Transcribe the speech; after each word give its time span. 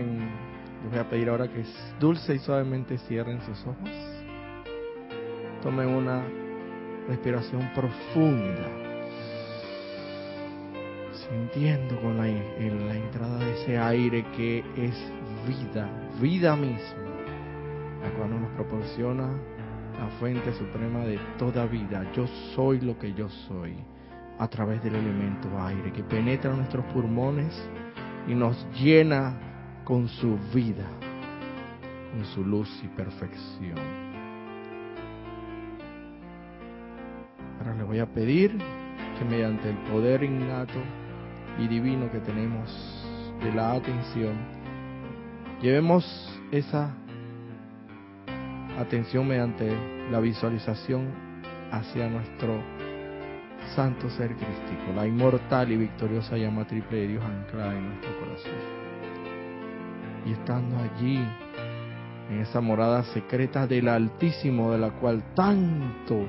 les 0.00 0.90
voy 0.90 0.98
a 0.98 1.08
pedir 1.08 1.28
ahora 1.28 1.48
que 1.48 1.64
dulce 2.00 2.34
y 2.34 2.38
suavemente 2.38 2.98
cierren 2.98 3.40
sus 3.42 3.60
ojos. 3.66 3.90
Tomen 5.62 5.88
una 5.88 6.22
respiración 7.08 7.70
profunda, 7.74 8.68
sintiendo 11.28 12.00
con 12.00 12.16
la, 12.16 12.26
la 12.26 12.96
entrada 12.96 13.38
de 13.38 13.52
ese 13.62 13.78
aire 13.78 14.24
que 14.36 14.64
es 14.76 15.12
vida, 15.46 15.88
vida 16.20 16.56
misma, 16.56 17.04
la 18.02 18.10
cual 18.16 18.40
nos 18.40 18.50
proporciona 18.52 19.28
la 19.98 20.08
fuente 20.18 20.52
suprema 20.54 21.00
de 21.00 21.18
toda 21.38 21.66
vida. 21.66 22.10
Yo 22.12 22.26
soy 22.54 22.80
lo 22.80 22.98
que 22.98 23.12
yo 23.12 23.28
soy 23.28 23.76
a 24.38 24.48
través 24.48 24.82
del 24.82 24.96
elemento 24.96 25.48
aire 25.62 25.92
que 25.92 26.02
penetra 26.02 26.52
nuestros 26.52 26.84
pulmones 26.86 27.54
y 28.26 28.34
nos 28.34 28.66
llena 28.80 29.51
con 29.84 30.08
su 30.08 30.38
vida, 30.54 30.86
con 32.12 32.24
su 32.26 32.44
luz 32.44 32.68
y 32.84 32.88
perfección. 32.88 33.78
Ahora 37.58 37.74
le 37.74 37.84
voy 37.84 37.98
a 37.98 38.06
pedir 38.06 38.56
que 39.18 39.24
mediante 39.24 39.70
el 39.70 39.76
poder 39.90 40.22
innato 40.22 40.78
y 41.58 41.68
divino 41.68 42.10
que 42.10 42.18
tenemos 42.20 42.70
de 43.42 43.52
la 43.52 43.72
atención, 43.72 44.34
llevemos 45.60 46.04
esa 46.50 46.94
atención 48.78 49.28
mediante 49.28 49.70
la 50.10 50.20
visualización 50.20 51.08
hacia 51.70 52.08
nuestro 52.08 52.60
santo 53.74 54.10
ser 54.10 54.34
crístico, 54.34 54.92
la 54.94 55.06
inmortal 55.06 55.70
y 55.72 55.76
victoriosa 55.76 56.36
llama 56.36 56.66
triple 56.66 56.98
de 56.98 57.08
Dios 57.08 57.24
anclada 57.24 57.76
en 57.76 57.88
nuestro 57.88 58.18
corazón. 58.20 58.91
Y 60.26 60.32
estando 60.32 60.76
allí, 60.78 61.24
en 62.30 62.38
esa 62.40 62.60
morada 62.60 63.02
secreta 63.04 63.66
del 63.66 63.88
Altísimo, 63.88 64.72
de 64.72 64.78
la 64.78 64.90
cual 64.90 65.22
tanto 65.34 66.26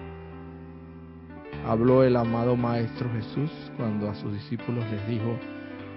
habló 1.66 2.04
el 2.04 2.16
amado 2.16 2.56
Maestro 2.56 3.10
Jesús 3.12 3.52
cuando 3.78 4.10
a 4.10 4.16
sus 4.16 4.34
discípulos 4.34 4.84
les 4.92 5.08
dijo, 5.08 5.38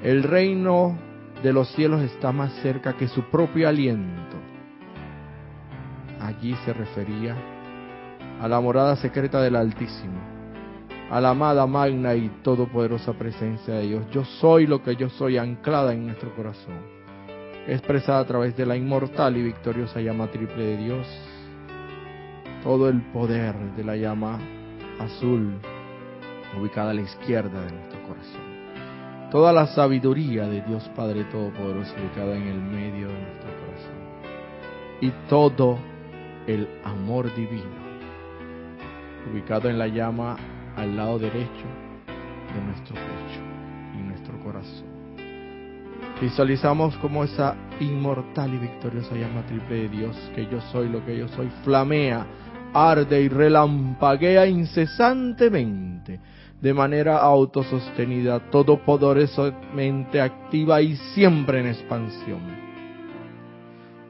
el 0.03 0.23
reino 0.23 0.97
de 1.43 1.53
los 1.53 1.69
cielos 1.73 2.03
está 2.03 2.33
más 2.33 2.53
cerca 2.63 2.95
que 2.95 3.09
su 3.09 3.23
propio 3.25 3.69
aliento. 3.69 4.37
Allí 6.21 6.55
se 6.65 6.73
refería 6.73 7.37
a 8.41 8.49
la 8.49 8.61
morada 8.61 8.97
secreta 8.97 9.41
del 9.41 9.57
Altísimo, 9.57 10.21
a 11.11 11.21
la 11.21 11.31
amada 11.31 11.67
magna 11.67 12.15
y 12.15 12.29
todopoderosa 12.43 13.13
presencia 13.15 13.75
de 13.75 13.83
Dios. 13.87 14.07
Yo 14.11 14.25
soy 14.25 14.67
lo 14.67 14.83
que 14.83 14.97
yo 14.97 15.09
soy 15.09 15.39
anclada 15.39 15.93
en 15.93 16.07
nuestro 16.07 16.35
corazón, 16.35 16.96
expresada 17.67 18.21
a 18.21 18.27
través 18.27 18.57
de 18.57 18.67
la 18.67 18.77
inmortal 18.77 19.37
y 19.37 19.43
victoriosa 19.43 20.01
llama 20.01 20.29
triple 20.29 20.65
de 20.65 20.77
Dios. 20.77 21.07
Todo 22.63 22.89
el 22.89 23.01
poder 23.13 23.55
de 23.77 23.85
la 23.85 23.97
llama 23.97 24.39
azul 24.99 25.59
ubicada 26.59 26.91
a 26.91 26.95
la 26.95 27.03
izquierda 27.03 27.61
de 27.65 27.73
nuestro 27.73 28.03
corazón. 28.03 28.57
Toda 29.31 29.53
la 29.53 29.67
sabiduría 29.67 30.47
de 30.47 30.63
Dios 30.63 30.89
Padre 30.95 31.25
Todopoderoso 31.25 31.95
ubicada 32.01 32.37
en 32.37 32.43
el 32.43 32.61
medio 32.61 33.09
de 33.09 33.21
nuestro 33.21 33.51
corazón. 33.61 33.97
Y 35.01 35.11
todo 35.29 35.79
el 36.47 36.69
amor 36.85 37.35
divino 37.35 37.87
ubicado 39.31 39.69
en 39.69 39.79
la 39.79 39.89
llama 39.89 40.37
al 40.77 40.97
lado 40.97 41.19
derecho 41.19 41.67
de 42.55 42.65
nuestro 42.65 42.95
pecho 42.95 43.41
y 43.99 44.03
nuestro 44.03 44.39
corazón. 44.45 44.96
Visualizamos 46.21 46.97
como 46.97 47.25
esa 47.25 47.55
inmortal 47.79 48.55
y 48.55 48.59
victoriosa 48.59 49.15
llama 49.15 49.45
triple 49.47 49.83
de 49.83 49.89
Dios, 49.89 50.17
que 50.35 50.47
yo 50.47 50.61
soy 50.73 50.89
lo 50.89 51.05
que 51.05 51.19
yo 51.19 51.29
soy, 51.29 51.49
flamea, 51.63 52.27
arde 52.73 53.21
y 53.21 53.29
relampaguea 53.29 54.47
incesantemente, 54.47 56.19
de 56.61 56.73
manera 56.73 57.19
autosostenida, 57.19 58.41
todopoderosamente 58.51 60.21
activa 60.21 60.81
y 60.81 60.97
siempre 61.15 61.61
en 61.61 61.67
expansión. 61.67 62.41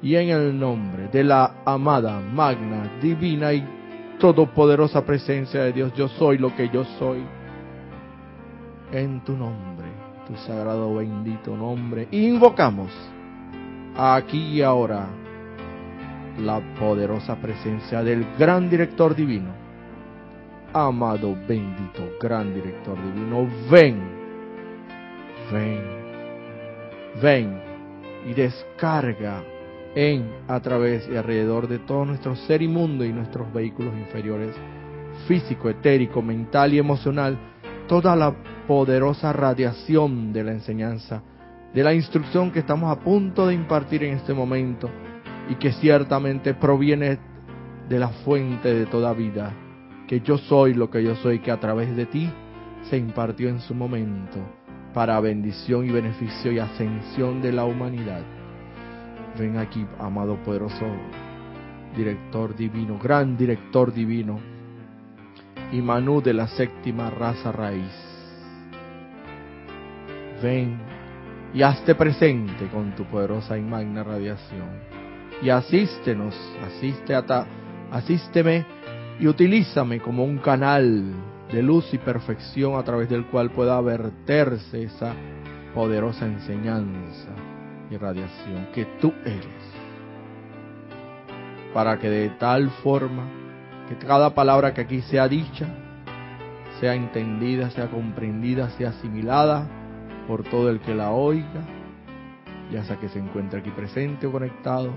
Y 0.00 0.14
en 0.14 0.28
el 0.28 0.58
nombre 0.58 1.08
de 1.08 1.24
la 1.24 1.62
amada, 1.64 2.20
magna, 2.20 2.98
divina 3.02 3.52
y 3.52 3.66
todopoderosa 4.20 5.04
presencia 5.04 5.62
de 5.64 5.72
Dios, 5.72 5.92
yo 5.94 6.06
soy 6.08 6.38
lo 6.38 6.54
que 6.54 6.68
yo 6.68 6.84
soy. 6.98 7.24
En 8.92 9.24
tu 9.24 9.36
nombre, 9.36 9.75
tu 10.26 10.36
sagrado 10.38 10.94
bendito 10.96 11.56
nombre, 11.56 12.08
invocamos 12.10 12.90
aquí 13.96 14.58
y 14.58 14.62
ahora 14.62 15.06
la 16.38 16.60
poderosa 16.78 17.36
presencia 17.36 18.02
del 18.02 18.26
gran 18.38 18.68
director 18.68 19.14
divino. 19.14 19.50
Amado, 20.72 21.34
bendito, 21.48 22.02
gran 22.20 22.52
director 22.52 22.96
divino, 23.02 23.48
ven, 23.70 23.98
ven, 25.50 25.82
ven 27.22 27.60
y 28.26 28.34
descarga 28.34 29.42
en, 29.94 30.30
a 30.48 30.60
través 30.60 31.08
y 31.08 31.16
alrededor 31.16 31.68
de 31.68 31.78
todo 31.78 32.04
nuestro 32.04 32.36
ser 32.36 32.60
inmundo 32.60 33.04
y 33.04 33.12
nuestros 33.12 33.50
vehículos 33.52 33.94
inferiores, 33.94 34.54
físico, 35.26 35.70
etérico, 35.70 36.20
mental 36.20 36.74
y 36.74 36.78
emocional, 36.78 37.38
toda 37.88 38.14
la 38.14 38.34
poderosa 38.66 39.32
radiación 39.32 40.32
de 40.32 40.44
la 40.44 40.52
enseñanza, 40.52 41.22
de 41.72 41.84
la 41.84 41.94
instrucción 41.94 42.50
que 42.50 42.60
estamos 42.60 42.90
a 42.90 43.00
punto 43.00 43.46
de 43.46 43.54
impartir 43.54 44.04
en 44.04 44.14
este 44.14 44.34
momento 44.34 44.90
y 45.48 45.54
que 45.56 45.72
ciertamente 45.72 46.54
proviene 46.54 47.18
de 47.88 47.98
la 47.98 48.08
fuente 48.08 48.74
de 48.74 48.86
toda 48.86 49.12
vida, 49.12 49.52
que 50.08 50.20
yo 50.20 50.38
soy 50.38 50.74
lo 50.74 50.90
que 50.90 51.02
yo 51.02 51.14
soy, 51.16 51.38
que 51.38 51.50
a 51.50 51.60
través 51.60 51.94
de 51.96 52.06
ti 52.06 52.30
se 52.90 52.96
impartió 52.96 53.48
en 53.48 53.60
su 53.60 53.74
momento 53.74 54.38
para 54.94 55.20
bendición 55.20 55.86
y 55.86 55.90
beneficio 55.90 56.52
y 56.52 56.58
ascensión 56.58 57.42
de 57.42 57.52
la 57.52 57.64
humanidad. 57.64 58.22
Ven 59.38 59.58
aquí, 59.58 59.86
amado 59.98 60.36
poderoso 60.42 60.86
director 61.96 62.56
divino, 62.56 62.98
gran 62.98 63.36
director 63.36 63.92
divino, 63.92 64.40
y 65.72 65.80
Manú 65.82 66.22
de 66.22 66.32
la 66.32 66.46
séptima 66.46 67.10
raza 67.10 67.52
raíz. 67.52 68.05
Ven 70.42 70.78
y 71.54 71.62
hazte 71.62 71.94
presente 71.94 72.66
con 72.68 72.94
tu 72.94 73.04
poderosa 73.04 73.56
y 73.56 73.62
magna 73.62 74.02
radiación. 74.02 74.68
Y 75.42 75.50
asístenos, 75.50 76.34
asiste 76.66 77.14
a 77.14 77.46
asísteme 77.90 78.66
y 79.18 79.26
utilízame 79.26 80.00
como 80.00 80.24
un 80.24 80.38
canal 80.38 81.14
de 81.50 81.62
luz 81.62 81.92
y 81.94 81.98
perfección 81.98 82.78
a 82.78 82.82
través 82.82 83.08
del 83.08 83.26
cual 83.26 83.50
pueda 83.50 83.80
verterse 83.80 84.82
esa 84.82 85.14
poderosa 85.74 86.26
enseñanza 86.26 87.28
y 87.90 87.96
radiación 87.96 88.68
que 88.74 88.84
tú 89.00 89.12
eres. 89.24 89.46
Para 91.72 91.98
que 91.98 92.10
de 92.10 92.30
tal 92.30 92.70
forma 92.82 93.24
que 93.88 93.96
cada 93.96 94.34
palabra 94.34 94.74
que 94.74 94.80
aquí 94.82 95.02
sea 95.02 95.28
dicha, 95.28 95.66
sea 96.80 96.94
entendida, 96.94 97.70
sea 97.70 97.88
comprendida, 97.88 98.70
sea 98.70 98.90
asimilada 98.90 99.66
por 100.26 100.42
todo 100.44 100.70
el 100.70 100.80
que 100.80 100.94
la 100.94 101.12
oiga, 101.12 101.62
ya 102.70 102.84
sea 102.84 102.96
que 102.96 103.08
se 103.08 103.18
encuentre 103.18 103.60
aquí 103.60 103.70
presente 103.70 104.26
o 104.26 104.32
conectado, 104.32 104.92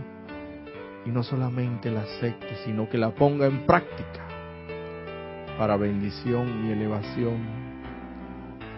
y 1.06 1.10
no 1.12 1.24
solamente 1.24 1.92
la 1.92 2.02
acepte, 2.02 2.56
sino 2.66 2.90
que 2.90 2.98
la 2.98 3.12
ponga 3.12 3.46
en 3.46 3.66
práctica 3.66 4.28
para 5.58 5.78
bendición 5.78 6.66
y 6.66 6.72
elevación 6.72 7.38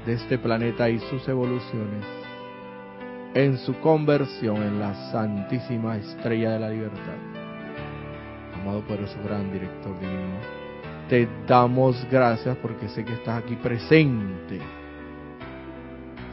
de 0.06 0.13
este 0.13 0.38
planeta 0.38 0.89
y 0.89 1.00
sus 1.00 1.27
evoluciones 1.27 2.06
en 3.33 3.57
su 3.59 3.80
conversión 3.80 4.57
en 4.57 4.80
la 4.80 5.12
santísima 5.12 5.98
estrella 5.98 6.51
de 6.51 6.59
la 6.59 6.69
libertad. 6.69 7.18
Amado 8.62 8.81
poderoso 8.81 9.18
gran 9.24 9.51
director 9.51 9.98
divino, 10.00 10.39
te 11.07 11.27
damos 11.48 12.06
gracias 12.12 12.57
porque 12.57 12.89
sé 12.89 13.06
que 13.06 13.13
estás 13.13 13.44
aquí 13.44 13.56
presente. 13.56 14.59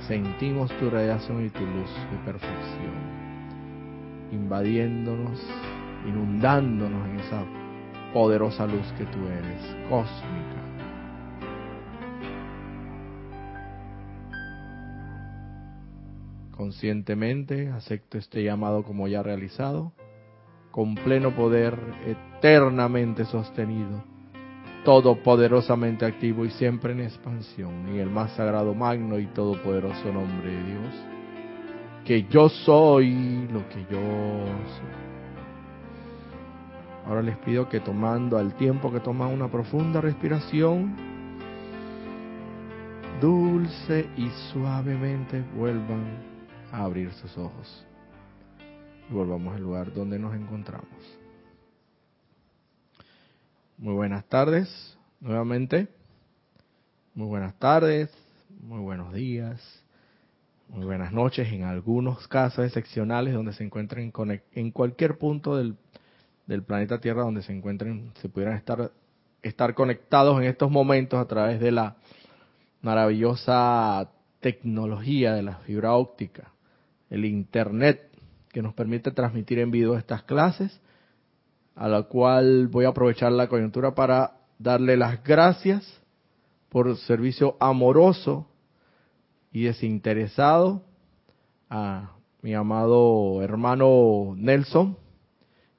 Sentimos 0.09 0.75
tu 0.79 0.89
radiación 0.89 1.45
y 1.45 1.51
tu 1.51 1.61
luz 1.61 1.91
de 2.11 2.17
perfección, 2.25 2.95
invadiéndonos, 4.33 5.39
inundándonos 6.07 7.07
en 7.11 7.21
esa 7.21 7.45
poderosa 8.15 8.67
luz 8.67 8.91
que 8.97 9.05
tú 9.05 9.19
eres, 9.27 9.77
cósmica. 9.91 10.63
Conscientemente 16.53 17.69
acepto 17.69 18.17
este 18.17 18.43
llamado 18.43 18.85
como 18.85 19.09
ya 19.09 19.23
realizado, 19.23 19.93
con 20.71 20.95
pleno 20.95 21.37
poder 21.37 21.79
eternamente 22.07 23.27
sostenido, 23.27 24.03
todopoderosamente 24.85 26.05
activo 26.05 26.45
y 26.45 26.51
siempre 26.51 26.93
en 26.93 27.01
expansión, 27.01 27.89
en 27.89 27.97
el 27.97 28.11
más 28.11 28.33
sagrado, 28.33 28.75
magno 28.75 29.19
y 29.19 29.27
todopoderoso 29.27 30.13
nombre 30.13 30.51
de 30.51 30.65
Dios, 30.65 30.95
que 32.05 32.23
yo 32.25 32.49
soy 32.49 33.49
lo 33.53 33.69
que 33.69 33.83
yo 33.91 34.01
soy. 34.01 35.09
Ahora 37.07 37.23
les 37.23 37.37
pido 37.39 37.69
que 37.69 37.81
tomando 37.81 38.37
al 38.37 38.55
tiempo 38.55 38.93
que 38.93 39.01
toman 39.01 39.33
una 39.33 39.49
profunda 39.49 40.01
respiración, 40.01 40.95
dulce 43.21 44.09
y 44.17 44.29
suavemente 44.53 45.43
vuelvan 45.57 46.05
a 46.71 46.85
abrir 46.85 47.13
sus 47.13 47.37
ojos. 47.39 47.85
Y 49.11 49.15
volvamos 49.15 49.57
al 49.57 49.63
lugar 49.63 49.93
donde 49.93 50.19
nos 50.19 50.35
encontramos. 50.35 51.18
Muy 53.81 53.95
buenas 53.95 54.25
tardes, 54.25 54.99
nuevamente. 55.21 55.87
Muy 57.15 57.29
buenas 57.29 57.57
tardes, 57.61 58.11
muy 58.61 58.81
buenos 58.81 59.15
días, 59.15 59.85
muy 60.69 60.85
buenas 60.85 61.13
noches 61.13 61.47
en 61.53 61.63
algunos 61.63 62.27
casos 62.27 62.67
excepcionales 62.67 63.35
donde 63.35 63.53
se 63.53 63.63
encuentren 63.63 64.13
en 64.53 64.71
cualquier 64.73 65.17
punto 65.17 65.57
del, 65.57 65.77
planeta 66.65 67.01
Tierra 67.01 67.23
donde 67.23 67.43
se 67.43 67.53
encuentren, 67.53 68.11
se 68.21 68.29
pudieran 68.29 68.57
estar, 68.57 68.91
estar 69.45 69.75
conectados 69.75 70.41
en 70.41 70.49
estos 70.49 70.73
momentos 70.73 71.21
a 71.21 71.29
través 71.29 71.61
de 71.61 71.71
la 71.71 71.95
maravillosa 72.83 74.11
tecnología 74.41 75.35
de 75.35 75.45
la 75.45 75.59
fibra 75.59 75.93
óptica, 75.93 76.51
el 77.11 77.25
Internet, 77.25 78.11
que 78.51 78.61
nos 78.61 78.75
permite 78.75 79.13
transmitir 79.13 79.61
en 79.61 79.71
vivo 79.71 79.97
estas 79.97 80.25
clases, 80.25 80.81
a 81.79 81.87
la 81.87 82.03
cual 82.03 82.67
voy 82.67 82.87
a 82.87 82.89
aprovechar 82.89 83.31
la 83.31 83.47
coyuntura 83.47 83.95
para 83.95 84.33
darle 84.59 84.97
las 84.97 85.23
gracias 85.23 86.03
por 86.69 86.97
servicio 86.99 87.57
amoroso 87.61 88.49
y 89.53 89.63
desinteresado 89.63 90.83
a 91.71 92.17
mi 92.43 92.53
amado 92.53 93.43
hermano 93.43 94.35
Nelson, 94.37 94.97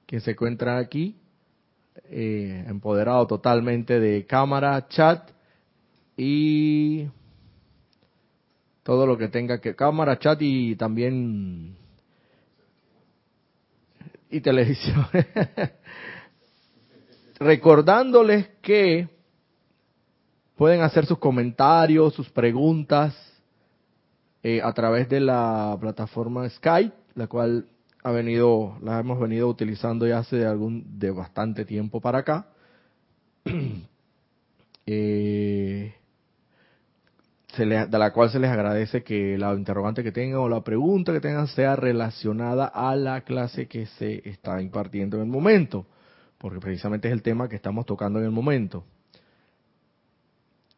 que 0.06 0.22
se 0.22 0.32
encuentra 0.32 0.78
aquí, 0.78 1.18
eh, 2.06 2.64
empoderado 2.68 3.28
totalmente 3.28 4.00
de 4.00 4.26
cámara, 4.26 4.88
chat 4.88 5.30
y 6.16 7.08
todo 8.84 9.06
lo 9.06 9.18
que 9.18 9.28
tenga 9.28 9.60
que 9.60 9.76
cámara, 9.76 10.18
chat 10.18 10.42
y 10.42 10.78
también 10.78 11.76
y 14.30 14.42
televisión. 14.42 15.06
Recordándoles 17.40 18.48
que 18.62 19.08
pueden 20.56 20.82
hacer 20.82 21.06
sus 21.06 21.18
comentarios, 21.18 22.14
sus 22.14 22.30
preguntas 22.30 23.16
eh, 24.44 24.62
a 24.62 24.74
través 24.74 25.10
de 25.10 25.22
la 25.22 25.76
plataforma 25.80 26.50
Skype, 26.50 26.96
la 27.16 27.28
cual 27.28 27.68
ha 28.04 28.12
venido, 28.12 28.78
la 28.82 29.00
hemos 29.00 29.20
venido 29.20 29.48
utilizando 29.48 30.08
ya 30.08 30.20
hace 30.20 30.46
algún, 30.46 31.00
de 31.00 31.12
bastante 31.12 31.66
tiempo 31.66 32.00
para 32.00 32.20
acá. 32.20 32.48
eh, 34.86 35.96
se 37.56 37.66
de 37.66 37.98
la 37.98 38.12
cual 38.12 38.30
se 38.30 38.40
les 38.40 38.50
agradece 38.50 39.04
que 39.04 39.38
la 39.38 39.54
interrogante 39.54 40.04
que 40.04 40.12
tengan 40.12 40.40
o 40.40 40.50
la 40.50 40.64
pregunta 40.64 41.12
que 41.12 41.20
tengan 41.20 41.48
sea 41.48 41.76
relacionada 41.76 42.66
a 42.66 42.96
la 42.96 43.22
clase 43.22 43.68
que 43.68 43.86
se 43.86 44.28
está 44.30 44.62
impartiendo 44.62 45.18
en 45.18 45.24
el 45.24 45.30
momento, 45.30 45.86
porque 46.38 46.60
precisamente 46.60 47.08
es 47.08 47.14
el 47.14 47.22
tema 47.22 47.50
que 47.50 47.56
estamos 47.56 47.86
tocando 47.86 48.20
en 48.20 48.26
el 48.26 48.32
momento 48.32 48.86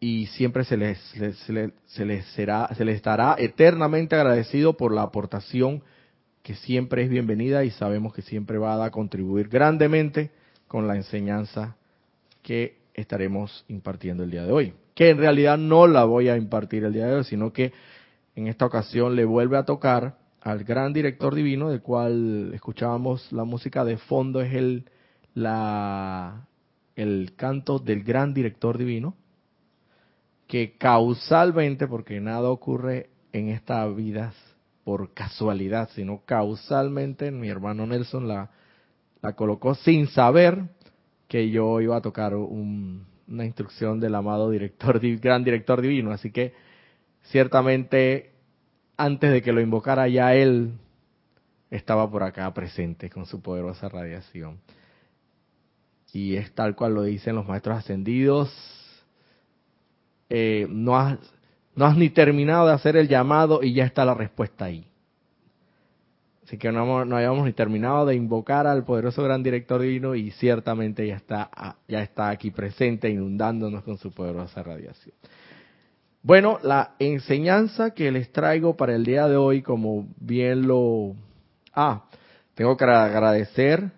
y 0.04 0.26
siempre 0.26 0.66
se 0.66 0.76
les, 0.76 0.98
se 1.00 2.06
les, 2.06 2.26
será, 2.34 2.68
se 2.76 2.84
les 2.84 2.96
estará 2.96 3.36
eternamente 3.38 4.16
agradecido 4.16 4.76
por 4.76 4.92
la 4.92 5.04
aportación 5.04 5.84
que 6.42 6.56
siempre 6.56 7.04
es 7.04 7.10
bienvenida 7.10 7.64
y 7.64 7.70
sabemos 7.70 8.12
que 8.12 8.24
siempre 8.24 8.58
va 8.58 8.84
a 8.84 8.90
contribuir 8.90 9.48
grandemente 9.48 10.32
con 10.68 10.88
la 10.88 10.96
enseñanza 10.96 11.76
que 12.42 12.80
estaremos 12.96 13.64
impartiendo 13.68 14.24
el 14.24 14.32
día 14.32 14.44
de 14.44 14.52
hoy. 14.52 14.74
Que 14.96 15.10
en 15.10 15.18
realidad 15.18 15.58
no 15.58 15.88
la 15.88 16.04
voy 16.04 16.30
a 16.30 16.38
impartir 16.38 16.84
el 16.84 16.94
día 16.94 17.08
de 17.08 17.16
hoy, 17.16 17.24
sino 17.24 17.54
que 17.54 17.74
en 18.36 18.48
esta 18.48 18.66
ocasión 18.66 19.16
le 19.16 19.26
vuelve 19.26 19.58
a 19.58 19.66
tocar 19.66 20.18
al 20.42 20.64
gran 20.64 20.94
director 20.94 21.36
divino, 21.36 21.70
del 21.70 21.82
cual 21.82 22.52
escuchábamos 22.54 23.32
la 23.32 23.44
música 23.44 23.86
de 23.86 23.98
fondo, 23.98 24.42
es 24.42 24.54
el, 24.54 24.86
la, 25.36 26.48
el 26.96 27.34
canto 27.36 27.80
del 27.80 28.04
gran 28.04 28.34
director 28.34 28.78
divino, 28.78 29.16
que 30.48 30.78
causalmente, 30.78 31.88
porque 31.88 32.20
nada 32.20 32.50
ocurre 32.50 33.10
en 33.32 33.50
esta 33.50 33.88
vida 33.88 34.34
por 34.84 35.14
casualidad, 35.14 35.90
sino 35.94 36.24
causalmente 36.26 37.32
mi 37.32 37.48
hermano 37.48 37.86
Nelson 37.86 38.28
la, 38.28 38.50
la 39.22 39.34
colocó 39.34 39.76
sin 39.76 40.08
saber 40.08 40.64
que 41.28 41.50
yo 41.50 41.80
iba 41.80 41.96
a 41.98 42.02
tocar 42.02 42.34
una 43.32 43.46
instrucción 43.46 44.00
del 44.00 44.16
amado 44.16 44.50
director, 44.50 45.00
gran 45.20 45.44
director 45.44 45.82
divino. 45.82 46.12
Así 46.12 46.32
que 46.32 46.54
ciertamente 47.24 48.32
antes 48.98 49.32
de 49.32 49.42
que 49.42 49.52
lo 49.52 49.62
invocara 49.62 50.08
ya 50.08 50.36
él 50.36 50.74
estaba 51.72 52.10
por 52.10 52.24
acá 52.24 52.54
presente 52.54 53.10
con 53.10 53.26
su 53.26 53.42
poderosa 53.42 53.90
radiación. 53.90 54.60
Y 56.14 56.36
es 56.36 56.54
tal 56.54 56.76
cual 56.76 56.94
lo 56.94 57.04
dicen 57.04 57.36
los 57.36 57.48
maestros 57.48 57.78
ascendidos, 57.78 58.54
eh, 60.30 60.68
no, 60.70 60.98
has, 60.98 61.18
no 61.74 61.86
has 61.86 61.98
ni 61.98 62.10
terminado 62.10 62.68
de 62.68 62.74
hacer 62.74 62.98
el 62.98 63.08
llamado 63.08 63.64
y 63.64 63.74
ya 63.74 63.86
está 63.86 64.04
la 64.04 64.14
respuesta 64.14 64.66
ahí. 64.66 64.91
Así 66.52 66.58
que 66.58 66.70
no, 66.70 67.06
no 67.06 67.16
hayamos 67.16 67.46
ni 67.46 67.54
terminado 67.54 68.06
de 68.06 68.14
invocar 68.14 68.68
al 68.68 68.84
poderoso 68.84 69.24
gran 69.24 69.42
director 69.42 69.80
divino 69.80 70.16
y 70.16 70.32
ciertamente 70.32 71.08
ya 71.08 71.16
está, 71.16 71.50
ah, 71.56 71.78
ya 71.88 72.02
está 72.02 72.28
aquí 72.28 72.52
presente 72.52 73.10
inundándonos 73.10 73.86
con 73.86 73.98
su 73.98 74.12
poderosa 74.12 74.62
radiación. 74.62 75.16
Bueno, 76.22 76.60
la 76.62 76.96
enseñanza 77.00 77.92
que 77.92 78.12
les 78.12 78.34
traigo 78.34 78.76
para 78.76 78.94
el 78.96 79.06
día 79.06 79.30
de 79.30 79.38
hoy, 79.38 79.62
como 79.62 80.10
bien 80.18 80.68
lo... 80.68 81.16
Ah, 81.74 82.04
tengo 82.54 82.76
que 82.76 82.84
agradecer, 82.84 83.90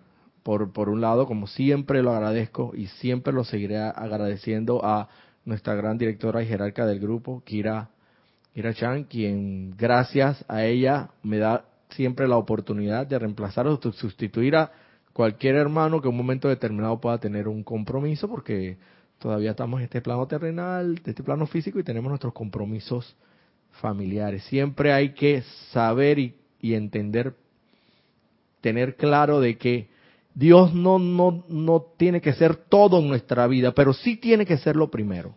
por, 0.44 0.72
por 0.74 0.90
un 0.90 1.02
lado, 1.02 1.26
como 1.26 1.48
siempre 1.48 2.04
lo 2.04 2.12
agradezco 2.12 2.74
y 2.76 2.86
siempre 2.86 3.34
lo 3.34 3.46
seguiré 3.46 3.80
agradeciendo 3.80 4.86
a 4.86 5.10
nuestra 5.44 5.74
gran 5.74 5.98
directora 5.98 6.44
y 6.44 6.46
jerarca 6.46 6.86
del 6.86 7.00
grupo, 7.00 7.42
Kira, 7.44 7.90
Kira 8.54 8.76
Chan, 8.76 9.06
quien 9.06 9.76
gracias 9.76 10.46
a 10.48 10.66
ella 10.66 11.10
me 11.24 11.40
da 11.40 11.66
siempre 11.94 12.28
la 12.28 12.38
oportunidad 12.38 13.08
de 13.08 13.20
reemplazar 13.20 13.68
o 13.68 13.80
sustituir 13.92 14.56
a 14.56 14.72
cualquier 15.14 15.56
hermano 15.56 16.02
que 16.02 16.08
en 16.08 16.14
un 16.14 16.18
momento 16.18 16.50
determinado 16.50 17.00
pueda 17.00 17.20
tener 17.20 17.48
un 17.48 17.64
compromiso, 17.64 18.28
porque 18.28 18.78
todavía 19.20 19.52
estamos 19.52 19.80
en 19.80 19.86
este 19.86 20.02
plano 20.02 20.28
terrenal, 20.28 20.96
de 20.96 21.12
este 21.12 21.24
plano 21.24 21.48
físico 21.48 21.80
y 21.80 21.84
tenemos 21.84 22.10
nuestros 22.10 22.34
compromisos 22.34 23.16
familiares. 23.82 24.44
Siempre 24.46 24.92
hay 24.92 25.14
que 25.14 25.44
saber 25.72 26.20
y, 26.20 26.36
y 26.60 26.74
entender, 26.74 27.36
tener 28.62 28.96
claro 28.96 29.40
de 29.40 29.58
que 29.58 29.88
Dios 30.36 30.74
no, 30.74 30.98
no, 31.00 31.46
no 31.48 31.86
tiene 31.98 32.20
que 32.20 32.34
ser 32.34 32.56
todo 32.56 33.00
en 33.00 33.08
nuestra 33.08 33.46
vida, 33.48 33.74
pero 33.74 33.94
sí 33.94 34.18
tiene 34.18 34.46
que 34.46 34.58
ser 34.58 34.76
lo 34.76 34.90
primero. 34.90 35.36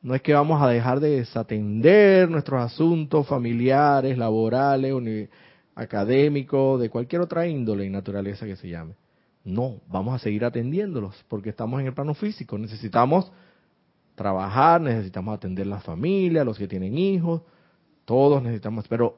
No 0.00 0.14
es 0.14 0.22
que 0.22 0.32
vamos 0.32 0.62
a 0.62 0.68
dejar 0.68 1.00
de 1.00 1.10
desatender 1.10 2.30
nuestros 2.30 2.62
asuntos 2.62 3.26
familiares, 3.26 4.16
laborales, 4.16 5.28
académicos, 5.74 6.80
de 6.80 6.90
cualquier 6.90 7.22
otra 7.22 7.46
índole 7.46 7.84
y 7.84 7.90
naturaleza 7.90 8.46
que 8.46 8.56
se 8.56 8.68
llame. 8.68 8.94
No, 9.44 9.80
vamos 9.88 10.14
a 10.14 10.18
seguir 10.18 10.44
atendiéndolos 10.44 11.24
porque 11.28 11.50
estamos 11.50 11.80
en 11.80 11.86
el 11.86 11.94
plano 11.94 12.14
físico. 12.14 12.58
Necesitamos 12.58 13.32
trabajar, 14.14 14.80
necesitamos 14.80 15.36
atender 15.36 15.66
la 15.66 15.80
familia, 15.80 16.44
los 16.44 16.58
que 16.58 16.68
tienen 16.68 16.96
hijos, 16.96 17.42
todos 18.04 18.42
necesitamos. 18.42 18.86
Pero 18.88 19.16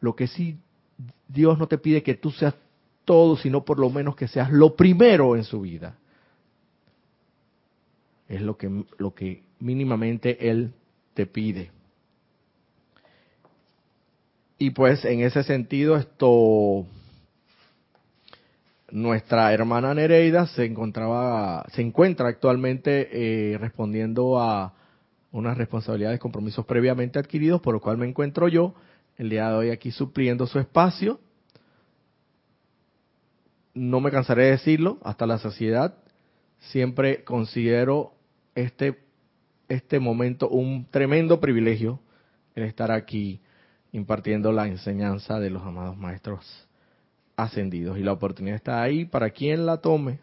lo 0.00 0.14
que 0.14 0.26
sí 0.26 0.58
Dios 1.28 1.58
no 1.58 1.68
te 1.68 1.78
pide 1.78 2.02
que 2.02 2.14
tú 2.14 2.30
seas 2.30 2.54
todo, 3.04 3.36
sino 3.36 3.64
por 3.64 3.78
lo 3.78 3.90
menos 3.90 4.16
que 4.16 4.28
seas 4.28 4.50
lo 4.50 4.74
primero 4.74 5.36
en 5.36 5.44
su 5.44 5.60
vida. 5.60 5.96
Es 8.28 8.40
lo 8.40 8.56
que, 8.56 8.84
lo 8.98 9.14
que 9.14 9.42
mínimamente 9.60 10.50
Él 10.50 10.72
te 11.14 11.26
pide. 11.26 11.70
Y 14.58 14.70
pues 14.70 15.04
en 15.04 15.20
ese 15.20 15.42
sentido 15.42 15.96
esto 15.96 16.86
nuestra 18.90 19.52
hermana 19.52 19.94
Nereida 19.94 20.46
se 20.48 20.64
encontraba 20.64 21.64
se 21.72 21.80
encuentra 21.80 22.28
actualmente 22.28 23.52
eh, 23.52 23.58
respondiendo 23.58 24.40
a 24.40 24.74
unas 25.30 25.56
responsabilidades 25.56 26.18
compromisos 26.18 26.66
previamente 26.66 27.20
adquiridos 27.20 27.60
por 27.60 27.74
lo 27.74 27.80
cual 27.80 27.98
me 27.98 28.08
encuentro 28.08 28.48
yo 28.48 28.74
el 29.16 29.30
día 29.30 29.48
de 29.48 29.54
hoy 29.54 29.70
aquí 29.70 29.92
supliendo 29.92 30.44
su 30.48 30.58
espacio 30.58 31.20
no 33.74 34.00
me 34.00 34.10
cansaré 34.10 34.44
de 34.44 34.50
decirlo, 34.52 34.98
hasta 35.02 35.26
la 35.26 35.38
saciedad, 35.38 35.94
siempre 36.58 37.24
considero 37.24 38.12
este, 38.54 38.98
este 39.70 39.98
momento 39.98 40.48
un 40.48 40.86
tremendo 40.90 41.40
privilegio 41.40 42.00
el 42.54 42.64
estar 42.64 42.90
aquí, 42.90 43.40
impartiendo 43.92 44.52
la 44.52 44.66
enseñanza 44.66 45.38
de 45.38 45.50
los 45.50 45.62
amados 45.62 45.96
maestros 45.96 46.68
ascendidos. 47.36 47.96
Y 47.98 48.02
la 48.02 48.12
oportunidad 48.12 48.56
está 48.56 48.82
ahí 48.82 49.04
para 49.04 49.30
quien 49.30 49.64
la 49.64 49.78
tome. 49.78 50.18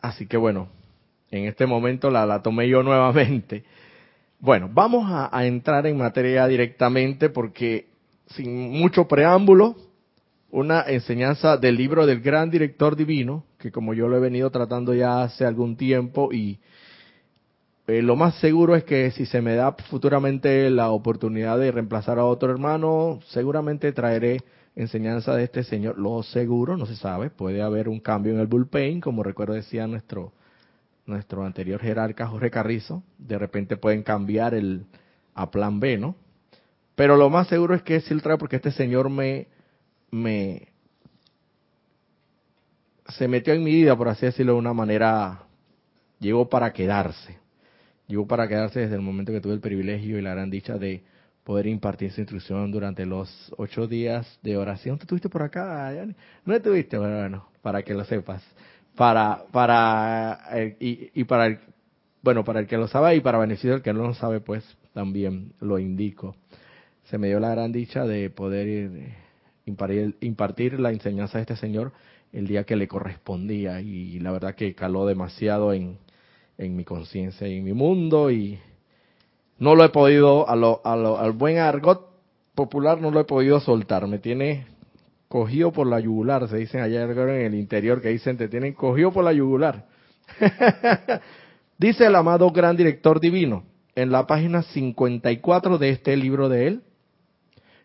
Así 0.00 0.26
que 0.26 0.36
bueno, 0.36 0.68
en 1.30 1.44
este 1.44 1.66
momento 1.66 2.10
la, 2.10 2.26
la 2.26 2.42
tomé 2.42 2.68
yo 2.68 2.82
nuevamente. 2.84 3.64
Bueno, 4.38 4.70
vamos 4.72 5.06
a, 5.08 5.46
entrar 5.46 5.86
en 5.86 5.96
materia 5.96 6.46
directamente 6.46 7.30
porque 7.30 7.86
sin 8.28 8.70
mucho 8.70 9.06
preámbulo, 9.06 9.76
una 10.50 10.82
enseñanza 10.82 11.56
del 11.56 11.76
libro 11.76 12.06
del 12.06 12.20
gran 12.20 12.50
director 12.50 12.96
divino, 12.96 13.44
que 13.58 13.70
como 13.70 13.94
yo 13.94 14.08
lo 14.08 14.16
he 14.16 14.20
venido 14.20 14.50
tratando 14.50 14.94
ya 14.94 15.22
hace 15.22 15.44
algún 15.44 15.76
tiempo 15.76 16.32
y 16.32 16.58
eh, 17.86 18.02
lo 18.02 18.16
más 18.16 18.34
seguro 18.36 18.74
es 18.74 18.84
que 18.84 19.10
si 19.12 19.26
se 19.26 19.40
me 19.40 19.54
da 19.54 19.72
futuramente 19.72 20.70
la 20.70 20.90
oportunidad 20.90 21.58
de 21.58 21.70
reemplazar 21.70 22.18
a 22.18 22.24
otro 22.24 22.50
hermano, 22.50 23.20
seguramente 23.28 23.92
traeré 23.92 24.40
enseñanza 24.74 25.34
de 25.34 25.44
este 25.44 25.62
señor. 25.64 25.98
Lo 25.98 26.22
seguro, 26.22 26.76
no 26.76 26.86
se 26.86 26.96
sabe, 26.96 27.30
puede 27.30 27.62
haber 27.62 27.88
un 27.88 28.00
cambio 28.00 28.32
en 28.32 28.40
el 28.40 28.46
bullpen, 28.46 29.00
como 29.00 29.22
recuerdo 29.22 29.54
decía 29.54 29.86
nuestro 29.86 30.32
nuestro 31.06 31.44
anterior 31.44 31.80
jerarca 31.80 32.26
Jorge 32.26 32.50
Carrizo, 32.50 33.04
de 33.18 33.38
repente 33.38 33.76
pueden 33.76 34.02
cambiar 34.02 34.54
el 34.54 34.86
a 35.34 35.50
plan 35.52 35.78
B, 35.78 35.98
¿no? 35.98 36.16
Pero 36.96 37.16
lo 37.16 37.30
más 37.30 37.46
seguro 37.46 37.76
es 37.76 37.82
que 37.82 37.96
es 37.96 38.10
el 38.10 38.22
trae 38.22 38.38
porque 38.38 38.56
este 38.56 38.72
señor 38.72 39.08
me 39.08 39.46
me 40.10 40.68
se 43.08 43.28
metió 43.28 43.54
en 43.54 43.62
mi 43.62 43.72
vida, 43.72 43.96
por 43.96 44.08
así 44.08 44.26
decirlo 44.26 44.54
de 44.54 44.58
una 44.58 44.72
manera, 44.72 45.44
llegó 46.18 46.48
para 46.48 46.72
quedarse. 46.72 47.38
Llegó 48.08 48.26
para 48.26 48.48
quedarse 48.48 48.80
desde 48.80 48.94
el 48.94 49.02
momento 49.02 49.32
que 49.32 49.40
tuve 49.40 49.54
el 49.54 49.60
privilegio 49.60 50.18
y 50.18 50.22
la 50.22 50.34
gran 50.34 50.50
dicha 50.50 50.78
de 50.78 51.02
poder 51.44 51.66
impartir 51.66 52.12
su 52.12 52.20
instrucción 52.20 52.70
durante 52.70 53.06
los 53.06 53.52
ocho 53.56 53.86
días 53.86 54.38
de 54.42 54.56
oración. 54.56 54.98
¿Tú 54.98 55.04
estuviste 55.04 55.28
por 55.28 55.42
acá? 55.42 55.92
¿No 56.44 56.54
estuviste? 56.54 56.98
Bueno, 56.98 57.18
bueno, 57.18 57.48
para 57.62 57.82
que 57.82 57.94
lo 57.94 58.04
sepas 58.04 58.42
para 58.96 59.44
para 59.52 60.40
eh, 60.52 60.76
y, 61.14 61.24
para 61.24 61.46
el, 61.46 61.58
bueno 62.22 62.44
para 62.44 62.60
el 62.60 62.66
que 62.66 62.76
lo 62.76 62.88
sabe 62.88 63.14
y 63.14 63.20
para 63.20 63.38
beneficio 63.38 63.72
del 63.72 63.82
que 63.82 63.92
no 63.92 64.02
lo 64.02 64.14
sabe 64.14 64.40
pues 64.40 64.64
también 64.94 65.52
lo 65.60 65.78
indico 65.78 66.34
se 67.04 67.18
me 67.18 67.28
dio 67.28 67.38
la 67.38 67.50
gran 67.50 67.70
dicha 67.70 68.04
de 68.04 68.30
poder 68.30 68.66
eh, 68.66 69.14
impartir, 69.66 70.16
impartir 70.20 70.80
la 70.80 70.90
enseñanza 70.90 71.38
de 71.38 71.42
este 71.42 71.56
señor 71.56 71.92
el 72.32 72.46
día 72.46 72.64
que 72.64 72.74
le 72.74 72.88
correspondía 72.88 73.80
y 73.80 74.18
la 74.18 74.32
verdad 74.32 74.54
que 74.54 74.74
caló 74.74 75.06
demasiado 75.06 75.72
en, 75.72 75.98
en 76.58 76.76
mi 76.76 76.84
conciencia 76.84 77.46
y 77.48 77.58
en 77.58 77.64
mi 77.64 77.72
mundo 77.72 78.30
y 78.30 78.58
no 79.58 79.74
lo 79.74 79.84
he 79.84 79.88
podido 79.88 80.48
a 80.48 80.56
lo, 80.56 80.80
a 80.84 80.96
lo, 80.96 81.18
al 81.18 81.32
buen 81.32 81.58
argot 81.58 82.10
popular 82.54 83.00
no 83.00 83.10
lo 83.10 83.20
he 83.20 83.24
podido 83.24 83.60
soltar 83.60 84.06
me 84.06 84.18
tiene 84.18 84.66
cogido 85.28 85.72
por 85.72 85.86
la 85.86 86.00
yugular, 86.00 86.48
se 86.48 86.56
dicen 86.56 86.80
allá 86.80 87.02
en 87.02 87.28
el 87.28 87.54
interior 87.54 88.00
que 88.00 88.08
dicen 88.10 88.36
te 88.36 88.48
tienen 88.48 88.74
cogido 88.74 89.12
por 89.12 89.24
la 89.24 89.32
yugular. 89.32 89.86
Dice 91.78 92.06
el 92.06 92.14
amado 92.14 92.50
gran 92.50 92.76
director 92.76 93.20
divino 93.20 93.64
en 93.94 94.10
la 94.10 94.26
página 94.26 94.62
54 94.62 95.78
de 95.78 95.90
este 95.90 96.16
libro 96.16 96.48
de 96.48 96.68
él, 96.68 96.82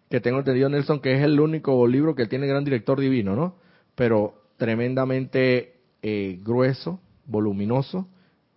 que 0.09 0.19
tengo 0.19 0.39
entendido 0.39 0.69
Nelson 0.69 0.99
que 0.99 1.13
es 1.13 1.21
el 1.23 1.39
único 1.39 1.85
libro 1.87 2.15
que 2.15 2.25
tiene 2.25 2.47
gran 2.47 2.63
director 2.63 2.99
divino, 2.99 3.35
¿no? 3.35 3.55
Pero 3.95 4.33
tremendamente 4.57 5.73
eh, 6.01 6.39
grueso, 6.43 6.99
voluminoso 7.25 8.07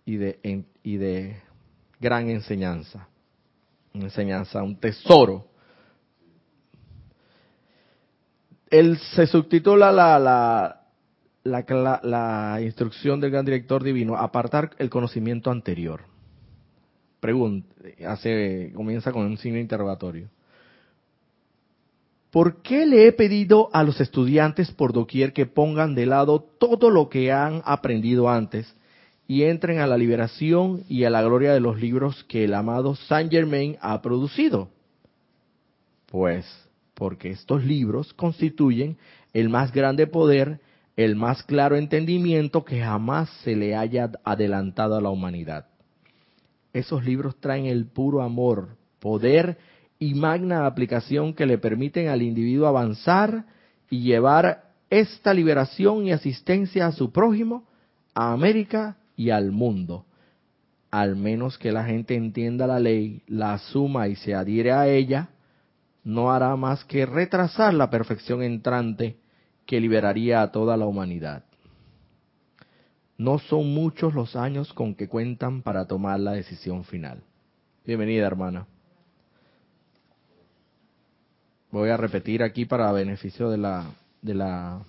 y 0.05 0.17
de, 0.17 0.65
y 0.83 0.97
de 0.97 1.37
gran 1.99 2.29
enseñanza. 2.29 3.07
Una 3.93 4.05
enseñanza, 4.05 4.61
un 4.61 4.77
tesoro 4.77 5.47
él 8.69 8.97
se 9.15 9.27
subtitula 9.27 9.91
la, 9.91 10.19
la, 10.19 10.81
la, 11.43 11.99
la, 12.03 12.61
instrucción 12.61 13.19
del 13.19 13.31
gran 13.31 13.45
director 13.45 13.83
divino, 13.83 14.17
apartar 14.17 14.71
el 14.77 14.89
conocimiento 14.89 15.51
anterior. 15.51 16.01
Pregunta, 17.19 17.73
hace, 18.07 18.71
comienza 18.75 19.11
con 19.11 19.25
un 19.25 19.37
signo 19.37 19.59
interrogatorio. 19.59 20.29
¿Por 22.31 22.61
qué 22.61 22.85
le 22.85 23.07
he 23.07 23.13
pedido 23.13 23.69
a 23.71 23.83
los 23.83 24.01
estudiantes 24.01 24.71
por 24.71 24.91
doquier 24.91 25.31
que 25.31 25.45
pongan 25.45 25.95
de 25.95 26.05
lado 26.05 26.41
todo 26.41 26.89
lo 26.89 27.07
que 27.07 27.31
han 27.31 27.61
aprendido 27.63 28.29
antes 28.29 28.75
y 29.27 29.43
entren 29.43 29.79
a 29.79 29.87
la 29.87 29.97
liberación 29.97 30.83
y 30.87 31.03
a 31.03 31.09
la 31.09 31.23
gloria 31.23 31.53
de 31.53 31.59
los 31.59 31.79
libros 31.79 32.23
que 32.25 32.43
el 32.43 32.53
amado 32.53 32.95
Saint 32.95 33.31
Germain 33.31 33.77
ha 33.81 34.01
producido? 34.01 34.69
Pues 36.05 36.45
porque 36.93 37.31
estos 37.31 37.63
libros 37.63 38.13
constituyen 38.13 38.97
el 39.33 39.49
más 39.49 39.71
grande 39.71 40.07
poder, 40.07 40.61
el 40.95 41.15
más 41.15 41.43
claro 41.43 41.75
entendimiento 41.75 42.63
que 42.63 42.81
jamás 42.81 43.29
se 43.43 43.55
le 43.55 43.75
haya 43.75 44.11
adelantado 44.23 44.95
a 44.95 45.01
la 45.01 45.09
humanidad. 45.09 45.67
Esos 46.71 47.03
libros 47.03 47.35
traen 47.39 47.65
el 47.65 47.85
puro 47.85 48.21
amor, 48.21 48.77
poder 48.99 49.57
y 49.99 50.13
magna 50.13 50.65
aplicación 50.65 51.33
que 51.33 51.45
le 51.45 51.57
permiten 51.57 52.07
al 52.09 52.21
individuo 52.21 52.67
avanzar 52.67 53.45
y 53.89 54.01
llevar 54.01 54.71
esta 54.89 55.33
liberación 55.33 56.05
y 56.05 56.11
asistencia 56.11 56.87
a 56.87 56.91
su 56.91 57.11
prójimo, 57.11 57.65
a 58.13 58.31
América 58.31 58.97
y 59.15 59.29
al 59.29 59.51
mundo. 59.51 60.05
Al 60.91 61.15
menos 61.15 61.57
que 61.57 61.71
la 61.71 61.83
gente 61.83 62.15
entienda 62.15 62.67
la 62.67 62.79
ley, 62.79 63.23
la 63.27 63.53
asuma 63.53 64.07
y 64.07 64.15
se 64.15 64.33
adhiere 64.33 64.71
a 64.71 64.87
ella, 64.87 65.29
no 66.03 66.31
hará 66.31 66.55
más 66.55 66.85
que 66.85 67.05
retrasar 67.05 67.73
la 67.73 67.89
perfección 67.89 68.43
entrante 68.43 69.17
que 69.65 69.79
liberaría 69.79 70.41
a 70.41 70.51
toda 70.51 70.77
la 70.77 70.85
humanidad. 70.85 71.43
No 73.17 73.39
son 73.39 73.73
muchos 73.73 74.13
los 74.13 74.35
años 74.35 74.73
con 74.73 74.93
que 74.93 75.07
cuentan 75.07 75.61
para 75.61 75.85
tomar 75.85 76.19
la 76.19 76.33
decisión 76.33 76.83
final. 76.83 77.23
Bienvenida, 77.85 78.27
hermana. 78.27 78.67
Voy 81.71 81.89
a 81.89 81.97
repetir 81.97 82.43
aquí 82.43 82.65
para 82.65 82.91
beneficio 82.91 83.49
de 83.49 83.57
la, 83.57 83.85
de 84.21 84.33
la 84.33 84.81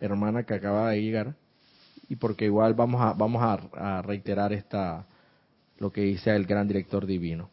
hermana 0.00 0.44
que 0.44 0.54
acaba 0.54 0.90
de 0.90 1.02
llegar 1.02 1.34
y 2.14 2.16
porque 2.16 2.44
igual 2.44 2.74
vamos 2.74 3.00
a, 3.00 3.12
vamos 3.12 3.42
a, 3.42 4.00
reiterar 4.02 4.52
esta, 4.52 5.04
lo 5.78 5.90
que 5.90 6.02
dice 6.02 6.30
el 6.30 6.46
gran 6.46 6.68
director 6.68 7.06
divino. 7.06 7.50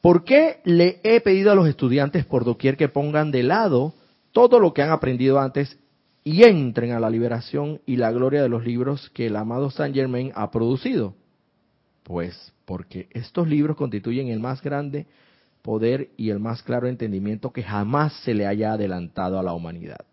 ¿Por 0.00 0.24
qué 0.24 0.60
le 0.64 1.00
he 1.02 1.20
pedido 1.20 1.52
a 1.52 1.54
los 1.54 1.68
estudiantes 1.68 2.24
por 2.24 2.46
doquier 2.46 2.78
que 2.78 2.88
pongan 2.88 3.30
de 3.30 3.42
lado 3.42 3.92
todo 4.32 4.58
lo 4.58 4.72
que 4.72 4.80
han 4.80 4.90
aprendido 4.90 5.38
antes 5.38 5.78
y 6.24 6.44
entren 6.44 6.92
a 6.92 7.00
la 7.00 7.10
liberación 7.10 7.82
y 7.84 7.96
la 7.96 8.10
gloria 8.10 8.42
de 8.42 8.48
los 8.48 8.64
libros 8.64 9.10
que 9.10 9.26
el 9.26 9.36
amado 9.36 9.70
Saint 9.70 9.94
Germain 9.94 10.32
ha 10.34 10.50
producido? 10.50 11.14
Pues 12.02 12.54
porque 12.64 13.06
estos 13.10 13.48
libros 13.48 13.76
constituyen 13.76 14.28
el 14.28 14.40
más 14.40 14.62
grande 14.62 15.06
poder 15.60 16.08
y 16.16 16.30
el 16.30 16.40
más 16.40 16.62
claro 16.62 16.88
entendimiento 16.88 17.52
que 17.52 17.62
jamás 17.62 18.14
se 18.24 18.32
le 18.32 18.46
haya 18.46 18.72
adelantado 18.72 19.38
a 19.38 19.42
la 19.42 19.52
humanidad. 19.52 20.06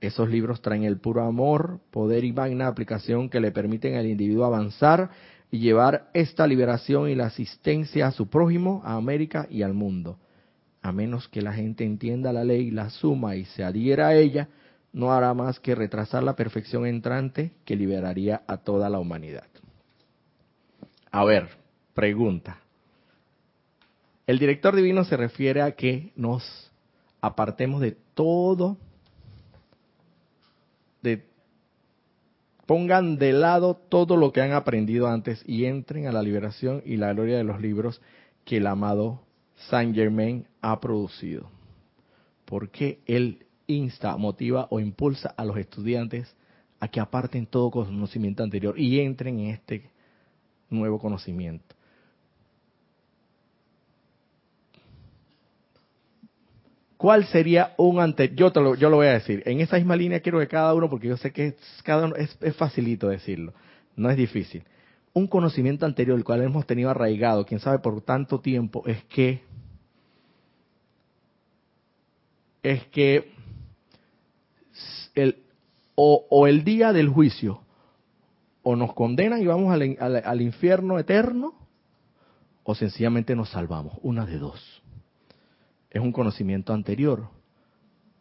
Esos 0.00 0.30
libros 0.30 0.62
traen 0.62 0.84
el 0.84 0.98
puro 0.98 1.22
amor, 1.22 1.80
poder 1.90 2.24
y 2.24 2.32
magna 2.32 2.66
aplicación 2.66 3.28
que 3.28 3.40
le 3.40 3.52
permiten 3.52 3.96
al 3.96 4.06
individuo 4.06 4.44
avanzar 4.44 5.10
y 5.50 5.58
llevar 5.58 6.10
esta 6.14 6.46
liberación 6.46 7.10
y 7.10 7.14
la 7.14 7.26
asistencia 7.26 8.06
a 8.06 8.12
su 8.12 8.28
prójimo, 8.28 8.82
a 8.84 8.94
América 8.94 9.46
y 9.50 9.62
al 9.62 9.74
mundo. 9.74 10.18
A 10.82 10.92
menos 10.92 11.28
que 11.28 11.42
la 11.42 11.52
gente 11.52 11.84
entienda 11.84 12.32
la 12.32 12.44
ley, 12.44 12.70
la 12.70 12.88
suma 12.88 13.36
y 13.36 13.44
se 13.44 13.62
adhiera 13.62 14.08
a 14.08 14.14
ella, 14.14 14.48
no 14.92 15.12
hará 15.12 15.34
más 15.34 15.60
que 15.60 15.74
retrasar 15.74 16.22
la 16.22 16.34
perfección 16.34 16.86
entrante 16.86 17.52
que 17.64 17.76
liberaría 17.76 18.42
a 18.46 18.56
toda 18.56 18.88
la 18.88 18.98
humanidad. 18.98 19.44
A 21.10 21.24
ver, 21.24 21.48
pregunta. 21.94 22.58
El 24.26 24.38
director 24.38 24.74
divino 24.74 25.04
se 25.04 25.16
refiere 25.16 25.60
a 25.60 25.72
que 25.72 26.12
nos 26.16 26.70
apartemos 27.20 27.80
de 27.80 27.96
todo, 28.14 28.78
de 31.02 31.24
pongan 32.70 33.18
de 33.18 33.32
lado 33.32 33.74
todo 33.74 34.16
lo 34.16 34.30
que 34.32 34.42
han 34.42 34.52
aprendido 34.52 35.08
antes 35.08 35.42
y 35.44 35.64
entren 35.64 36.06
a 36.06 36.12
la 36.12 36.22
liberación 36.22 36.84
y 36.86 36.98
la 36.98 37.12
gloria 37.12 37.36
de 37.36 37.42
los 37.42 37.60
libros 37.60 38.00
que 38.44 38.58
el 38.58 38.68
amado 38.68 39.22
Saint 39.68 39.92
Germain 39.92 40.46
ha 40.60 40.78
producido. 40.78 41.50
Porque 42.44 43.00
él 43.06 43.44
insta, 43.66 44.16
motiva 44.16 44.68
o 44.70 44.78
impulsa 44.78 45.34
a 45.36 45.44
los 45.44 45.56
estudiantes 45.56 46.32
a 46.78 46.86
que 46.86 47.00
aparten 47.00 47.44
todo 47.44 47.72
conocimiento 47.72 48.44
anterior 48.44 48.78
y 48.78 49.00
entren 49.00 49.40
en 49.40 49.46
este 49.48 49.90
nuevo 50.68 51.00
conocimiento. 51.00 51.74
¿Cuál 57.00 57.24
sería 57.24 57.72
un 57.78 57.98
ante? 57.98 58.34
Yo, 58.34 58.52
te 58.52 58.60
lo, 58.60 58.74
yo 58.74 58.90
lo 58.90 58.96
voy 58.96 59.06
a 59.06 59.14
decir. 59.14 59.42
En 59.46 59.58
esa 59.60 59.76
misma 59.76 59.96
línea 59.96 60.20
quiero 60.20 60.38
que 60.38 60.46
cada 60.46 60.74
uno, 60.74 60.90
porque 60.90 61.08
yo 61.08 61.16
sé 61.16 61.32
que 61.32 61.56
cada 61.82 62.04
uno 62.04 62.14
es, 62.14 62.36
facilito 62.56 63.08
decirlo, 63.08 63.54
no 63.96 64.10
es 64.10 64.18
difícil. 64.18 64.64
un 65.14 65.26
conocimiento 65.26 65.86
anterior, 65.86 66.18
el 66.18 66.24
cual 66.24 66.42
hemos 66.42 66.66
tenido 66.66 66.90
arraigado, 66.90 67.46
quién 67.46 67.58
sabe 67.58 67.78
por 67.78 68.02
tanto 68.02 68.40
tiempo, 68.40 68.82
es 68.86 69.02
que 69.04 69.40
es 72.62 72.84
que 72.88 73.32
el, 75.14 75.38
o, 75.94 76.46
el 76.46 76.64
día 76.64 76.92
del 76.92 77.08
juicio 77.08 77.62
o 78.62 78.76
nos 78.76 78.92
condenan 78.92 79.40
y 79.40 79.46
vamos 79.46 79.72
al, 79.72 79.96
al 80.22 80.40
infierno 80.42 80.98
eterno 80.98 81.54
o 82.62 82.74
sencillamente 82.74 83.34
nos 83.34 83.48
salvamos, 83.48 83.94
una 84.02 84.26
de 84.26 84.36
dos. 84.36 84.79
Es 85.90 86.00
un 86.00 86.12
conocimiento 86.12 86.72
anterior. 86.72 87.28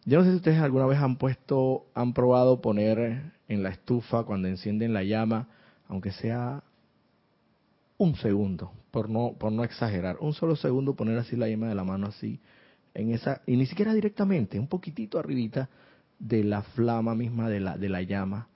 Yo 0.06 0.20
no 0.20 0.24
sé 0.24 0.32
si 0.32 0.38
ustedes 0.38 0.60
alguna 0.60 0.86
vez 0.86 1.00
han 1.00 1.18
puesto, 1.18 1.86
han 1.94 2.14
probado 2.14 2.62
poner 2.62 3.32
en 3.48 3.64
la 3.64 3.70
estufa 3.70 4.24
cuando 4.24 4.48
encienden 4.48 4.94
la 4.94 5.04
llama, 5.04 5.48
aunque 5.88 6.12
sea 6.12 6.64
un 7.98 8.16
segundo, 8.16 8.72
por 8.92 9.10
no, 9.10 9.34
por 9.38 9.52
no 9.52 9.64
exagerar, 9.64 10.18
un 10.22 10.34
solo 10.34 10.56
segundo 10.56 10.96
poner 10.96 11.18
así 11.18 11.36
la 11.36 11.50
llama 11.50 11.68
de 11.68 11.76
la 11.76 11.84
mano 11.84 12.08
así, 12.08 12.40
en 12.94 13.12
esa, 13.12 13.42
y 13.46 13.56
ni 13.58 13.66
siquiera 13.66 13.94
directamente, 13.94 14.60
un 14.60 14.68
poquitito 14.68 15.20
arribita 15.20 15.70
de 16.18 16.44
la 16.44 16.62
flama 16.62 17.14
misma 17.14 17.50
de 17.50 17.60
la, 17.60 17.78
de 17.78 17.90
la 17.90 18.02
llama, 18.02 18.48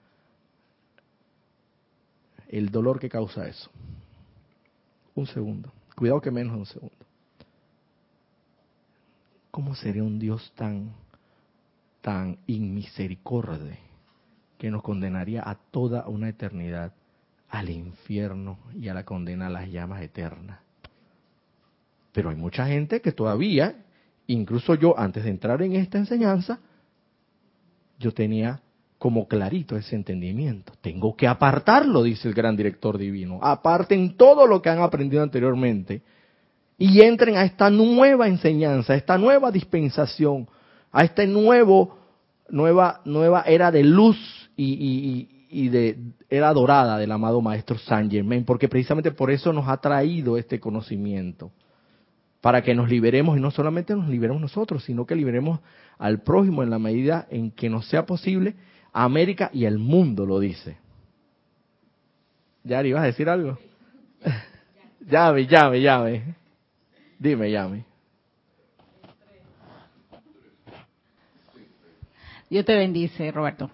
el 2.48 2.70
dolor 2.70 2.98
que 2.98 3.08
causa 3.08 3.46
eso. 3.46 3.70
Un 5.14 5.26
segundo, 5.26 5.72
cuidado 5.94 6.20
que 6.20 6.30
menos 6.30 6.54
de 6.54 6.58
un 6.58 6.66
segundo. 6.66 7.03
¿Cómo 9.54 9.76
sería 9.76 10.02
un 10.02 10.18
Dios 10.18 10.52
tan, 10.56 10.90
tan 12.00 12.38
inmisericordia 12.48 13.78
que 14.58 14.68
nos 14.68 14.82
condenaría 14.82 15.48
a 15.48 15.54
toda 15.54 16.08
una 16.08 16.28
eternidad 16.28 16.92
al 17.50 17.70
infierno 17.70 18.58
y 18.76 18.88
a 18.88 18.94
la 18.94 19.04
condena 19.04 19.46
a 19.46 19.50
las 19.50 19.68
llamas 19.68 20.02
eternas. 20.02 20.58
Pero 22.10 22.30
hay 22.30 22.34
mucha 22.34 22.66
gente 22.66 23.00
que 23.00 23.12
todavía, 23.12 23.76
incluso 24.26 24.74
yo 24.74 24.98
antes 24.98 25.22
de 25.22 25.30
entrar 25.30 25.62
en 25.62 25.76
esta 25.76 25.98
enseñanza, 25.98 26.58
yo 28.00 28.12
tenía 28.12 28.60
como 28.98 29.28
clarito 29.28 29.76
ese 29.76 29.94
entendimiento. 29.94 30.72
Tengo 30.80 31.14
que 31.14 31.28
apartarlo, 31.28 32.02
dice 32.02 32.26
el 32.26 32.34
gran 32.34 32.56
director 32.56 32.98
divino. 32.98 33.38
Aparten 33.40 34.16
todo 34.16 34.48
lo 34.48 34.60
que 34.60 34.70
han 34.70 34.80
aprendido 34.80 35.22
anteriormente 35.22 36.02
y 36.78 37.02
entren 37.02 37.36
a 37.36 37.44
esta 37.44 37.70
nueva 37.70 38.28
enseñanza, 38.28 38.92
a 38.92 38.96
esta 38.96 39.18
nueva 39.18 39.50
dispensación, 39.50 40.48
a 40.90 41.04
esta 41.04 41.24
nuevo, 41.26 41.98
nueva, 42.48 43.00
nueva 43.04 43.42
era 43.46 43.70
de 43.70 43.84
luz 43.84 44.18
y, 44.56 45.28
y 45.50 45.68
de 45.68 45.98
era 46.28 46.52
dorada 46.52 46.98
del 46.98 47.12
amado 47.12 47.40
maestro 47.40 47.78
Saint 47.78 48.10
Germain, 48.10 48.44
porque 48.44 48.68
precisamente 48.68 49.12
por 49.12 49.30
eso 49.30 49.52
nos 49.52 49.68
ha 49.68 49.76
traído 49.76 50.36
este 50.36 50.58
conocimiento, 50.58 51.52
para 52.40 52.62
que 52.62 52.74
nos 52.74 52.90
liberemos 52.90 53.38
y 53.38 53.40
no 53.40 53.50
solamente 53.50 53.94
nos 53.94 54.08
liberemos 54.08 54.42
nosotros, 54.42 54.84
sino 54.84 55.06
que 55.06 55.14
liberemos 55.14 55.60
al 55.96 56.22
prójimo 56.22 56.62
en 56.62 56.70
la 56.70 56.78
medida 56.78 57.26
en 57.30 57.52
que 57.52 57.70
nos 57.70 57.86
sea 57.86 58.04
posible. 58.04 58.54
América 58.92 59.50
y 59.52 59.64
el 59.64 59.78
mundo 59.78 60.26
lo 60.26 60.38
dice. 60.40 60.76
Yari, 62.64 62.92
¿vas 62.92 63.04
a 63.04 63.06
decir 63.06 63.28
algo? 63.28 63.58
llame, 65.08 65.46
llame, 65.46 65.80
llame. 65.80 66.43
Dime, 67.18 67.50
llame. 67.50 67.84
Dios 72.50 72.64
te 72.64 72.76
bendice, 72.76 73.32
Roberto. 73.32 73.70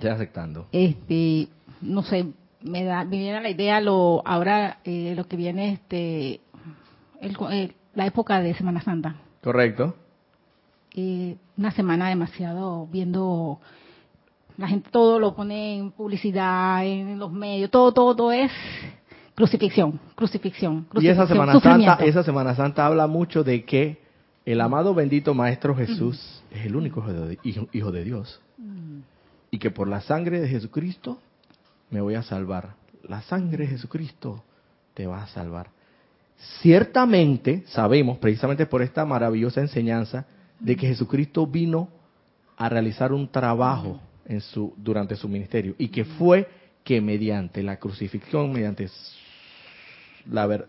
Ya 0.00 0.12
aceptando. 0.12 0.68
Este, 0.72 1.48
no 1.80 2.02
sé, 2.02 2.26
me 2.62 2.84
da, 2.84 3.04
me 3.04 3.18
viene 3.18 3.40
la 3.40 3.50
idea 3.50 3.80
lo 3.80 4.22
ahora 4.26 4.78
eh, 4.84 5.14
lo 5.16 5.24
que 5.24 5.36
viene 5.36 5.72
este 5.72 6.40
el, 7.20 7.74
la 7.94 8.06
época 8.06 8.40
de 8.40 8.54
Semana 8.54 8.80
Santa. 8.80 9.16
Correcto. 9.42 9.96
Eh, 10.94 11.36
una 11.56 11.70
semana 11.72 12.08
demasiado 12.08 12.86
viendo 12.86 13.60
la 14.56 14.68
gente 14.68 14.90
todo 14.90 15.18
lo 15.20 15.34
pone 15.34 15.78
en 15.78 15.90
publicidad, 15.92 16.84
en 16.84 17.18
los 17.18 17.30
medios, 17.30 17.70
todo 17.70 17.92
todo 17.92 18.16
todo 18.16 18.32
es 18.32 18.50
crucifixión, 19.38 20.00
crucifixión. 20.14 20.84
crucifixión 20.84 21.04
y 21.04 21.08
esa 21.08 21.26
Semana 21.26 21.60
Santa, 21.60 22.04
esa 22.04 22.22
Semana 22.22 22.54
Santa 22.54 22.86
habla 22.86 23.06
mucho 23.06 23.44
de 23.44 23.64
que 23.64 23.98
el 24.44 24.60
amado 24.60 24.94
bendito 24.94 25.32
Maestro 25.34 25.74
Jesús 25.74 26.42
es 26.50 26.66
el 26.66 26.76
único 26.76 27.04
hijo 27.72 27.92
de, 27.92 28.04
Dios. 28.04 28.40
Mm 28.56 28.98
y 29.50 29.58
que 29.58 29.70
por 29.70 29.88
la 29.88 30.00
sangre 30.00 30.40
de 30.40 30.48
Jesucristo 30.48 31.18
me 31.90 32.00
voy 32.00 32.14
a 32.14 32.22
salvar. 32.22 32.74
La 33.02 33.22
sangre 33.22 33.64
de 33.64 33.70
Jesucristo 33.70 34.42
te 34.94 35.06
va 35.06 35.22
a 35.22 35.28
salvar. 35.28 35.70
Ciertamente 36.60 37.64
sabemos, 37.68 38.18
precisamente 38.18 38.66
por 38.66 38.82
esta 38.82 39.04
maravillosa 39.04 39.60
enseñanza, 39.60 40.26
de 40.60 40.76
que 40.76 40.88
Jesucristo 40.88 41.46
vino 41.46 41.88
a 42.56 42.68
realizar 42.68 43.12
un 43.12 43.28
trabajo 43.28 44.00
en 44.26 44.40
su, 44.40 44.74
durante 44.76 45.16
su 45.16 45.28
ministerio 45.28 45.74
y 45.78 45.88
que 45.88 46.04
fue 46.04 46.48
que 46.84 47.00
mediante 47.00 47.62
la 47.62 47.78
crucifixión, 47.78 48.52
mediante 48.52 48.88
la, 50.30 50.66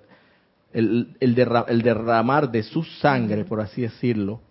el, 0.74 1.16
el, 1.20 1.36
derramar 1.36 2.52
de 2.52 2.64
su 2.64 2.84
sangre, 2.84 3.46
por 3.46 3.62
así 3.62 3.82
decirlo, 3.82 4.42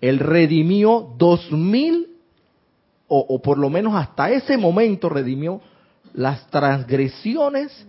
él 0.00 0.18
redimió 0.18 1.14
dos 1.18 1.50
mil 1.52 2.08
o, 3.08 3.40
por 3.40 3.56
lo 3.56 3.70
menos 3.70 3.94
hasta 3.94 4.30
ese 4.30 4.58
momento 4.58 5.08
redimió 5.08 5.62
las 6.12 6.46
transgresiones 6.50 7.86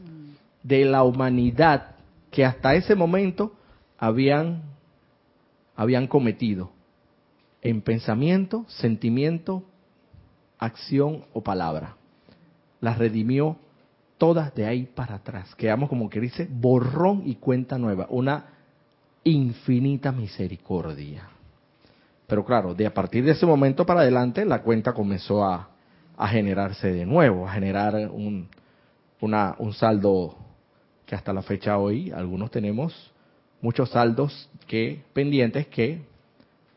de 0.63 0.86
la 0.86 1.04
humanidad 1.04 1.95
que 2.32 2.45
hasta 2.45 2.76
ese 2.76 2.95
momento 2.95 3.54
habían, 3.98 4.62
habían 5.76 6.08
cometido 6.08 6.72
en 7.62 7.82
pensamiento, 7.82 8.65
sentimiento, 8.69 9.63
acción 10.58 11.26
o 11.34 11.43
palabra. 11.43 11.98
Las 12.80 12.98
redimió 12.98 13.58
todas 14.19 14.53
de 14.53 14.67
ahí 14.67 14.84
para 14.84 15.15
atrás. 15.15 15.55
Quedamos 15.55 15.89
como 15.89 16.08
que 16.10 16.19
dice 16.19 16.47
borrón 16.47 17.23
y 17.25 17.36
cuenta 17.36 17.79
nueva, 17.79 18.05
una 18.12 18.45
infinita 19.23 20.12
misericordia. 20.12 21.27
Pero 22.27 22.45
claro, 22.45 22.75
de 22.75 22.86
a 22.86 22.93
partir 22.93 23.25
de 23.25 23.32
ese 23.32 23.47
momento 23.47 23.88
para 23.88 24.01
adelante 24.01 24.45
la 24.45 24.62
cuenta 24.62 24.93
comenzó 24.93 25.43
a, 25.43 25.71
generarse 26.27 26.91
de 26.91 27.05
nuevo, 27.05 27.47
a 27.47 27.53
generar 27.53 27.95
un, 28.12 28.49
un 29.21 29.73
saldo 29.73 30.36
que 31.05 31.15
hasta 31.15 31.32
la 31.34 31.41
fecha 31.41 31.77
hoy 31.77 32.12
algunos 32.12 32.51
tenemos 32.51 33.13
muchos 33.62 33.89
saldos 33.89 34.49
que 34.67 35.01
pendientes 35.13 35.67
que 35.67 36.01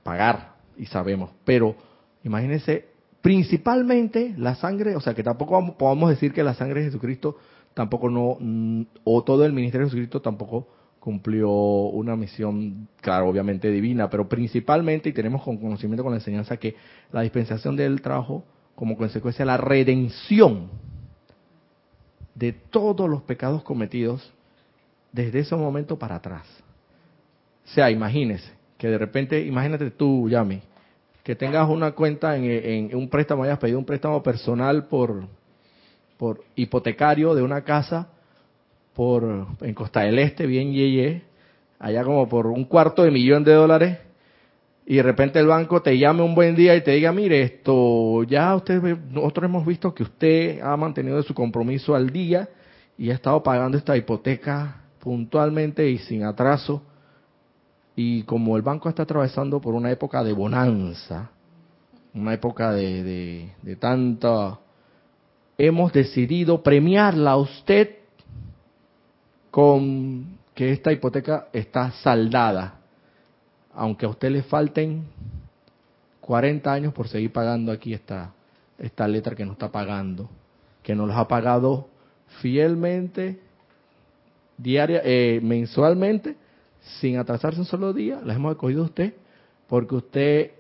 pagar 0.04 0.54
y 0.78 0.86
sabemos. 0.86 1.30
Pero 1.44 1.74
imagínense, 2.22 2.91
principalmente 3.22 4.34
la 4.36 4.56
sangre, 4.56 4.96
o 4.96 5.00
sea 5.00 5.14
que 5.14 5.22
tampoco 5.22 5.76
podemos 5.78 6.10
decir 6.10 6.32
que 6.32 6.42
la 6.42 6.54
sangre 6.54 6.80
de 6.80 6.86
Jesucristo 6.86 7.36
tampoco 7.72 8.10
no, 8.10 8.36
mm, 8.38 8.82
o 9.04 9.22
todo 9.22 9.46
el 9.46 9.52
ministerio 9.52 9.86
de 9.86 9.90
Jesucristo 9.90 10.20
tampoco 10.20 10.66
cumplió 10.98 11.50
una 11.50 12.14
misión, 12.14 12.88
claro, 13.00 13.28
obviamente 13.28 13.70
divina, 13.70 14.08
pero 14.10 14.28
principalmente, 14.28 15.08
y 15.08 15.12
tenemos 15.12 15.42
con 15.42 15.56
conocimiento 15.56 16.02
con 16.02 16.12
la 16.12 16.18
enseñanza, 16.18 16.56
que 16.58 16.76
la 17.10 17.22
dispensación 17.22 17.74
del 17.76 18.00
trabajo, 18.02 18.44
como 18.74 18.96
consecuencia, 18.96 19.44
la 19.44 19.56
redención 19.56 20.68
de 22.34 22.52
todos 22.52 23.08
los 23.08 23.22
pecados 23.22 23.62
cometidos 23.62 24.32
desde 25.12 25.40
ese 25.40 25.56
momento 25.56 25.98
para 25.98 26.16
atrás. 26.16 26.46
O 27.66 27.68
sea, 27.68 27.90
imagínese, 27.90 28.52
que 28.78 28.88
de 28.88 28.98
repente, 28.98 29.44
imagínate 29.44 29.90
tú, 29.90 30.28
Yami, 30.28 30.62
que 31.22 31.36
tengas 31.36 31.68
una 31.68 31.92
cuenta 31.92 32.36
en, 32.36 32.94
un 32.94 33.08
préstamo, 33.08 33.44
hayas 33.44 33.58
pedido 33.58 33.78
un 33.78 33.84
préstamo 33.84 34.22
personal 34.22 34.86
por, 34.86 35.24
por 36.16 36.42
hipotecario 36.56 37.34
de 37.34 37.42
una 37.42 37.62
casa 37.62 38.08
por 38.94 39.46
en 39.60 39.74
Costa 39.74 40.00
del 40.00 40.18
Este, 40.18 40.46
bien 40.46 40.72
yeye, 40.72 41.22
allá 41.78 42.04
como 42.04 42.28
por 42.28 42.46
un 42.46 42.64
cuarto 42.64 43.02
de 43.04 43.10
millón 43.10 43.44
de 43.44 43.52
dólares, 43.52 43.98
y 44.84 44.96
de 44.96 45.02
repente 45.02 45.38
el 45.38 45.46
banco 45.46 45.80
te 45.80 45.96
llame 45.96 46.22
un 46.22 46.34
buen 46.34 46.56
día 46.56 46.74
y 46.74 46.82
te 46.82 46.90
diga, 46.90 47.12
mire, 47.12 47.42
esto 47.42 48.24
ya 48.24 48.54
usted, 48.54 48.82
nosotros 49.10 49.44
hemos 49.44 49.64
visto 49.64 49.94
que 49.94 50.02
usted 50.02 50.60
ha 50.60 50.76
mantenido 50.76 51.22
su 51.22 51.34
compromiso 51.34 51.94
al 51.94 52.10
día 52.10 52.48
y 52.98 53.10
ha 53.10 53.14
estado 53.14 53.42
pagando 53.42 53.78
esta 53.78 53.96
hipoteca 53.96 54.82
puntualmente 54.98 55.88
y 55.88 55.98
sin 55.98 56.24
atraso, 56.24 56.82
y 57.94 58.22
como 58.22 58.56
el 58.56 58.62
banco 58.62 58.88
está 58.88 59.02
atravesando 59.02 59.60
por 59.60 59.74
una 59.74 59.90
época 59.90 60.24
de 60.24 60.32
bonanza, 60.32 61.30
una 62.14 62.34
época 62.34 62.72
de, 62.72 63.02
de, 63.02 63.52
de 63.62 63.76
tanta, 63.76 64.58
hemos 65.58 65.92
decidido 65.92 66.62
premiarla 66.62 67.32
a 67.32 67.36
usted 67.36 67.96
con 69.50 70.38
que 70.54 70.72
esta 70.72 70.92
hipoteca 70.92 71.48
está 71.52 71.90
saldada, 72.02 72.80
aunque 73.74 74.06
a 74.06 74.08
usted 74.08 74.30
le 74.30 74.42
falten 74.42 75.04
40 76.20 76.72
años 76.72 76.92
por 76.94 77.08
seguir 77.08 77.32
pagando 77.32 77.72
aquí 77.72 77.92
esta, 77.94 78.32
esta 78.78 79.08
letra 79.08 79.34
que 79.34 79.44
no 79.44 79.52
está 79.52 79.70
pagando, 79.70 80.30
que 80.82 80.94
nos 80.94 81.10
ha 81.14 81.28
pagado 81.28 81.88
fielmente, 82.40 83.40
diaria, 84.56 85.02
eh, 85.04 85.40
mensualmente, 85.42 86.36
sin 87.00 87.18
atrasarse 87.18 87.60
un 87.60 87.66
solo 87.66 87.92
día, 87.92 88.20
las 88.24 88.36
hemos 88.36 88.54
acogido 88.54 88.82
a 88.82 88.86
usted, 88.86 89.14
porque 89.68 89.94
usted 89.94 90.50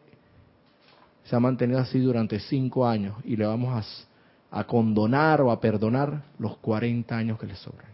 se 1.24 1.36
ha 1.36 1.40
mantenido 1.40 1.78
así 1.78 1.98
durante 2.00 2.38
cinco 2.40 2.86
años 2.86 3.16
y 3.24 3.36
le 3.36 3.46
vamos 3.46 4.08
a, 4.50 4.58
a 4.58 4.64
condonar 4.64 5.40
o 5.40 5.50
a 5.50 5.60
perdonar 5.60 6.22
los 6.38 6.56
40 6.58 7.16
años 7.16 7.38
que 7.38 7.46
le 7.46 7.56
sobran. 7.56 7.92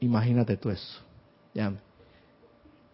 Imagínate 0.00 0.56
tú 0.56 0.70
eso. 0.70 1.00
Ya. 1.54 1.72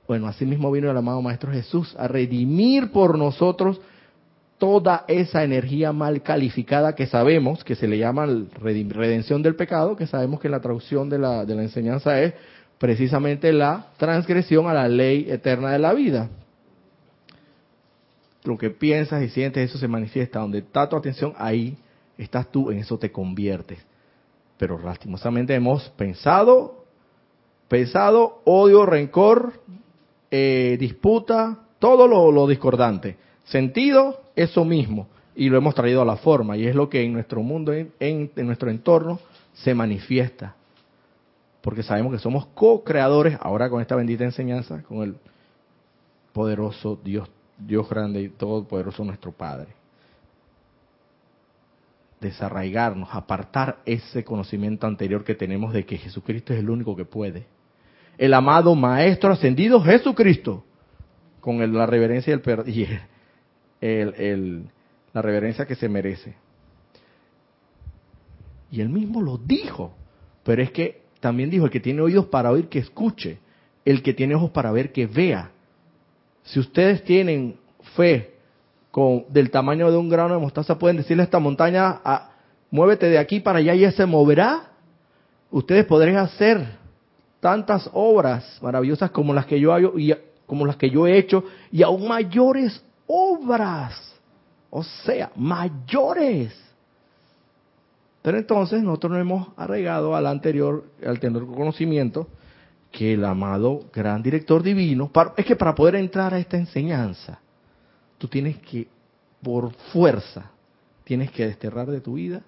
Bueno, 0.07 0.27
así 0.27 0.47
mismo 0.47 0.71
vino 0.71 0.90
el 0.90 0.97
amado 0.97 1.21
Maestro 1.23 1.53
Jesús 1.53 1.95
a 1.99 2.09
redimir 2.09 2.92
por 2.92 3.19
nosotros 3.19 3.81
toda 4.59 5.05
esa 5.09 5.45
energía 5.45 5.92
mal 5.92 6.23
calificada 6.23 6.95
que 6.95 7.07
sabemos 7.07 7.62
que 7.62 7.75
se 7.75 7.87
le 7.87 7.99
llama 7.99 8.27
redención 8.59 9.42
del 9.42 9.55
pecado, 9.55 9.97
que 9.97 10.07
sabemos 10.07 10.40
que 10.40 10.49
la 10.49 10.61
traducción 10.61 11.11
de 11.11 11.19
la, 11.19 11.45
de 11.45 11.55
la 11.55 11.62
enseñanza 11.62 12.21
es 12.23 12.35
precisamente 12.79 13.53
la 13.53 13.89
transgresión 13.97 14.69
a 14.69 14.75
la 14.75 14.89
ley 14.89 15.27
eterna 15.29 15.73
de 15.73 15.79
la 15.79 15.93
vida. 15.93 16.29
Lo 18.45 18.57
que 18.57 18.71
piensas 18.71 19.23
y 19.23 19.29
sientes, 19.29 19.69
eso 19.69 19.79
se 19.79 19.89
manifiesta. 19.89 20.41
Donde 20.41 20.59
está 20.59 20.89
tu 20.89 20.97
atención, 20.97 21.35
ahí 21.37 21.77
estás 22.17 22.51
tú, 22.51 22.71
en 22.71 22.79
eso 22.79 22.99
te 22.99 23.11
conviertes. 23.11 23.79
Pero 24.59 24.79
lastimosamente 24.79 25.55
hemos 25.55 25.89
pensado, 25.91 26.85
pensado, 27.69 28.41
odio, 28.45 28.87
rencor, 28.87 29.61
eh, 30.31 30.77
disputa, 30.79 31.59
todo 31.79 32.07
lo 32.07 32.47
discordante. 32.47 33.17
Sentido, 33.45 34.21
eso 34.35 34.65
mismo. 34.65 35.09
Y 35.35 35.49
lo 35.49 35.59
hemos 35.59 35.75
traído 35.75 36.03
a 36.03 36.05
la 36.05 36.17
forma. 36.17 36.57
Y 36.57 36.67
es 36.67 36.75
lo 36.75 36.89
que 36.89 37.03
en 37.03 37.12
nuestro 37.12 37.43
mundo, 37.43 37.73
en, 37.73 37.93
en, 38.01 38.31
nuestro 38.47 38.71
entorno, 38.71 39.21
se 39.55 39.75
manifiesta. 39.75 40.57
Porque 41.66 41.83
sabemos 41.83 42.12
que 42.12 42.20
somos 42.20 42.46
co-creadores, 42.55 43.37
ahora 43.40 43.68
con 43.68 43.81
esta 43.81 43.96
bendita 43.96 44.22
enseñanza, 44.22 44.85
con 44.85 45.02
el 45.02 45.16
poderoso 46.33 46.96
Dios, 47.02 47.29
Dios 47.59 47.90
grande 47.90 48.22
y 48.22 48.29
todopoderoso 48.29 49.02
nuestro 49.02 49.33
Padre. 49.33 49.66
Desarraigarnos, 52.20 53.09
apartar 53.11 53.79
ese 53.85 54.22
conocimiento 54.22 54.87
anterior 54.87 55.24
que 55.24 55.35
tenemos 55.35 55.72
de 55.72 55.85
que 55.85 55.98
Jesucristo 55.98 56.52
es 56.52 56.61
el 56.61 56.70
único 56.70 56.94
que 56.94 57.05
puede. 57.05 57.46
El 58.16 58.35
amado 58.35 58.76
Maestro 58.76 59.33
ascendido 59.33 59.83
Jesucristo, 59.83 60.62
con 61.40 61.59
la 61.74 61.85
reverencia 61.85 62.40
y 62.64 62.87
el, 63.81 64.14
el, 64.14 64.70
la 65.12 65.20
reverencia 65.20 65.66
que 65.66 65.74
se 65.74 65.88
merece. 65.88 66.37
Y 68.70 68.81
él 68.81 68.88
mismo 68.88 69.20
lo 69.20 69.37
dijo. 69.37 69.96
Pero 70.44 70.62
es 70.62 70.70
que 70.70 71.06
también 71.27 71.51
dijo, 71.51 71.65
el 71.65 71.73
que 71.73 71.81
tiene 71.81 72.03
oídos 72.03 72.27
para 72.27 72.53
oír, 72.53 72.69
que 72.69 72.79
escuche. 72.79 73.41
El 73.85 74.01
que 74.01 74.15
tiene 74.15 74.37
ojos 74.37 74.53
para 74.53 74.71
ver, 74.71 74.93
que 74.93 75.09
vea. 75.09 75.51
Si 76.45 76.61
ustedes 76.61 77.03
tienen 77.03 77.57
fe 77.97 78.35
con, 78.93 79.25
del 79.29 79.51
tamaño 79.51 79.91
de 79.91 79.97
un 79.97 80.09
grano 80.09 80.35
de 80.35 80.41
mostaza, 80.41 80.79
pueden 80.79 80.99
decirle 80.99 81.25
a 81.25 81.25
esta 81.25 81.41
montaña, 81.41 82.01
ah, 82.05 82.31
muévete 82.71 83.07
de 83.07 83.19
aquí 83.19 83.41
para 83.41 83.59
allá 83.59 83.75
y 83.75 83.81
ella 83.81 83.91
se 83.91 84.07
moverá. 84.07 84.69
Ustedes 85.51 85.85
podrán 85.87 86.15
hacer 86.15 86.65
tantas 87.41 87.91
obras 87.93 88.61
maravillosas 88.62 89.11
como 89.11 89.35
las 89.35 89.47
que 89.47 89.59
yo 89.59 89.75
como 90.47 90.65
las 90.65 90.77
que 90.77 90.91
yo 90.91 91.09
he 91.09 91.19
hecho 91.19 91.43
y 91.73 91.83
aún 91.83 92.07
mayores 92.07 92.85
obras, 93.09 94.15
o 94.71 94.85
sea, 94.85 95.33
mayores. 95.35 96.55
Pero 98.27 98.39
entonces 98.39 98.83
nosotros 98.83 99.12
nos 99.12 99.21
hemos 99.21 99.49
arraigado 99.57 100.17
al 100.17 100.27
anterior, 100.27 100.83
al 101.07 101.21
tener 101.21 101.45
conocimiento, 101.45 102.27
que 102.91 103.12
el 103.12 103.25
amado 103.25 103.85
gran 103.93 104.21
director 104.21 104.65
divino, 104.65 105.12
es 105.37 105.47
que 105.47 105.55
para 105.55 105.77
poder 105.77 105.95
entrar 105.95 106.35
a 106.35 106.41
esta 106.41 106.57
enseñanza, 106.57 107.39
tú 108.19 108.27
tienes 108.27 108.57
que, 108.57 108.89
por 109.41 109.73
fuerza, 109.93 110.51
tienes 111.05 111.31
que 111.31 111.47
desterrar 111.47 111.87
de 111.87 112.01
tu 112.01 112.15
vida 112.15 112.43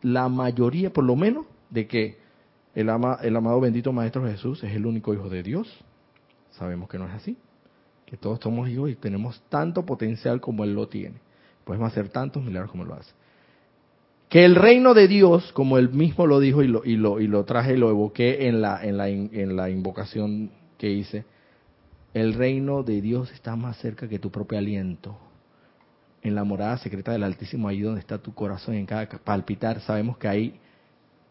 la 0.00 0.30
mayoría, 0.30 0.90
por 0.90 1.04
lo 1.04 1.14
menos, 1.14 1.44
de 1.68 1.86
que 1.86 2.16
el, 2.74 2.88
ama, 2.88 3.18
el 3.20 3.36
amado 3.36 3.60
bendito 3.60 3.92
Maestro 3.92 4.24
Jesús 4.24 4.64
es 4.64 4.74
el 4.74 4.86
único 4.86 5.12
Hijo 5.12 5.28
de 5.28 5.42
Dios. 5.42 5.68
Sabemos 6.52 6.88
que 6.88 6.98
no 6.98 7.06
es 7.06 7.12
así 7.12 7.36
que 8.06 8.16
todos 8.16 8.40
somos 8.40 8.66
hijos 8.70 8.88
y 8.88 8.94
tenemos 8.94 9.42
tanto 9.50 9.84
potencial 9.84 10.40
como 10.40 10.64
Él 10.64 10.72
lo 10.72 10.88
tiene. 10.88 11.20
Podemos 11.66 11.92
hacer 11.92 12.08
tantos 12.08 12.42
milagros 12.42 12.70
como 12.70 12.86
lo 12.86 12.94
hace. 12.94 13.12
Que 14.28 14.44
el 14.44 14.56
reino 14.56 14.94
de 14.94 15.08
Dios, 15.08 15.52
como 15.52 15.78
Él 15.78 15.90
mismo 15.90 16.26
lo 16.26 16.40
dijo 16.40 16.62
y 16.62 16.68
lo, 16.68 16.84
y 16.84 16.96
lo, 16.96 17.20
y 17.20 17.28
lo 17.28 17.44
traje 17.44 17.74
y 17.74 17.76
lo 17.76 17.90
evoqué 17.90 18.48
en 18.48 18.60
la, 18.60 18.84
en, 18.84 18.96
la, 18.96 19.08
en 19.08 19.56
la 19.56 19.70
invocación 19.70 20.50
que 20.78 20.90
hice, 20.90 21.24
el 22.12 22.34
reino 22.34 22.82
de 22.82 23.00
Dios 23.00 23.30
está 23.32 23.56
más 23.56 23.76
cerca 23.78 24.08
que 24.08 24.18
tu 24.18 24.30
propio 24.30 24.58
aliento. 24.58 25.16
En 26.22 26.34
la 26.34 26.42
morada 26.42 26.76
secreta 26.78 27.12
del 27.12 27.22
Altísimo, 27.22 27.68
ahí 27.68 27.80
donde 27.80 28.00
está 28.00 28.18
tu 28.18 28.34
corazón, 28.34 28.74
en 28.74 28.86
cada 28.86 29.06
palpitar, 29.06 29.80
sabemos 29.80 30.18
que 30.18 30.26
ahí 30.26 30.54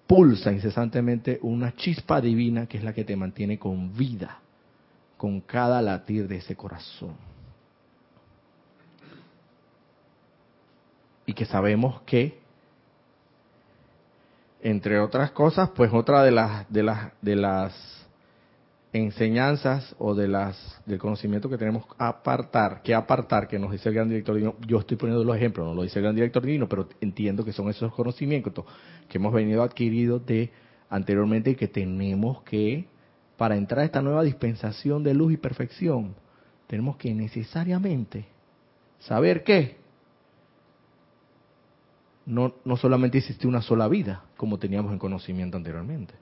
pulsa 0.08 0.52
incesantemente 0.54 1.40
una 1.42 1.76
chispa 1.76 2.22
divina 2.22 2.68
que 2.68 2.78
es 2.78 2.84
la 2.84 2.94
que 2.94 3.04
te 3.04 3.16
mantiene 3.16 3.60
con 3.60 3.96
vida 3.98 4.40
con 5.18 5.42
cada 5.42 5.82
latir 5.82 6.28
de 6.28 6.38
ese 6.38 6.56
corazón. 6.56 7.16
Y 11.26 11.34
que 11.34 11.46
sabemos 11.46 12.02
que, 12.02 12.40
entre 14.66 15.00
otras 15.00 15.30
cosas, 15.30 15.70
pues 15.76 15.94
otra 15.94 16.24
de 16.24 16.32
las, 16.32 16.68
de 16.74 16.82
las, 16.82 17.12
de 17.22 17.36
las 17.36 18.08
enseñanzas 18.94 19.96
o 20.00 20.16
de 20.16 20.28
las 20.28 20.82
del 20.88 20.98
conocimiento 20.98 21.48
que 21.48 21.58
tenemos 21.60 21.86
apartar, 22.00 22.82
que 22.82 22.96
apartar, 22.96 23.48
que 23.48 23.60
nos 23.60 23.72
dice 23.72 23.90
el 23.90 23.96
gran 23.96 24.10
director 24.10 24.34
divino, 24.34 24.56
yo 24.66 24.80
estoy 24.80 24.98
poniendo 24.98 25.24
los 25.24 25.36
ejemplos, 25.36 25.68
no 25.68 25.76
lo 25.76 25.84
dice 25.84 26.00
el 26.00 26.04
gran 26.06 26.16
director 26.16 26.44
divino, 26.44 26.68
pero 26.68 26.90
entiendo 27.00 27.46
que 27.46 27.54
son 27.54 27.70
esos 27.70 27.94
conocimientos 27.94 28.66
que 29.08 29.20
hemos 29.20 29.32
venido 29.32 29.62
adquiridos 29.62 30.26
de 30.26 30.50
anteriormente 30.90 31.52
y 31.52 31.56
que 31.56 31.68
tenemos 31.68 32.42
que 32.42 32.88
para 33.38 33.58
entrar 33.58 33.82
a 33.82 33.86
esta 33.86 34.02
nueva 34.02 34.24
dispensación 34.24 35.04
de 35.04 35.14
luz 35.14 35.34
y 35.34 35.38
perfección, 35.38 36.16
tenemos 36.66 36.98
que 36.98 37.14
necesariamente 37.14 38.26
saber 38.98 39.44
que 39.44 39.78
no, 42.26 42.56
no 42.66 42.78
solamente 42.78 43.20
existe 43.20 43.48
una 43.48 43.62
sola 43.62 43.88
vida, 43.88 44.24
como 44.38 44.58
teníamos 44.58 44.92
en 44.92 45.00
conocimiento 45.00 45.58
anteriormente, 45.58 46.14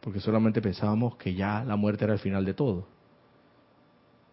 porque 0.00 0.20
solamente 0.20 0.62
pensábamos 0.62 1.16
que 1.16 1.34
ya 1.34 1.64
la 1.64 1.76
muerte 1.76 2.04
era 2.04 2.14
el 2.14 2.18
final 2.18 2.44
de 2.44 2.54
todo, 2.54 2.86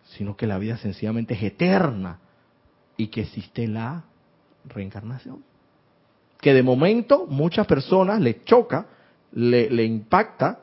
sino 0.03 0.35
que 0.35 0.47
la 0.47 0.57
vida 0.57 0.77
sencillamente 0.77 1.33
es 1.33 1.43
eterna 1.43 2.19
y 2.97 3.07
que 3.07 3.21
existe 3.21 3.67
la 3.67 4.03
reencarnación. 4.65 5.43
Que 6.39 6.53
de 6.53 6.63
momento 6.63 7.25
muchas 7.27 7.65
personas 7.65 8.21
le 8.21 8.43
choca, 8.43 8.87
le, 9.31 9.69
le 9.69 9.83
impacta, 9.85 10.59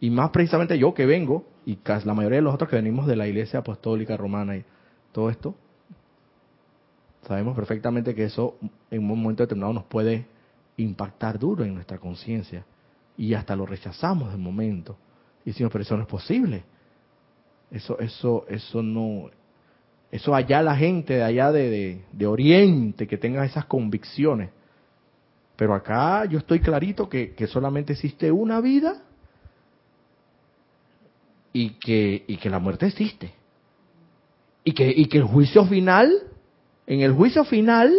y 0.00 0.10
más 0.10 0.30
precisamente 0.30 0.78
yo 0.78 0.92
que 0.92 1.06
vengo, 1.06 1.46
y 1.64 1.76
casi 1.76 2.06
la 2.06 2.14
mayoría 2.14 2.38
de 2.38 2.42
los 2.42 2.54
otros 2.54 2.70
que 2.70 2.76
venimos 2.76 3.06
de 3.06 3.16
la 3.16 3.26
iglesia 3.26 3.60
apostólica 3.60 4.16
romana 4.16 4.56
y 4.56 4.64
todo 5.12 5.30
esto, 5.30 5.54
sabemos 7.26 7.54
perfectamente 7.56 8.14
que 8.14 8.24
eso 8.24 8.56
en 8.90 9.00
un 9.00 9.20
momento 9.20 9.42
determinado 9.42 9.72
nos 9.72 9.84
puede 9.84 10.26
impactar 10.76 11.38
duro 11.38 11.64
en 11.64 11.74
nuestra 11.74 11.98
conciencia. 11.98 12.64
Y 13.16 13.34
hasta 13.34 13.54
lo 13.54 13.66
rechazamos 13.66 14.32
de 14.32 14.38
momento. 14.38 14.96
Y 15.44 15.50
decimos, 15.50 15.72
pero 15.72 15.82
eso 15.82 15.96
no 15.96 16.02
es 16.02 16.08
posible. 16.08 16.64
Eso, 17.70 17.98
eso, 17.98 18.46
eso 18.48 18.82
no, 18.82 19.30
eso 20.10 20.34
allá 20.34 20.62
la 20.62 20.76
gente 20.76 21.14
de 21.14 21.22
allá 21.22 21.52
de, 21.52 22.02
de, 22.10 22.26
Oriente 22.26 23.06
que 23.06 23.16
tenga 23.16 23.44
esas 23.44 23.66
convicciones. 23.66 24.50
Pero 25.56 25.74
acá 25.74 26.24
yo 26.24 26.38
estoy 26.38 26.60
clarito 26.60 27.08
que, 27.08 27.34
que 27.34 27.46
solamente 27.46 27.92
existe 27.92 28.32
una 28.32 28.60
vida 28.60 29.02
y 31.52 31.70
que, 31.70 32.24
y 32.26 32.36
que 32.38 32.50
la 32.50 32.58
muerte 32.58 32.86
existe. 32.86 33.32
Y 34.64 34.72
que, 34.72 34.92
y 34.94 35.06
que 35.06 35.18
el 35.18 35.24
juicio 35.24 35.64
final, 35.66 36.10
en 36.86 37.00
el 37.00 37.12
juicio 37.12 37.44
final, 37.44 37.92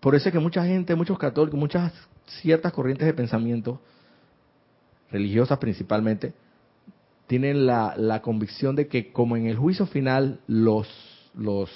por 0.00 0.14
eso 0.14 0.28
es 0.28 0.32
que 0.32 0.38
mucha 0.38 0.64
gente, 0.64 0.94
muchos 0.94 1.18
católicos, 1.18 1.58
muchas 1.58 1.92
ciertas 2.40 2.72
corrientes 2.72 3.06
de 3.06 3.14
pensamiento, 3.14 3.80
religiosas 5.10 5.58
principalmente, 5.58 6.32
tienen 7.26 7.66
la, 7.66 7.94
la 7.96 8.22
convicción 8.22 8.74
de 8.76 8.88
que 8.88 9.12
como 9.12 9.36
en 9.36 9.46
el 9.46 9.56
juicio 9.56 9.86
final 9.86 10.40
los, 10.46 10.88
los, 11.34 11.70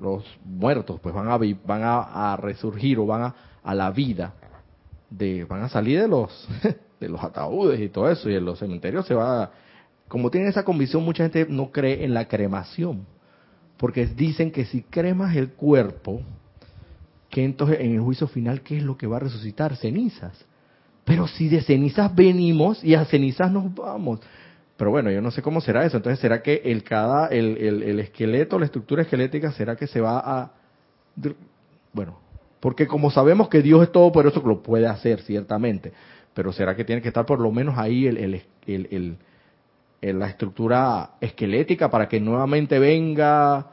los 0.00 0.24
muertos 0.44 1.00
pues 1.00 1.14
van 1.14 1.28
a, 1.28 1.38
van 1.38 1.82
a, 1.82 2.36
resurgir 2.36 2.98
o 2.98 3.06
van 3.06 3.22
a, 3.22 3.34
a 3.62 3.74
la 3.74 3.90
vida, 3.90 4.34
de, 5.10 5.44
van 5.44 5.62
a 5.62 5.68
salir 5.68 6.00
de 6.00 6.08
los 6.08 6.48
de 7.00 7.08
los 7.08 7.22
ataúdes 7.22 7.80
y 7.80 7.88
todo 7.88 8.10
eso, 8.10 8.28
y 8.30 8.34
en 8.34 8.44
los 8.44 8.58
cementerios 8.58 9.06
se 9.06 9.14
va... 9.14 9.50
Como 10.08 10.30
tienen 10.30 10.50
esa 10.50 10.64
convicción, 10.64 11.02
mucha 11.02 11.24
gente 11.24 11.46
no 11.48 11.70
cree 11.72 12.04
en 12.04 12.14
la 12.14 12.28
cremación, 12.28 13.06
porque 13.76 14.06
dicen 14.06 14.50
que 14.50 14.64
si 14.64 14.82
cremas 14.82 15.36
el 15.36 15.50
cuerpo, 15.50 16.22
que 17.30 17.44
entonces 17.44 17.80
en 17.80 17.94
el 17.94 18.00
juicio 18.00 18.26
final, 18.28 18.62
¿qué 18.62 18.78
es 18.78 18.82
lo 18.82 18.96
que 18.96 19.06
va 19.06 19.16
a 19.16 19.20
resucitar? 19.20 19.76
Cenizas. 19.76 20.44
Pero 21.04 21.26
si 21.26 21.48
de 21.48 21.62
cenizas 21.62 22.14
venimos 22.14 22.82
y 22.82 22.94
a 22.94 23.04
cenizas 23.04 23.50
nos 23.50 23.74
vamos. 23.74 24.20
Pero 24.76 24.90
bueno, 24.90 25.10
yo 25.10 25.20
no 25.20 25.30
sé 25.30 25.42
cómo 25.42 25.60
será 25.60 25.84
eso. 25.84 25.96
Entonces, 25.96 26.20
¿será 26.20 26.42
que 26.42 26.62
el 26.64 26.82
cada 26.82 27.28
el, 27.28 27.56
el, 27.58 27.82
el 27.82 28.00
esqueleto, 28.00 28.58
la 28.58 28.64
estructura 28.64 29.02
esquelética, 29.02 29.52
será 29.52 29.76
que 29.76 29.86
se 29.86 30.00
va 30.00 30.18
a 30.18 30.52
bueno, 31.92 32.18
porque 32.60 32.86
como 32.86 33.10
sabemos 33.10 33.48
que 33.48 33.62
Dios 33.62 33.82
es 33.84 33.92
todo 33.92 34.10
por 34.10 34.26
eso 34.26 34.42
lo 34.44 34.62
puede 34.62 34.86
hacer 34.86 35.20
ciertamente, 35.22 35.92
pero 36.34 36.52
será 36.52 36.74
que 36.74 36.84
tiene 36.84 37.02
que 37.02 37.08
estar 37.08 37.24
por 37.24 37.40
lo 37.40 37.52
menos 37.52 37.78
ahí 37.78 38.06
el, 38.06 38.16
el, 38.16 38.42
el 38.66 39.16
la 40.12 40.28
estructura 40.28 41.12
esquelética 41.20 41.90
para 41.90 42.08
que 42.08 42.20
nuevamente 42.20 42.78
venga 42.78 43.66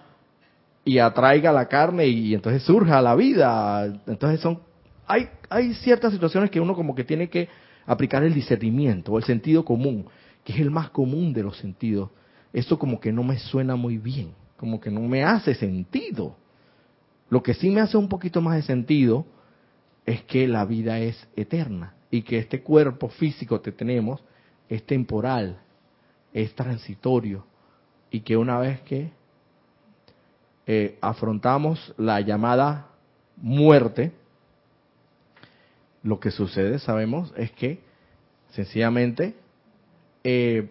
y 0.85 0.97
atraiga 0.99 1.51
la 1.51 1.67
carne 1.67 2.07
y, 2.07 2.33
entonces 2.33 2.63
surja 2.63 3.01
la 3.01 3.15
vida. 3.15 3.85
Entonces 4.07 4.39
son 4.39 4.59
hay 5.07 5.29
hay 5.49 5.73
ciertas 5.73 6.13
situaciones 6.13 6.49
que 6.49 6.61
uno 6.61 6.73
como 6.75 6.95
que 6.95 7.03
tiene 7.03 7.29
que 7.29 7.49
aplicar 7.85 8.23
el 8.23 8.33
discernimiento 8.33 9.11
o 9.11 9.17
el 9.17 9.23
sentido 9.25 9.65
común 9.65 10.05
que 10.43 10.53
es 10.53 10.59
el 10.59 10.71
más 10.71 10.89
común 10.89 11.33
de 11.33 11.43
los 11.43 11.57
sentidos, 11.57 12.09
eso 12.53 12.77
como 12.79 12.99
que 12.99 13.11
no 13.11 13.23
me 13.23 13.37
suena 13.37 13.75
muy 13.75 13.97
bien, 13.97 14.33
como 14.57 14.79
que 14.79 14.89
no 14.89 15.01
me 15.01 15.23
hace 15.23 15.55
sentido. 15.55 16.35
Lo 17.29 17.43
que 17.43 17.53
sí 17.53 17.69
me 17.69 17.81
hace 17.81 17.97
un 17.97 18.09
poquito 18.09 18.41
más 18.41 18.55
de 18.55 18.63
sentido 18.63 19.25
es 20.05 20.23
que 20.23 20.47
la 20.47 20.65
vida 20.65 20.99
es 20.99 21.27
eterna 21.35 21.95
y 22.09 22.23
que 22.23 22.37
este 22.39 22.61
cuerpo 22.61 23.09
físico 23.09 23.61
que 23.61 23.71
tenemos 23.71 24.21
es 24.67 24.85
temporal, 24.85 25.59
es 26.33 26.53
transitorio 26.55 27.45
y 28.09 28.21
que 28.21 28.37
una 28.37 28.59
vez 28.59 28.81
que 28.81 29.11
eh, 30.67 30.97
afrontamos 31.01 31.93
la 31.97 32.21
llamada 32.21 32.87
muerte, 33.37 34.11
lo 36.03 36.19
que 36.19 36.31
sucede, 36.31 36.79
sabemos, 36.79 37.33
es 37.35 37.51
que 37.51 37.79
sencillamente 38.51 39.35
eh, 40.23 40.69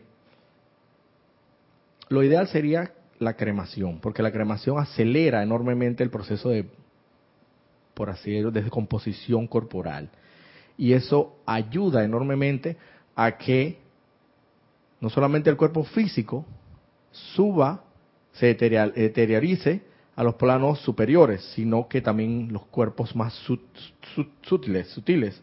lo 2.09 2.23
ideal 2.23 2.49
sería 2.49 2.93
la 3.19 3.35
cremación, 3.35 4.01
porque 4.01 4.23
la 4.23 4.33
cremación 4.33 4.79
acelera 4.79 5.43
enormemente 5.43 6.03
el 6.03 6.11
proceso 6.11 6.51
de, 6.51 6.67
por 7.95 8.11
así 8.11 8.31
decirlo, 8.31 8.51
de 8.51 8.63
descomposición 8.63 9.47
corporal. 9.47 10.11
Y 10.79 10.95
eso 10.95 11.37
ayuda 11.47 12.05
enormemente 12.05 12.77
a 13.15 13.37
que 13.37 13.79
no 15.01 15.11
solamente 15.11 15.51
el 15.51 15.57
cuerpo 15.57 15.85
físico 15.85 16.45
suba, 17.11 17.85
se 18.33 18.55
deteriorice 18.55 19.83
a 20.15 20.23
los 20.23 20.35
planos 20.35 20.81
superiores, 20.81 21.43
sino 21.55 21.89
que 21.89 22.01
también 22.01 22.53
los 22.53 22.67
cuerpos 22.67 23.17
más 23.17 23.35
sutiles, 24.43 24.89
sutiles 24.89 25.43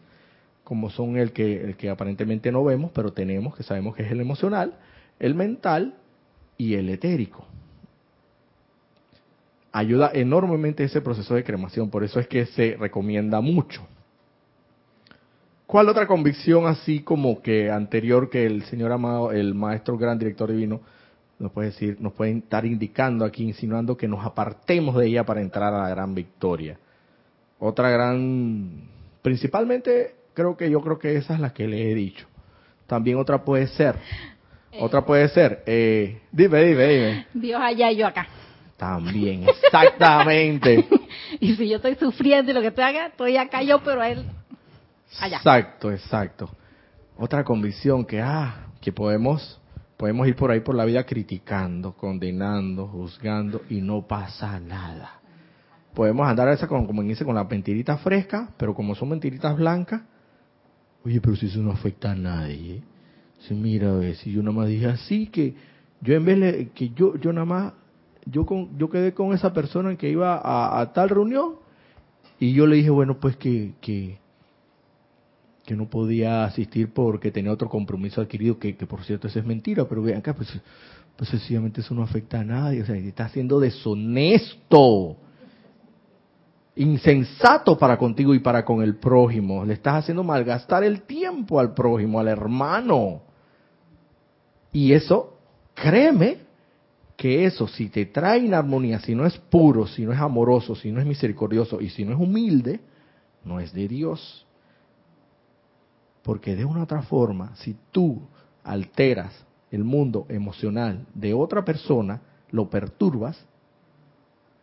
como 0.64 0.90
son 0.90 1.16
el 1.16 1.32
que, 1.32 1.64
el 1.64 1.76
que 1.76 1.88
aparentemente 1.88 2.52
no 2.52 2.62
vemos, 2.62 2.90
pero 2.92 3.12
tenemos, 3.12 3.56
que 3.56 3.62
sabemos 3.62 3.96
que 3.96 4.02
es 4.02 4.12
el 4.12 4.20
emocional, 4.20 4.74
el 5.18 5.34
mental 5.34 5.94
y 6.58 6.74
el 6.74 6.90
etérico. 6.90 7.46
Ayuda 9.72 10.10
enormemente 10.12 10.84
ese 10.84 11.00
proceso 11.00 11.34
de 11.34 11.44
cremación, 11.44 11.88
por 11.88 12.04
eso 12.04 12.20
es 12.20 12.28
que 12.28 12.44
se 12.46 12.76
recomienda 12.78 13.40
mucho. 13.40 13.86
¿Cuál 15.68 15.90
otra 15.90 16.06
convicción 16.06 16.66
así 16.66 17.00
como 17.00 17.42
que 17.42 17.70
anterior 17.70 18.30
que 18.30 18.46
el 18.46 18.62
señor 18.64 18.90
amado, 18.90 19.32
el 19.32 19.52
maestro 19.54 19.98
gran 19.98 20.18
director 20.18 20.50
divino, 20.50 20.80
nos 21.38 21.52
puede 21.52 21.68
decir, 21.68 21.98
nos 22.00 22.14
puede 22.14 22.38
estar 22.38 22.64
indicando 22.64 23.26
aquí, 23.26 23.42
insinuando 23.44 23.94
que 23.94 24.08
nos 24.08 24.24
apartemos 24.24 24.96
de 24.96 25.08
ella 25.08 25.24
para 25.24 25.42
entrar 25.42 25.74
a 25.74 25.82
la 25.82 25.90
gran 25.90 26.14
victoria? 26.14 26.78
Otra 27.58 27.90
gran, 27.90 28.80
principalmente 29.20 30.14
creo 30.32 30.56
que 30.56 30.70
yo 30.70 30.80
creo 30.80 30.98
que 30.98 31.16
esa 31.16 31.34
es 31.34 31.40
la 31.40 31.52
que 31.52 31.68
le 31.68 31.92
he 31.92 31.94
dicho. 31.94 32.26
También 32.86 33.18
otra 33.18 33.44
puede 33.44 33.66
ser, 33.66 33.96
eh. 34.72 34.78
otra 34.80 35.04
puede 35.04 35.28
ser, 35.28 35.64
eh, 35.66 36.22
dime, 36.32 36.64
dime, 36.64 36.86
dime. 36.86 37.26
Dios 37.34 37.60
allá 37.62 37.92
y 37.92 37.96
yo 37.96 38.06
acá. 38.06 38.26
También, 38.78 39.46
exactamente. 39.46 40.88
y 41.40 41.56
si 41.56 41.68
yo 41.68 41.76
estoy 41.76 41.94
sufriendo 41.96 42.52
y 42.52 42.54
lo 42.54 42.62
que 42.62 42.70
te 42.70 42.82
haga, 42.82 43.08
estoy 43.08 43.36
acá 43.36 43.62
yo, 43.62 43.80
pero 43.84 44.02
él 44.02 44.24
Exacto, 45.10 45.90
exacto. 45.90 46.50
Otra 47.16 47.44
convicción 47.44 48.04
que, 48.04 48.20
ah, 48.20 48.66
que 48.80 48.92
podemos, 48.92 49.60
podemos 49.96 50.28
ir 50.28 50.36
por 50.36 50.50
ahí 50.50 50.60
por 50.60 50.74
la 50.74 50.84
vida 50.84 51.04
criticando, 51.04 51.92
condenando, 51.92 52.86
juzgando 52.86 53.62
y 53.68 53.80
no 53.80 54.06
pasa 54.06 54.60
nada. 54.60 55.20
Podemos 55.94 56.28
andar 56.28 56.48
esa 56.48 56.68
con, 56.68 56.86
como 56.86 57.02
dice, 57.02 57.24
con 57.24 57.34
la 57.34 57.44
mentirita 57.44 57.96
fresca, 57.98 58.50
pero 58.56 58.74
como 58.74 58.94
son 58.94 59.08
mentiritas 59.08 59.56
blancas, 59.56 60.02
Oye, 61.04 61.20
pero 61.20 61.36
si 61.36 61.46
eso 61.46 61.60
no 61.60 61.70
afecta 61.70 62.12
a 62.12 62.14
nadie. 62.14 62.82
Si 63.40 63.54
mira, 63.54 63.98
a 63.98 64.14
si 64.14 64.32
yo 64.32 64.42
nada 64.42 64.56
más 64.56 64.68
dije 64.68 64.86
así, 64.86 65.26
que 65.28 65.54
yo 66.00 66.14
en 66.14 66.24
vez 66.24 66.40
de 66.40 66.68
que 66.74 66.90
yo, 66.90 67.16
yo 67.16 67.32
nada 67.32 67.46
más, 67.46 67.72
yo 68.26 68.44
con, 68.44 68.76
yo 68.78 68.90
quedé 68.90 69.14
con 69.14 69.32
esa 69.32 69.52
persona 69.52 69.96
que 69.96 70.10
iba 70.10 70.40
a, 70.80 70.92
tal 70.92 71.08
reunión 71.08 71.54
y 72.38 72.52
yo 72.52 72.66
le 72.66 72.76
dije, 72.76 72.90
bueno, 72.90 73.18
pues 73.18 73.36
que, 73.36 73.74
que, 73.80 74.18
que 75.68 75.76
no 75.76 75.90
podía 75.90 76.44
asistir 76.44 76.94
porque 76.94 77.30
tenía 77.30 77.52
otro 77.52 77.68
compromiso 77.68 78.22
adquirido, 78.22 78.58
que, 78.58 78.72
por 78.72 79.04
cierto 79.04 79.28
eso 79.28 79.38
es 79.38 79.44
mentira, 79.44 79.86
pero 79.86 80.00
vean 80.00 80.20
acá, 80.20 80.32
pues, 80.32 80.48
pues 81.14 81.28
sencillamente 81.28 81.82
eso 81.82 81.94
no 81.94 82.02
afecta 82.02 82.40
a 82.40 82.44
nadie, 82.44 82.80
o 82.80 82.86
sea, 82.86 82.96
está 82.96 83.28
siendo 83.28 83.60
deshonesto 83.60 85.18
insensato 86.76 87.76
para 87.76 87.98
contigo 87.98 88.34
y 88.34 88.38
para 88.38 88.64
con 88.64 88.82
el 88.82 88.96
prójimo. 88.96 89.62
Le 89.66 89.74
estás 89.74 89.96
haciendo 89.96 90.24
malgastar 90.24 90.84
el 90.84 91.02
tiempo 91.02 91.60
al 91.60 91.74
prójimo, 91.74 92.18
al 92.18 92.28
hermano. 92.28 93.20
Y 94.72 94.94
eso, 94.94 95.36
créeme, 95.74 96.38
que 97.14 97.44
eso, 97.44 97.68
si 97.68 97.90
te 97.90 98.06
trae 98.06 98.38
inarmonía, 98.38 99.00
si 99.00 99.14
no 99.14 99.26
es 99.26 99.36
puro, 99.36 99.86
si 99.86 100.06
no 100.06 100.14
es 100.14 100.18
amoroso, 100.18 100.74
si 100.74 100.90
no 100.90 100.98
es 100.98 101.06
misericordioso 101.06 101.78
y 101.78 101.90
si 101.90 102.06
no 102.06 102.12
es 102.12 102.18
humilde, 102.18 102.80
no 103.44 103.60
es 103.60 103.70
de 103.74 103.86
Dios. 103.86 104.46
Porque 106.22 106.56
de 106.56 106.64
una 106.64 106.82
otra 106.82 107.02
forma, 107.02 107.54
si 107.56 107.76
tú 107.92 108.20
alteras 108.64 109.46
el 109.70 109.84
mundo 109.84 110.26
emocional 110.28 111.06
de 111.14 111.34
otra 111.34 111.64
persona, 111.64 112.20
lo 112.50 112.70
perturbas, 112.70 113.44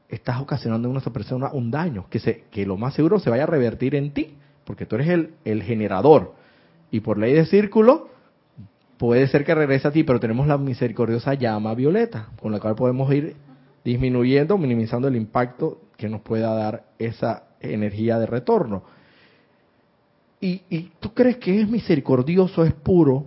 estás 0.10 0.42
ocasionando 0.42 0.90
en 0.90 0.98
esa 0.98 1.12
persona 1.12 1.50
un 1.52 1.72
daño 1.72 2.06
que, 2.10 2.20
se, 2.20 2.44
que 2.52 2.66
lo 2.66 2.78
más 2.78 2.94
seguro 2.94 3.20
se 3.20 3.30
vaya 3.30 3.44
a 3.44 3.48
revertir 3.48 3.96
en 3.96 4.12
ti, 4.12 4.36
porque 4.66 4.86
tú 4.86 4.96
eres 4.96 5.10
el, 5.10 5.34
el 5.44 5.64
generador. 5.64 6.34
Y 6.92 7.00
por 7.00 7.18
ley 7.18 7.34
de 7.34 7.46
círculo, 7.46 8.10
puede 8.98 9.28
ser 9.28 9.44
que 9.44 9.56
regrese 9.56 9.88
a 9.88 9.92
ti, 9.92 10.04
pero 10.04 10.20
tenemos 10.20 10.48
la 10.48 10.58
misericordiosa 10.58 11.34
llama 11.34 11.74
violeta, 11.74 12.30
con 12.42 12.52
la 12.52 12.60
cual 12.60 12.76
podemos 12.76 13.12
ir 13.14 13.36
disminuyendo, 13.84 14.58
minimizando 14.58 15.08
el 15.08 15.16
impacto 15.16 15.82
que 15.98 16.10
nos 16.10 16.22
pueda 16.22 16.54
dar 16.54 16.86
esa 17.00 17.44
energía 17.60 18.20
de 18.20 18.26
retorno. 18.26 18.84
¿Y, 20.40 20.62
y 20.70 20.92
tú 21.00 21.14
crees 21.14 21.38
que 21.38 21.62
es 21.62 21.70
misericordioso, 21.70 22.64
es 22.64 22.74
puro 22.74 23.26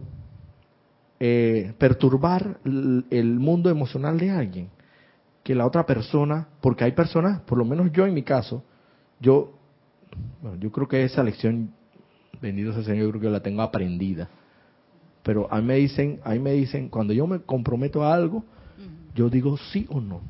eh, 1.18 1.72
perturbar 1.78 2.58
el 2.64 3.38
mundo 3.38 3.70
emocional 3.70 4.18
de 4.18 4.30
alguien? 4.30 4.68
que 5.48 5.54
la 5.54 5.64
otra 5.64 5.86
persona, 5.86 6.46
porque 6.60 6.84
hay 6.84 6.92
personas, 6.92 7.40
por 7.40 7.56
lo 7.56 7.64
menos 7.64 7.90
yo 7.90 8.06
en 8.06 8.12
mi 8.12 8.22
caso, 8.22 8.62
yo, 9.18 9.54
bueno, 10.42 10.58
yo 10.60 10.70
creo 10.70 10.86
que 10.86 11.02
esa 11.04 11.22
lección, 11.22 11.70
bendito 12.42 12.72
sea 12.72 12.80
el 12.80 12.84
Señor, 12.84 13.04
yo 13.06 13.10
creo 13.12 13.22
que 13.22 13.30
la 13.30 13.40
tengo 13.40 13.62
aprendida. 13.62 14.28
Pero 15.22 15.50
a 15.50 15.62
mí 15.62 15.66
me 15.68 15.76
dicen, 15.76 16.20
a 16.22 16.32
mí 16.32 16.38
me 16.38 16.52
dicen, 16.52 16.90
cuando 16.90 17.14
yo 17.14 17.26
me 17.26 17.40
comprometo 17.40 18.04
a 18.04 18.12
algo, 18.12 18.44
yo 19.14 19.30
digo 19.30 19.56
sí 19.56 19.86
o 19.88 20.02
no. 20.02 20.20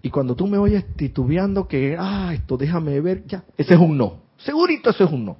Y 0.00 0.10
cuando 0.10 0.36
tú 0.36 0.46
me 0.46 0.58
oyes 0.58 0.84
titubeando 0.94 1.66
que, 1.66 1.96
ah, 1.98 2.32
esto 2.34 2.56
déjame 2.56 3.00
ver, 3.00 3.26
ya, 3.26 3.42
ese 3.56 3.74
es 3.74 3.80
un 3.80 3.98
no. 3.98 4.20
Segurito 4.38 4.90
ese 4.90 5.04
es 5.04 5.10
un 5.10 5.24
no. 5.24 5.36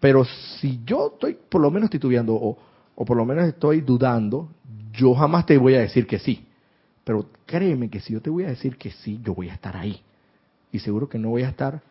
Pero 0.00 0.24
si 0.24 0.80
yo 0.84 1.12
estoy 1.12 1.36
por 1.48 1.60
lo 1.60 1.70
menos 1.70 1.90
titubeando 1.90 2.34
o, 2.34 2.58
o 2.94 3.04
por 3.04 3.16
lo 3.16 3.24
menos 3.24 3.46
estoy 3.46 3.80
dudando, 3.82 4.48
yo 4.92 5.14
jamás 5.14 5.46
te 5.46 5.58
voy 5.58 5.74
a 5.74 5.80
decir 5.80 6.06
que 6.06 6.18
sí. 6.18 6.46
Pero 7.04 7.26
créeme 7.46 7.90
que 7.90 8.00
si 8.00 8.12
yo 8.12 8.20
te 8.20 8.30
voy 8.30 8.44
a 8.44 8.48
decir 8.48 8.76
que 8.76 8.90
sí, 8.90 9.20
yo 9.22 9.34
voy 9.34 9.48
a 9.48 9.54
estar 9.54 9.76
ahí. 9.76 10.00
Y 10.72 10.78
seguro 10.78 11.08
que 11.08 11.18
no 11.18 11.30
voy 11.30 11.42
a 11.42 11.48
estar 11.48 11.82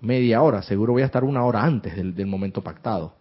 media 0.00 0.42
hora, 0.42 0.62
seguro 0.62 0.92
voy 0.92 1.02
a 1.02 1.06
estar 1.06 1.24
una 1.24 1.44
hora 1.44 1.62
antes 1.62 1.96
del, 1.96 2.26
momento 2.26 2.62
pactado. 2.62 3.14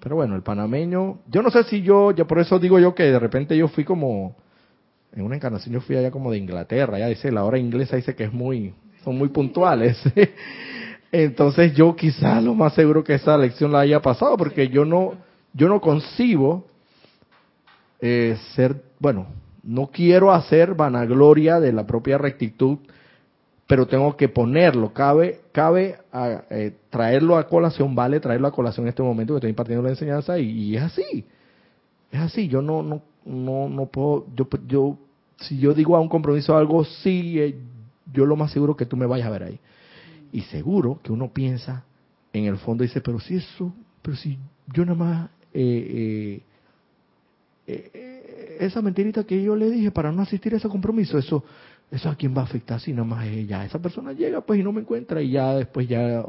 Pero 0.00 0.16
bueno, 0.16 0.36
el 0.36 0.42
panameño, 0.42 1.18
yo 1.28 1.42
no 1.42 1.50
sé 1.50 1.64
si 1.64 1.82
yo, 1.82 2.12
ya 2.12 2.26
por 2.26 2.38
eso 2.38 2.58
digo 2.58 2.78
yo 2.78 2.94
que 2.94 3.04
de 3.04 3.18
repente 3.18 3.56
yo 3.56 3.68
fui 3.68 3.84
como, 3.84 4.36
en 5.12 5.22
una 5.24 5.36
encarnación 5.36 5.74
yo 5.74 5.80
fui 5.80 5.96
allá 5.96 6.10
como 6.10 6.30
de 6.30 6.38
Inglaterra, 6.38 6.98
ya 6.98 7.08
dice, 7.08 7.32
la 7.32 7.44
hora 7.44 7.58
inglesa 7.58 7.96
dice 7.96 8.14
que 8.14 8.24
es 8.24 8.32
muy, 8.32 8.74
son 9.06 9.16
muy 9.16 9.28
puntuales. 9.28 9.96
Entonces 11.12 11.72
yo 11.74 11.94
quizás 11.94 12.42
lo 12.42 12.54
más 12.54 12.74
seguro 12.74 13.04
que 13.04 13.14
esa 13.14 13.38
lección 13.38 13.70
la 13.70 13.80
haya 13.80 14.02
pasado, 14.02 14.36
porque 14.36 14.68
yo 14.68 14.84
no, 14.84 15.12
yo 15.52 15.68
no 15.68 15.80
concibo 15.80 16.66
eh, 18.00 18.36
ser, 18.56 18.82
bueno, 18.98 19.28
no 19.62 19.86
quiero 19.92 20.32
hacer 20.32 20.74
vanagloria 20.74 21.60
de 21.60 21.72
la 21.72 21.86
propia 21.86 22.18
rectitud, 22.18 22.78
pero 23.68 23.86
tengo 23.86 24.16
que 24.16 24.28
ponerlo. 24.28 24.92
Cabe, 24.92 25.42
cabe 25.52 25.98
a, 26.12 26.42
eh, 26.50 26.74
traerlo 26.90 27.36
a 27.36 27.46
colación, 27.46 27.94
vale 27.94 28.18
traerlo 28.18 28.48
a 28.48 28.52
colación 28.52 28.86
en 28.86 28.88
este 28.88 29.04
momento 29.04 29.34
que 29.34 29.38
estoy 29.38 29.50
impartiendo 29.50 29.84
la 29.84 29.90
enseñanza 29.90 30.36
y, 30.36 30.74
es 30.74 30.82
así. 30.82 31.24
Es 32.10 32.20
así. 32.20 32.48
Yo 32.48 32.60
no, 32.60 32.82
no, 32.82 33.02
no, 33.24 33.68
no 33.68 33.86
puedo, 33.86 34.26
yo, 34.34 34.48
yo, 34.66 34.98
si 35.38 35.58
yo 35.58 35.74
digo 35.74 35.94
a 35.94 36.00
un 36.00 36.08
compromiso 36.08 36.56
algo, 36.56 36.84
sí, 36.84 37.40
eh, 37.40 37.54
yo 38.12 38.26
lo 38.26 38.36
más 38.36 38.52
seguro 38.52 38.76
que 38.76 38.86
tú 38.86 38.96
me 38.96 39.06
vayas 39.06 39.26
a 39.26 39.30
ver 39.30 39.42
ahí. 39.44 39.60
Y 40.32 40.42
seguro 40.42 41.00
que 41.02 41.12
uno 41.12 41.32
piensa 41.32 41.84
en 42.32 42.44
el 42.44 42.58
fondo 42.58 42.84
y 42.84 42.88
dice, 42.88 43.00
pero 43.00 43.20
si 43.20 43.36
eso, 43.36 43.72
pero 44.02 44.16
si 44.16 44.38
yo 44.72 44.84
nada 44.84 44.98
más, 44.98 45.30
eh, 45.52 46.42
esa 48.60 48.82
mentirita 48.82 49.24
que 49.24 49.42
yo 49.42 49.56
le 49.56 49.70
dije 49.70 49.90
para 49.90 50.12
no 50.12 50.22
asistir 50.22 50.54
a 50.54 50.56
ese 50.58 50.68
compromiso, 50.68 51.18
eso, 51.18 51.44
eso 51.90 52.08
a 52.08 52.16
quién 52.16 52.36
va 52.36 52.42
a 52.42 52.44
afectar 52.44 52.80
si 52.80 52.92
nada 52.92 53.04
más 53.04 53.26
ella. 53.26 53.64
Esa 53.64 53.78
persona 53.78 54.12
llega 54.12 54.40
pues 54.40 54.60
y 54.60 54.62
no 54.62 54.72
me 54.72 54.80
encuentra 54.80 55.22
y 55.22 55.30
ya 55.30 55.54
después 55.54 55.88
ya 55.88 56.24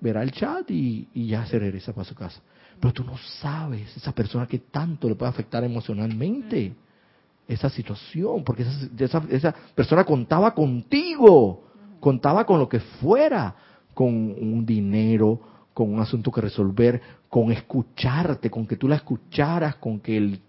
verá 0.00 0.22
el 0.22 0.32
chat 0.32 0.70
y, 0.70 1.08
ya 1.14 1.46
se 1.46 1.58
regresa 1.58 1.92
para 1.92 2.04
su 2.04 2.14
casa. 2.14 2.40
Pero 2.80 2.92
tú 2.92 3.04
no 3.04 3.16
sabes 3.40 3.96
esa 3.96 4.12
persona 4.12 4.46
que 4.46 4.58
tanto 4.58 5.08
le 5.08 5.14
puede 5.14 5.30
afectar 5.30 5.62
emocionalmente 5.64 6.74
esa 7.46 7.68
situación, 7.68 8.42
porque 8.44 8.64
esa, 8.98 9.22
esa, 9.30 9.54
persona 9.74 10.04
contaba 10.04 10.54
contigo, 10.54 11.64
contaba 12.00 12.44
con 12.44 12.58
lo 12.58 12.68
que 12.68 12.80
fuera, 12.80 13.54
con 13.92 14.08
un 14.08 14.64
dinero, 14.64 15.40
con 15.72 15.92
un 15.92 16.00
asunto 16.00 16.30
que 16.30 16.40
resolver, 16.40 17.00
con 17.28 17.52
escucharte, 17.52 18.50
con 18.50 18.66
que 18.66 18.76
tú 18.76 18.88
la 18.88 18.96
escucharas, 18.96 19.76
con 19.76 20.00
que 20.00 20.16
el 20.16 20.40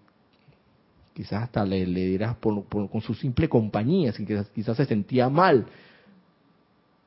quizás 1.13 1.43
hasta 1.43 1.65
le, 1.65 1.86
dirás 1.86 2.36
con 2.38 3.01
su 3.01 3.13
simple 3.13 3.47
compañía, 3.47 4.12
sin 4.12 4.25
que 4.25 4.43
quizás 4.53 4.75
se 4.75 4.86
sentía 4.86 5.29
mal 5.29 5.65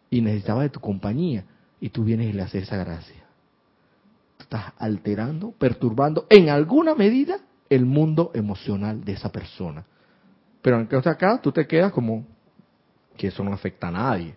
y 0.08 0.22
necesitaba 0.22 0.62
de 0.62 0.70
tu 0.70 0.80
compañía 0.80 1.44
y 1.78 1.90
tú 1.90 2.04
vienes 2.04 2.30
y 2.30 2.32
le 2.32 2.42
haces 2.42 2.62
esa 2.62 2.78
gracia. 2.78 3.22
Estás 4.40 4.72
alterando, 4.78 5.52
perturbando 5.52 6.26
en 6.30 6.48
alguna 6.48 6.94
medida 6.94 7.38
el 7.70 7.84
mundo 7.84 8.30
emocional 8.34 9.04
de 9.04 9.12
esa 9.12 9.30
persona. 9.30 9.84
Pero 10.62 10.76
aunque 10.76 10.96
acá 10.96 11.40
tú 11.42 11.52
te 11.52 11.66
quedas 11.66 11.92
como 11.92 12.26
que 13.16 13.28
eso 13.28 13.42
no 13.42 13.52
afecta 13.52 13.88
a 13.88 13.92
nadie. 13.92 14.34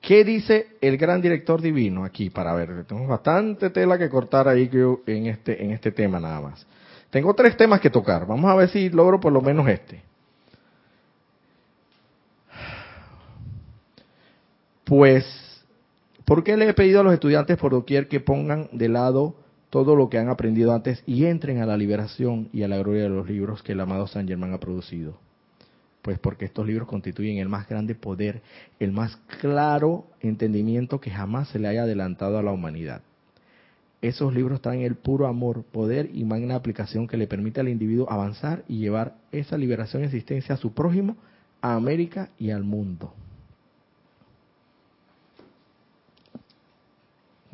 ¿Qué 0.00 0.22
dice 0.22 0.76
el 0.82 0.98
gran 0.98 1.22
director 1.22 1.62
divino 1.62 2.04
aquí? 2.04 2.28
Para 2.28 2.54
ver, 2.54 2.84
tengo 2.84 3.06
bastante 3.06 3.70
tela 3.70 3.96
que 3.96 4.10
cortar 4.10 4.48
ahí 4.48 4.68
en 5.06 5.26
este, 5.26 5.64
en 5.64 5.70
este 5.70 5.92
tema 5.92 6.20
nada 6.20 6.40
más. 6.42 6.66
Tengo 7.08 7.32
tres 7.32 7.56
temas 7.56 7.80
que 7.80 7.88
tocar. 7.88 8.26
Vamos 8.26 8.50
a 8.50 8.54
ver 8.54 8.68
si 8.68 8.90
logro 8.90 9.18
por 9.18 9.32
lo 9.32 9.40
menos 9.40 9.66
este. 9.68 10.02
Pues, 14.84 15.24
¿por 16.24 16.44
qué 16.44 16.56
le 16.56 16.68
he 16.68 16.74
pedido 16.74 17.00
a 17.00 17.04
los 17.04 17.14
estudiantes 17.14 17.56
por 17.56 17.72
doquier 17.72 18.08
que 18.08 18.20
pongan 18.20 18.68
de 18.72 18.88
lado 18.88 19.34
todo 19.70 19.96
lo 19.96 20.08
que 20.08 20.18
han 20.18 20.28
aprendido 20.28 20.72
antes 20.72 21.02
y 21.06 21.24
entren 21.24 21.60
a 21.60 21.66
la 21.66 21.76
liberación 21.76 22.48
y 22.52 22.62
a 22.62 22.68
la 22.68 22.78
gloria 22.78 23.02
de 23.02 23.08
los 23.08 23.28
libros 23.28 23.62
que 23.62 23.72
el 23.72 23.80
amado 23.80 24.06
San 24.06 24.28
Germán 24.28 24.52
ha 24.52 24.60
producido? 24.60 25.18
Pues 26.02 26.18
porque 26.18 26.44
estos 26.44 26.66
libros 26.66 26.86
constituyen 26.86 27.38
el 27.38 27.48
más 27.48 27.68
grande 27.68 27.94
poder, 27.94 28.42
el 28.78 28.92
más 28.92 29.16
claro 29.40 30.04
entendimiento 30.20 31.00
que 31.00 31.10
jamás 31.10 31.48
se 31.48 31.58
le 31.58 31.68
haya 31.68 31.84
adelantado 31.84 32.38
a 32.38 32.42
la 32.42 32.52
humanidad. 32.52 33.02
Esos 34.04 34.34
libros 34.34 34.60
traen 34.60 34.82
el 34.82 34.96
puro 34.96 35.26
amor, 35.26 35.62
poder 35.62 36.10
y 36.12 36.24
magna 36.24 36.56
aplicación 36.56 37.08
que 37.08 37.16
le 37.16 37.26
permite 37.26 37.60
al 37.60 37.70
individuo 37.70 38.06
avanzar 38.10 38.62
y 38.68 38.76
llevar 38.76 39.14
esa 39.32 39.56
liberación 39.56 40.02
y 40.02 40.04
existencia 40.04 40.56
a 40.56 40.58
su 40.58 40.74
prójimo, 40.74 41.16
a 41.62 41.74
América 41.74 42.28
y 42.38 42.50
al 42.50 42.64
mundo. 42.64 43.14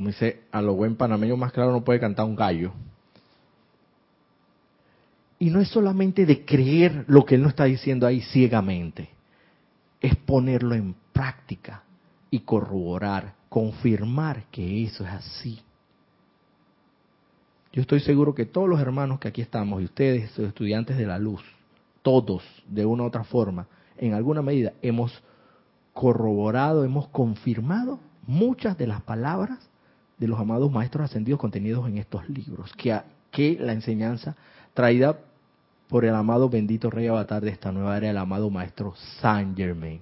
Como 0.01 0.09
dice, 0.09 0.45
a 0.51 0.63
lo 0.63 0.73
buen 0.73 0.97
panameño 0.97 1.37
más 1.37 1.53
claro 1.53 1.73
no 1.73 1.85
puede 1.85 2.01
cantar 2.01 2.25
un 2.25 2.35
gallo. 2.35 2.73
Y 5.39 5.51
no 5.51 5.61
es 5.61 5.69
solamente 5.69 6.25
de 6.25 6.43
creer 6.47 7.05
lo 7.07 7.27
que 7.27 7.35
él 7.35 7.43
nos 7.43 7.51
está 7.51 7.65
diciendo 7.65 8.07
ahí 8.07 8.23
ciegamente, 8.23 9.11
es 10.01 10.17
ponerlo 10.17 10.75
en 10.75 10.95
práctica 11.13 11.83
y 12.31 12.41
corroborar, 12.41 13.35
confirmar 13.51 14.45
que 14.51 14.85
eso 14.85 15.05
es 15.05 15.11
así. 15.11 15.61
Yo 17.71 17.83
estoy 17.83 18.01
seguro 18.01 18.35
que 18.35 18.47
todos 18.47 18.71
los 18.71 18.81
hermanos 18.81 19.21
que 19.21 19.29
aquí 19.29 19.43
estamos 19.43 19.83
y 19.83 19.85
ustedes, 19.85 20.39
estudiantes 20.39 20.97
de 20.97 21.05
la 21.05 21.19
luz, 21.19 21.43
todos 22.01 22.43
de 22.67 22.87
una 22.87 23.03
u 23.03 23.07
otra 23.07 23.25
forma, 23.25 23.67
en 23.99 24.15
alguna 24.15 24.41
medida 24.41 24.73
hemos 24.81 25.23
corroborado, 25.93 26.85
hemos 26.85 27.07
confirmado 27.09 28.01
muchas 28.27 28.79
de 28.79 28.87
las 28.87 29.03
palabras 29.03 29.70
de 30.21 30.29
los 30.29 30.39
amados 30.39 30.71
maestros 30.71 31.07
ascendidos 31.07 31.41
contenidos 31.41 31.89
en 31.89 31.97
estos 31.97 32.29
libros, 32.29 32.73
que, 32.77 33.59
la 33.59 33.73
enseñanza 33.73 34.37
traída 34.75 35.19
por 35.89 36.05
el 36.05 36.15
amado 36.15 36.49
bendito 36.49 36.91
Rey 36.91 37.07
Avatar 37.07 37.43
de 37.43 37.51
esta 37.51 37.73
nueva 37.73 37.97
era, 37.97 38.11
el 38.11 38.19
amado 38.19 38.51
Maestro 38.51 38.95
Saint 39.21 39.57
Germain. 39.57 40.01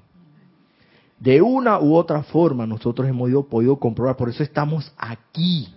De 1.20 1.40
una 1.40 1.78
u 1.80 1.94
otra 1.94 2.22
forma 2.24 2.66
nosotros 2.66 3.08
hemos 3.08 3.30
podido 3.46 3.76
comprobar, 3.76 4.16
por 4.16 4.28
eso 4.28 4.42
estamos 4.42 4.92
aquí. 4.98 5.72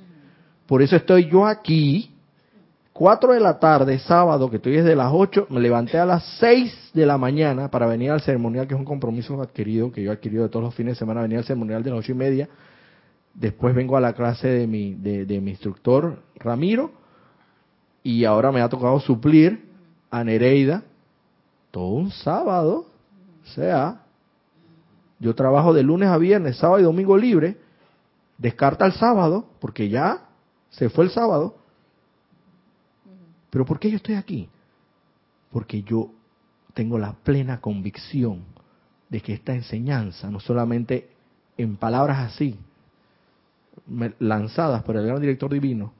Por 0.66 0.82
eso 0.82 0.96
estoy 0.96 1.30
yo 1.30 1.46
aquí, 1.46 2.12
4 2.94 3.34
de 3.34 3.40
la 3.40 3.60
tarde, 3.60 4.00
sábado, 4.00 4.50
que 4.50 4.58
estoy 4.58 4.74
desde 4.74 4.96
las 4.96 5.12
8, 5.14 5.48
me 5.50 5.60
levanté 5.60 5.98
a 5.98 6.06
las 6.06 6.24
6 6.40 6.92
de 6.94 7.06
la 7.06 7.18
mañana 7.18 7.70
para 7.70 7.86
venir 7.86 8.12
al 8.12 8.22
ceremonial, 8.22 8.68
que 8.68 8.74
es 8.74 8.80
un 8.80 8.86
compromiso 8.86 9.40
adquirido, 9.42 9.92
que 9.92 10.04
yo 10.04 10.12
he 10.12 10.14
adquirido 10.14 10.44
de 10.44 10.50
todos 10.50 10.66
los 10.66 10.76
fines 10.76 10.96
de 10.96 11.00
semana, 11.00 11.22
venir 11.22 11.38
al 11.38 11.44
ceremonial 11.44 11.84
de 11.84 11.90
las 11.92 12.00
8 12.00 12.12
y 12.12 12.16
media. 12.16 12.50
Después 13.34 13.74
vengo 13.74 13.98
a 13.98 14.02
la 14.02 14.14
clase 14.14 14.48
de 14.48 14.68
mi, 14.68 14.94
de 14.94 15.42
mi 15.42 15.52
instructor 15.52 16.22
Ramiro, 16.36 16.92
y 18.04 18.26
ahora 18.26 18.52
me 18.52 18.62
ha 18.62 18.70
tocado 18.70 19.00
suplir 19.00 19.70
a 20.10 20.24
Nereida 20.24 20.84
todo 21.70 21.94
un 21.94 22.12
sábado. 22.12 22.88
O 23.44 23.48
sea, 23.48 24.02
yo 25.20 25.36
trabajo 25.36 25.74
de 25.74 25.84
lunes 25.84 26.10
a 26.10 26.18
viernes, 26.18 26.58
sábado 26.58 26.80
y 26.80 26.84
domingo 26.84 27.18
libre. 27.18 27.58
Descarta 28.38 28.86
el 28.86 28.94
sábado, 28.94 29.46
porque 29.60 29.88
ya 29.90 30.28
se 30.70 30.90
fue 30.90 31.06
el 31.06 31.12
sábado. 31.12 31.56
Pero 33.50 33.66
¿por 33.66 33.80
qué 33.80 33.92
yo 33.92 33.98
estoy 33.98 34.16
aquí? 34.16 34.50
Porque 35.52 35.84
yo 35.84 36.10
tengo 36.74 36.98
la 36.98 37.14
plena 37.14 37.62
convicción 37.62 38.44
de 39.10 39.22
que 39.22 39.34
esta 39.34 39.54
enseñanza, 39.54 40.32
no 40.32 40.40
solamente 40.40 41.10
en 41.58 41.76
palabras 41.76 42.18
así, 42.34 42.58
lanzadas 44.20 44.84
por 44.84 44.98
el 44.98 45.06
gran 45.06 45.22
director 45.22 45.52
divino, 45.52 45.94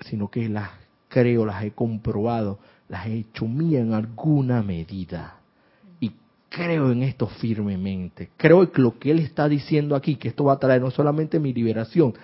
sino 0.00 0.30
que 0.30 0.48
las 0.48 0.70
creo, 1.08 1.46
las 1.46 1.62
he 1.62 1.70
comprobado, 1.70 2.58
las 2.88 3.06
he 3.06 3.18
hecho 3.18 3.46
mía 3.46 3.80
en 3.80 3.94
alguna 3.94 4.62
medida. 4.62 5.36
Y 6.00 6.10
creo 6.48 6.90
en 6.90 7.04
esto 7.04 7.28
firmemente. 7.28 8.30
Creo 8.36 8.70
que 8.72 8.82
lo 8.82 8.98
que 8.98 9.12
él 9.12 9.20
está 9.20 9.48
diciendo 9.48 9.94
aquí, 9.94 10.16
que 10.16 10.28
esto 10.28 10.44
va 10.44 10.54
a 10.54 10.58
traer 10.58 10.82
no 10.82 10.90
solamente 10.90 11.38
mi 11.38 11.52
liberación, 11.52 12.14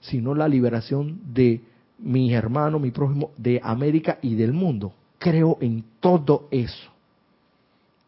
sino 0.00 0.34
la 0.34 0.48
liberación 0.48 1.20
de 1.34 1.60
mi 1.98 2.32
hermano, 2.32 2.78
mi 2.78 2.90
prójimo, 2.90 3.32
de 3.36 3.60
América 3.62 4.18
y 4.22 4.34
del 4.34 4.54
mundo. 4.54 4.94
Creo 5.18 5.58
en 5.60 5.84
todo 6.00 6.48
eso. 6.50 6.90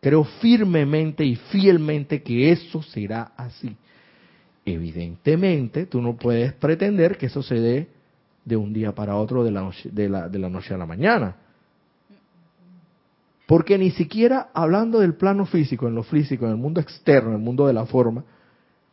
Creo 0.00 0.24
firmemente 0.24 1.22
y 1.22 1.36
fielmente 1.36 2.22
que 2.22 2.50
eso 2.50 2.82
será 2.82 3.32
así. 3.36 3.76
Evidentemente, 4.64 5.86
tú 5.86 6.02
no 6.02 6.16
puedes 6.16 6.52
pretender 6.52 7.16
que 7.16 7.26
eso 7.26 7.42
se 7.42 7.54
dé 7.56 7.88
de 8.44 8.56
un 8.56 8.72
día 8.72 8.94
para 8.94 9.16
otro, 9.16 9.44
de 9.44 9.50
la 9.50 9.62
noche, 9.62 9.88
de 9.90 10.08
la, 10.08 10.28
de 10.28 10.38
la 10.38 10.48
noche 10.48 10.74
a 10.74 10.78
la 10.78 10.86
mañana. 10.86 11.36
Porque 13.46 13.76
ni 13.78 13.90
siquiera 13.90 14.50
hablando 14.54 15.00
del 15.00 15.14
plano 15.14 15.44
físico, 15.44 15.88
en 15.88 15.94
lo 15.94 16.02
físico, 16.02 16.44
en 16.44 16.52
el 16.52 16.56
mundo 16.56 16.80
externo, 16.80 17.30
en 17.30 17.36
el 17.36 17.42
mundo 17.42 17.66
de 17.66 17.72
la 17.72 17.84
forma, 17.86 18.24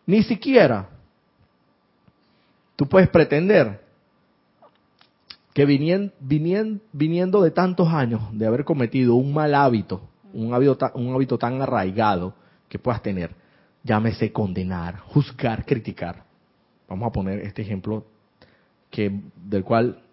ni 0.06 0.24
siquiera 0.24 0.90
tú 2.76 2.88
puedes 2.88 3.10
pretender 3.10 3.82
que 5.54 5.66
viniendo, 5.66 6.14
viniendo 6.94 7.42
de 7.42 7.52
tantos 7.52 7.88
años 7.90 8.22
de 8.32 8.46
haber 8.46 8.64
cometido 8.64 9.16
un 9.16 9.34
mal 9.34 9.54
hábito, 9.56 10.02
un 10.34 10.54
hábito, 10.54 10.92
un 10.94 11.14
hábito 11.14 11.38
tan 11.38 11.62
arraigado 11.62 12.34
que 12.70 12.80
puedas 12.80 13.02
tener, 13.02 13.32
llámese 13.88 14.32
condenar, 14.32 15.00
juzgar, 15.00 15.66
criticar. 15.66 16.26
Vamos 16.88 17.08
a 17.08 17.12
poner 17.12 17.40
este 17.40 17.62
ejemplo 17.62 18.06
que 18.92 19.22
del 19.36 19.64
cual 19.64 20.04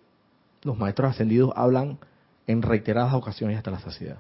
los 0.62 0.79
maestros 0.79 1.11
ascendidos 1.11 1.53
hablan 1.57 1.99
en 2.47 2.62
reiteradas 2.62 3.14
ocasiones 3.14 3.59
hasta 3.59 3.70
la 3.70 3.81
saciedad. 3.81 4.18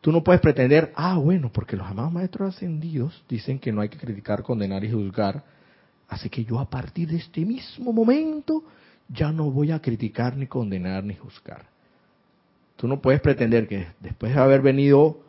Tú 0.00 0.12
no 0.12 0.22
puedes 0.22 0.40
pretender, 0.40 0.92
ah, 0.96 1.16
bueno, 1.16 1.50
porque 1.52 1.76
los 1.76 1.86
amados 1.86 2.12
maestros 2.12 2.54
ascendidos 2.54 3.24
dicen 3.28 3.58
que 3.58 3.72
no 3.72 3.80
hay 3.80 3.88
que 3.88 3.98
criticar, 3.98 4.42
condenar 4.42 4.84
y 4.84 4.90
juzgar, 4.90 5.44
así 6.08 6.28
que 6.28 6.44
yo 6.44 6.58
a 6.58 6.68
partir 6.68 7.08
de 7.08 7.16
este 7.16 7.44
mismo 7.44 7.92
momento 7.92 8.64
ya 9.08 9.32
no 9.32 9.50
voy 9.50 9.72
a 9.72 9.80
criticar 9.80 10.36
ni 10.36 10.46
condenar 10.46 11.04
ni 11.04 11.14
juzgar. 11.14 11.66
Tú 12.76 12.88
no 12.88 13.00
puedes 13.00 13.20
pretender 13.20 13.68
que 13.68 13.86
después 14.00 14.34
de 14.34 14.40
haber 14.40 14.60
venido, 14.60 15.20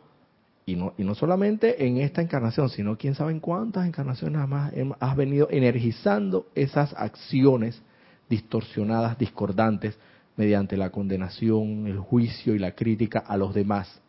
y 0.68 0.74
no, 0.74 0.94
y 0.98 1.04
no 1.04 1.14
solamente 1.14 1.86
en 1.86 1.98
esta 1.98 2.20
encarnación, 2.20 2.68
sino 2.70 2.98
quién 2.98 3.14
sabe 3.14 3.30
en 3.30 3.38
cuántas 3.38 3.86
encarnaciones 3.86 4.48
más 4.48 4.72
has 4.98 5.16
venido 5.16 5.46
energizando 5.48 6.48
esas 6.56 6.92
acciones 6.98 7.80
distorsionadas, 8.28 9.16
discordantes, 9.16 9.96
mediante 10.36 10.76
la 10.76 10.90
condenación, 10.90 11.86
el 11.86 12.00
juicio 12.00 12.56
y 12.56 12.58
la 12.58 12.72
crítica 12.72 13.20
a 13.20 13.36
los 13.36 13.54
demás. 13.54 14.00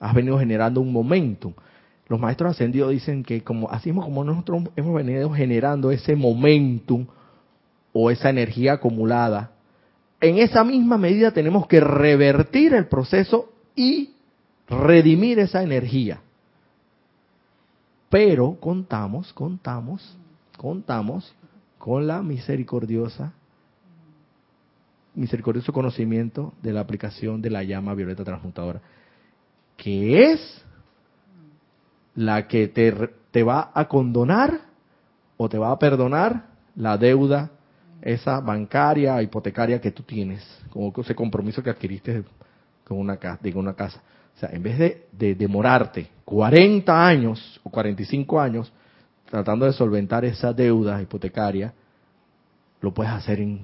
Has 0.00 0.14
venido 0.14 0.38
generando 0.38 0.80
un 0.80 0.94
momentum. 0.94 1.52
Los 2.08 2.18
maestros 2.18 2.52
ascendidos 2.52 2.90
dicen 2.90 3.22
que 3.22 3.44
como 3.44 3.70
así 3.70 3.92
como 3.92 4.24
nosotros 4.24 4.62
hemos 4.76 4.94
venido 4.94 5.30
generando 5.30 5.90
ese 5.90 6.16
momentum 6.16 7.06
o 7.92 8.10
esa 8.10 8.30
energía 8.30 8.72
acumulada, 8.74 9.52
en 10.22 10.38
esa 10.38 10.64
misma 10.64 10.96
medida 10.96 11.32
tenemos 11.32 11.66
que 11.66 11.80
revertir 11.80 12.72
el 12.72 12.86
proceso 12.86 13.52
y 13.76 14.14
redimir 14.68 15.38
esa 15.38 15.62
energía. 15.62 16.20
Pero 18.10 18.56
contamos, 18.60 19.32
contamos, 19.32 20.16
contamos 20.56 21.34
con 21.78 22.06
la 22.06 22.22
misericordiosa 22.22 23.32
misericordioso 25.18 25.72
conocimiento 25.72 26.54
de 26.62 26.72
la 26.72 26.80
aplicación 26.80 27.42
de 27.42 27.50
la 27.50 27.64
llama 27.64 27.94
violeta 27.94 28.24
transmutadora, 28.24 28.80
que 29.76 30.30
es 30.30 30.64
la 32.14 32.46
que 32.46 32.68
te, 32.68 32.92
te 33.32 33.42
va 33.42 33.72
a 33.74 33.88
condonar 33.88 34.60
o 35.36 35.48
te 35.48 35.58
va 35.58 35.72
a 35.72 35.78
perdonar 35.78 36.46
la 36.76 36.96
deuda 36.96 37.50
esa 38.00 38.38
bancaria, 38.40 39.20
hipotecaria 39.22 39.80
que 39.80 39.90
tú 39.90 40.04
tienes, 40.04 40.44
como 40.70 40.92
ese 40.96 41.14
compromiso 41.14 41.62
que 41.62 41.70
adquiriste 41.70 42.22
con 42.84 42.98
una, 42.98 43.16
con 43.16 43.56
una 43.56 43.74
casa. 43.74 44.00
O 44.38 44.40
sea, 44.40 44.50
en 44.52 44.62
vez 44.62 44.78
de, 44.78 45.34
demorarte 45.34 46.06
40 46.24 47.06
años 47.08 47.60
o 47.64 47.70
45 47.70 48.40
años 48.40 48.72
tratando 49.28 49.66
de 49.66 49.72
solventar 49.72 50.24
esa 50.24 50.52
deuda 50.52 51.02
hipotecaria, 51.02 51.74
lo 52.80 52.94
puedes 52.94 53.12
hacer 53.12 53.40
en, 53.40 53.62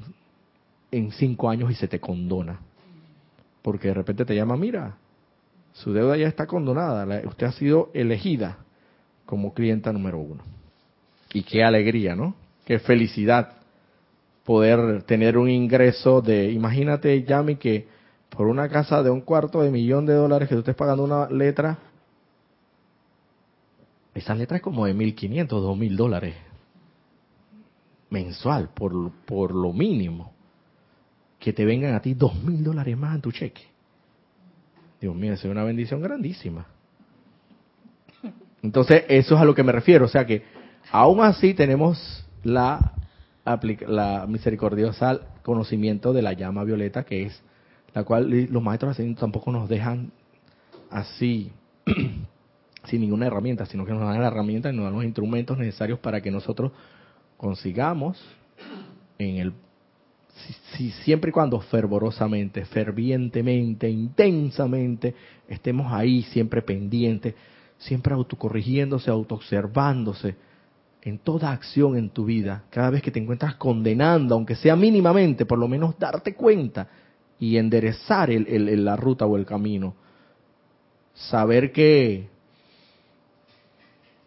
en 0.90 1.12
5 1.12 1.48
años 1.48 1.70
y 1.70 1.76
se 1.76 1.86
te 1.86 2.00
condona. 2.00 2.58
Porque 3.62 3.86
de 3.86 3.94
repente 3.94 4.24
te 4.24 4.34
llama, 4.34 4.56
mira, 4.56 4.96
su 5.74 5.92
deuda 5.92 6.16
ya 6.16 6.26
está 6.26 6.48
condonada, 6.48 7.22
usted 7.24 7.46
ha 7.46 7.52
sido 7.52 7.92
elegida 7.94 8.58
como 9.26 9.54
clienta 9.54 9.92
número 9.92 10.18
uno. 10.18 10.42
Y 11.32 11.44
qué 11.44 11.62
alegría, 11.62 12.16
¿no? 12.16 12.34
Qué 12.64 12.80
felicidad 12.80 13.52
poder 14.44 15.04
tener 15.04 15.38
un 15.38 15.48
ingreso 15.48 16.20
de, 16.20 16.50
imagínate, 16.50 17.22
Yami, 17.22 17.54
que 17.54 17.86
por 18.36 18.46
una 18.46 18.68
casa 18.68 19.02
de 19.02 19.10
un 19.10 19.20
cuarto 19.20 19.62
de 19.62 19.70
millón 19.70 20.06
de 20.06 20.14
dólares 20.14 20.48
que 20.48 20.54
tú 20.54 20.60
estés 20.60 20.74
pagando 20.74 21.04
una 21.04 21.28
letra, 21.28 21.78
esa 24.14 24.34
letra 24.34 24.58
es 24.58 24.62
como 24.62 24.86
de 24.86 24.94
1.500, 24.94 25.48
2.000 25.48 25.96
dólares 25.96 26.34
mensual, 28.10 28.70
por, 28.74 29.10
por 29.26 29.52
lo 29.52 29.72
mínimo. 29.72 30.32
Que 31.38 31.52
te 31.52 31.64
vengan 31.64 31.94
a 31.94 32.00
ti 32.00 32.14
2.000 32.14 32.62
dólares 32.62 32.96
más 32.96 33.16
en 33.16 33.20
tu 33.20 33.32
cheque. 33.32 33.62
Dios 35.00 35.14
mío, 35.14 35.32
es 35.32 35.44
una 35.44 35.64
bendición 35.64 36.00
grandísima. 36.00 36.66
Entonces, 38.62 39.04
eso 39.08 39.34
es 39.34 39.40
a 39.40 39.44
lo 39.44 39.54
que 39.54 39.62
me 39.62 39.72
refiero. 39.72 40.06
O 40.06 40.08
sea 40.08 40.24
que, 40.24 40.44
aún 40.90 41.20
así 41.20 41.54
tenemos 41.54 42.24
la 42.42 42.92
la 43.44 44.26
misericordiosa 44.26 45.20
conocimiento 45.42 46.12
de 46.12 46.22
la 46.22 46.32
llama 46.32 46.64
violeta, 46.64 47.04
que 47.04 47.24
es 47.24 47.42
la 47.94 48.04
cual 48.04 48.48
los 48.50 48.62
maestros 48.62 48.92
ascendidos 48.92 49.20
tampoco 49.20 49.52
nos 49.52 49.68
dejan 49.68 50.10
así, 50.90 51.52
sin 52.84 53.00
ninguna 53.00 53.26
herramienta, 53.26 53.66
sino 53.66 53.86
que 53.86 53.92
nos 53.92 54.00
dan 54.00 54.20
la 54.20 54.26
herramienta 54.26 54.70
y 54.70 54.76
nos 54.76 54.84
dan 54.84 54.94
los 54.94 55.04
instrumentos 55.04 55.56
necesarios 55.56 55.98
para 56.00 56.20
que 56.20 56.30
nosotros 56.30 56.72
consigamos 57.36 58.22
en 59.18 59.36
el 59.36 59.52
si, 60.76 60.90
siempre 60.90 61.30
y 61.30 61.32
cuando 61.32 61.60
fervorosamente, 61.60 62.64
fervientemente, 62.64 63.88
intensamente, 63.88 65.14
estemos 65.48 65.92
ahí 65.92 66.22
siempre 66.22 66.60
pendientes, 66.60 67.36
siempre 67.78 68.14
autocorrigiéndose, 68.14 69.10
autoobservándose, 69.10 70.34
en 71.02 71.18
toda 71.18 71.52
acción 71.52 71.96
en 71.96 72.08
tu 72.08 72.24
vida, 72.24 72.64
cada 72.70 72.90
vez 72.90 73.02
que 73.02 73.10
te 73.10 73.20
encuentras 73.20 73.54
condenando, 73.56 74.34
aunque 74.34 74.56
sea 74.56 74.74
mínimamente, 74.74 75.46
por 75.46 75.58
lo 75.58 75.68
menos 75.68 75.96
darte 75.98 76.34
cuenta 76.34 76.88
y 77.44 77.58
enderezar 77.58 78.30
el, 78.30 78.84
la 78.86 78.96
ruta 78.96 79.26
o 79.26 79.36
el 79.36 79.44
camino. 79.44 79.94
Saber 81.12 81.72
que, 81.72 82.26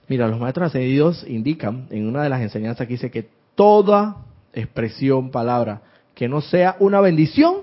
mira, 0.07 0.27
los 0.27 0.39
maestros 0.39 0.67
ascendidos 0.67 1.25
indican 1.27 1.87
en 1.89 2.07
una 2.07 2.21
de 2.21 2.29
las 2.29 2.41
enseñanzas 2.41 2.85
que 2.85 2.93
dice 2.93 3.09
que 3.09 3.27
toda 3.55 4.17
expresión, 4.53 5.31
palabra, 5.31 5.81
que 6.13 6.29
no 6.29 6.41
sea 6.41 6.75
una 6.79 7.01
bendición, 7.01 7.61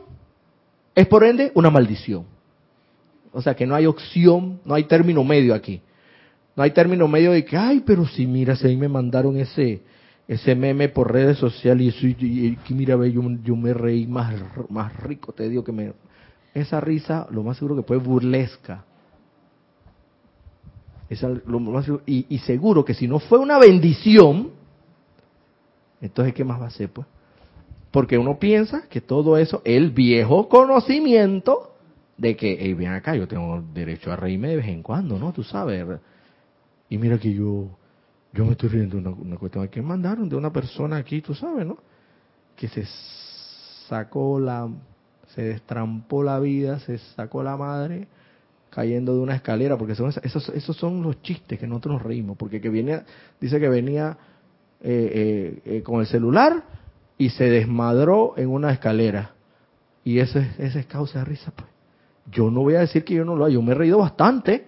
es 0.92 1.06
por 1.06 1.22
ende 1.22 1.52
una 1.54 1.70
maldición. 1.70 2.24
O 3.32 3.40
sea 3.40 3.54
que 3.54 3.64
no 3.64 3.76
hay 3.76 3.86
opción, 3.86 4.60
no 4.64 4.74
hay 4.74 4.84
término 4.84 5.22
medio 5.22 5.54
aquí. 5.54 5.80
No 6.56 6.64
hay 6.64 6.72
término 6.72 7.06
medio 7.06 7.30
de 7.30 7.44
que, 7.44 7.56
ay, 7.56 7.84
pero 7.86 8.06
si 8.08 8.26
mira, 8.26 8.56
si 8.56 8.66
ahí 8.66 8.76
me 8.76 8.88
mandaron 8.88 9.36
ese 9.36 9.82
ese 10.26 10.54
meme 10.54 10.88
por 10.88 11.12
redes 11.12 11.38
sociales 11.38 11.94
y, 12.02 12.16
y, 12.18 12.58
y 12.66 12.74
mira, 12.74 12.96
yo, 13.06 13.22
yo, 13.42 13.56
me 13.56 13.74
reí 13.74 14.06
más, 14.06 14.34
más 14.70 14.96
rico, 15.02 15.32
te 15.32 15.48
digo 15.48 15.64
que 15.64 15.72
me... 15.72 15.92
Esa 16.54 16.80
risa, 16.80 17.26
lo 17.30 17.42
más 17.42 17.56
seguro 17.56 17.76
que 17.76 17.82
fue 17.82 17.96
burlesca. 17.96 18.84
Esa, 21.08 21.30
y 22.06 22.38
seguro 22.38 22.84
que 22.84 22.94
si 22.94 23.08
no 23.08 23.18
fue 23.18 23.38
una 23.38 23.58
bendición, 23.58 24.52
entonces 26.00 26.34
¿qué 26.34 26.44
más 26.44 26.60
va 26.60 26.66
a 26.66 26.70
ser 26.70 26.90
pues? 26.90 27.06
Porque 27.90 28.18
uno 28.18 28.38
piensa 28.38 28.88
que 28.88 29.00
todo 29.00 29.38
eso, 29.38 29.62
el 29.64 29.90
viejo 29.90 30.48
conocimiento 30.48 31.74
de 32.16 32.36
que, 32.36 32.56
hey, 32.58 32.74
ven 32.74 32.88
acá, 32.88 33.14
yo 33.14 33.28
tengo 33.28 33.62
derecho 33.72 34.12
a 34.12 34.16
reírme 34.16 34.48
de 34.48 34.56
vez 34.56 34.66
en 34.66 34.82
cuando, 34.82 35.18
¿no? 35.18 35.32
Tú 35.32 35.42
sabes, 35.44 35.84
y 36.88 36.98
mira 36.98 37.18
que 37.18 37.32
yo, 37.32 37.68
yo 38.34 38.44
me 38.44 38.52
estoy 38.52 38.68
riendo 38.68 38.98
una, 38.98 39.10
una 39.10 39.36
cuestión 39.36 39.68
que 39.68 39.80
mandaron 39.80 40.28
de 40.28 40.36
una 40.36 40.52
persona 40.52 40.96
aquí, 40.96 41.22
tú 41.22 41.34
sabes, 41.34 41.64
¿no? 41.64 41.78
Que 42.56 42.68
se 42.68 42.84
sacó 43.88 44.40
la, 44.40 44.68
se 45.34 45.42
destrampó 45.42 46.22
la 46.22 46.40
vida, 46.40 46.80
se 46.80 46.98
sacó 46.98 47.42
la 47.42 47.56
madre 47.56 48.08
cayendo 48.70 49.14
de 49.14 49.20
una 49.20 49.36
escalera, 49.36 49.78
porque 49.78 49.94
son 49.94 50.12
esos, 50.22 50.48
esos 50.48 50.76
son 50.76 51.00
los 51.00 51.22
chistes 51.22 51.60
que 51.60 51.66
nosotros 51.66 51.94
nos 51.94 52.02
reímos, 52.02 52.36
porque 52.36 52.60
que 52.60 52.68
viene, 52.68 53.02
dice 53.40 53.60
que 53.60 53.68
venía 53.68 54.18
eh, 54.82 55.60
eh, 55.64 55.76
eh, 55.76 55.82
con 55.82 56.00
el 56.00 56.06
celular 56.06 56.64
y 57.16 57.30
se 57.30 57.44
desmadró 57.44 58.34
en 58.36 58.48
una 58.48 58.72
escalera. 58.72 59.30
Y 60.02 60.18
ese, 60.18 60.50
ese 60.58 60.80
es 60.80 60.86
causa 60.86 61.20
de 61.20 61.24
risa, 61.24 61.52
pues. 61.54 61.68
Yo 62.32 62.50
no 62.50 62.62
voy 62.62 62.74
a 62.74 62.80
decir 62.80 63.04
que 63.04 63.14
yo 63.14 63.24
no 63.24 63.36
lo 63.36 63.44
hago, 63.44 63.54
yo 63.54 63.62
me 63.62 63.72
he 63.72 63.74
reído 63.74 63.98
bastante, 63.98 64.66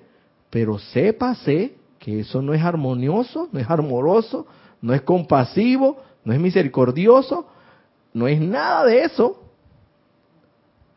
pero 0.51 0.79
sépase 0.79 1.76
que 2.07 2.21
eso 2.21 2.41
no 2.41 2.55
es 2.55 2.63
armonioso, 2.63 3.49
no 3.51 3.59
es 3.59 3.69
amoroso, 3.69 4.47
no 4.81 4.95
es 4.95 5.03
compasivo, 5.03 6.01
no 6.25 6.33
es 6.33 6.39
misericordioso, 6.39 7.49
no 8.15 8.29
es 8.29 8.41
nada 8.41 8.85
de 8.85 9.03
eso. 9.03 9.43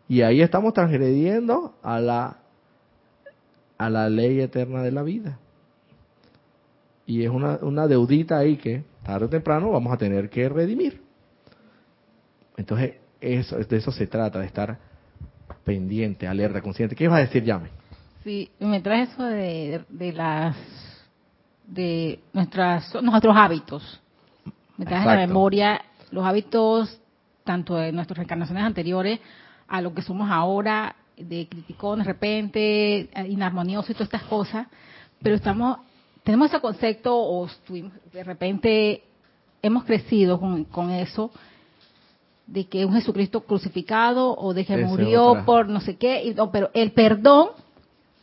Y 0.07 0.21
ahí 0.21 0.39
estamos 0.39 0.71
transgrediendo 0.75 1.73
a 1.81 1.99
la 1.99 2.37
a 3.79 3.89
la 3.89 4.07
ley 4.07 4.39
eterna 4.39 4.83
de 4.83 4.91
la 4.91 5.01
vida. 5.01 5.39
Y 7.07 7.23
es 7.23 7.31
una, 7.31 7.57
una 7.63 7.87
deudita 7.87 8.37
ahí 8.37 8.57
que 8.57 8.83
tarde 9.03 9.25
o 9.25 9.29
temprano 9.29 9.71
vamos 9.71 9.91
a 9.91 9.97
tener 9.97 10.29
que 10.29 10.47
redimir. 10.47 11.01
Entonces, 12.55 12.97
eso, 13.19 13.57
de 13.57 13.77
eso 13.77 13.91
se 13.91 14.05
trata, 14.05 14.37
de 14.37 14.45
estar 14.45 14.77
pendiente, 15.63 16.27
alerta, 16.27 16.61
consciente. 16.61 16.95
¿Qué 16.95 17.05
ibas 17.05 17.17
a 17.17 17.21
decir, 17.21 17.43
Yame? 17.43 17.69
Sí, 18.23 18.51
me 18.59 18.79
trae 18.81 19.03
eso 19.03 19.23
de, 19.23 19.81
de 19.89 20.13
las 20.13 20.55
de 21.69 22.19
nuestras, 22.33 22.93
nuestros 23.01 23.35
hábitos. 23.35 24.01
Me 24.77 24.85
traes 24.85 25.03
en 25.03 25.11
la 25.11 25.27
memoria 25.27 25.81
los 26.11 26.25
hábitos 26.25 26.99
tanto 27.43 27.75
de 27.75 27.91
nuestras 27.91 28.17
reencarnaciones 28.17 28.63
anteriores 28.63 29.19
a 29.67 29.81
lo 29.81 29.93
que 29.93 30.01
somos 30.01 30.29
ahora, 30.29 30.95
de 31.17 31.47
criticón 31.47 31.99
de 31.99 32.05
repente, 32.05 33.09
inarmonioso 33.27 33.91
y 33.91 33.95
todas 33.95 34.07
estas 34.07 34.23
cosas, 34.23 34.67
pero 35.21 35.35
estamos, 35.35 35.79
tenemos 36.23 36.49
ese 36.49 36.59
concepto 36.59 37.15
o 37.15 37.47
de 38.13 38.23
repente 38.23 39.03
hemos 39.61 39.83
crecido 39.83 40.39
con, 40.39 40.63
con 40.65 40.91
eso 40.91 41.31
de 42.47 42.65
que 42.65 42.85
un 42.85 42.93
Jesucristo 42.93 43.41
crucificado 43.41 44.35
o 44.35 44.53
de 44.53 44.65
que 44.65 44.77
murió 44.77 45.43
por 45.45 45.67
no 45.67 45.81
sé 45.81 45.97
qué, 45.97 46.23
y, 46.23 46.35
pero 46.51 46.71
el 46.73 46.91
perdón 46.93 47.49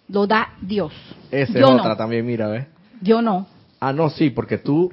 lo 0.08 0.26
da 0.26 0.54
Dios. 0.60 0.92
Esa 1.30 1.58
es 1.58 1.64
otra 1.64 1.96
también, 1.96 2.26
mira, 2.26 2.48
¿ves? 2.48 2.66
Yo 3.00 3.22
no. 3.22 3.46
Ah, 3.80 3.92
no, 3.92 4.10
sí, 4.10 4.30
porque 4.30 4.58
tú, 4.58 4.92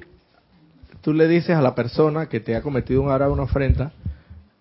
tú 1.00 1.12
le 1.12 1.26
dices 1.28 1.56
a 1.56 1.62
la 1.62 1.74
persona 1.74 2.28
que 2.28 2.40
te 2.40 2.54
ha 2.56 2.62
cometido 2.62 3.02
un 3.02 3.10
ahora 3.10 3.30
una 3.30 3.44
ofrenda 3.44 3.92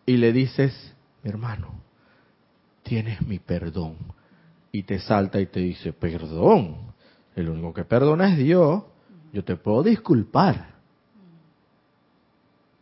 y 0.05 0.17
le 0.17 0.31
dices, 0.31 0.93
mi 1.23 1.29
hermano, 1.29 1.73
tienes 2.83 3.21
mi 3.21 3.39
perdón. 3.39 3.95
Y 4.71 4.83
te 4.83 4.99
salta 4.99 5.39
y 5.39 5.45
te 5.45 5.59
dice, 5.59 5.93
perdón. 5.93 6.77
El 7.35 7.49
único 7.49 7.73
que 7.73 7.85
perdona 7.85 8.31
es 8.31 8.37
Dios. 8.37 8.83
Yo 9.31 9.43
te 9.43 9.55
puedo 9.55 9.83
disculpar. 9.83 10.73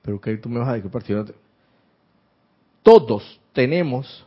Pero 0.02 0.20
que 0.20 0.38
tú 0.38 0.50
me 0.50 0.60
vas 0.60 0.70
a 0.70 0.74
disculpar 0.74 1.04
si. 1.04 1.14
Todos 2.84 3.40
tenemos 3.54 4.26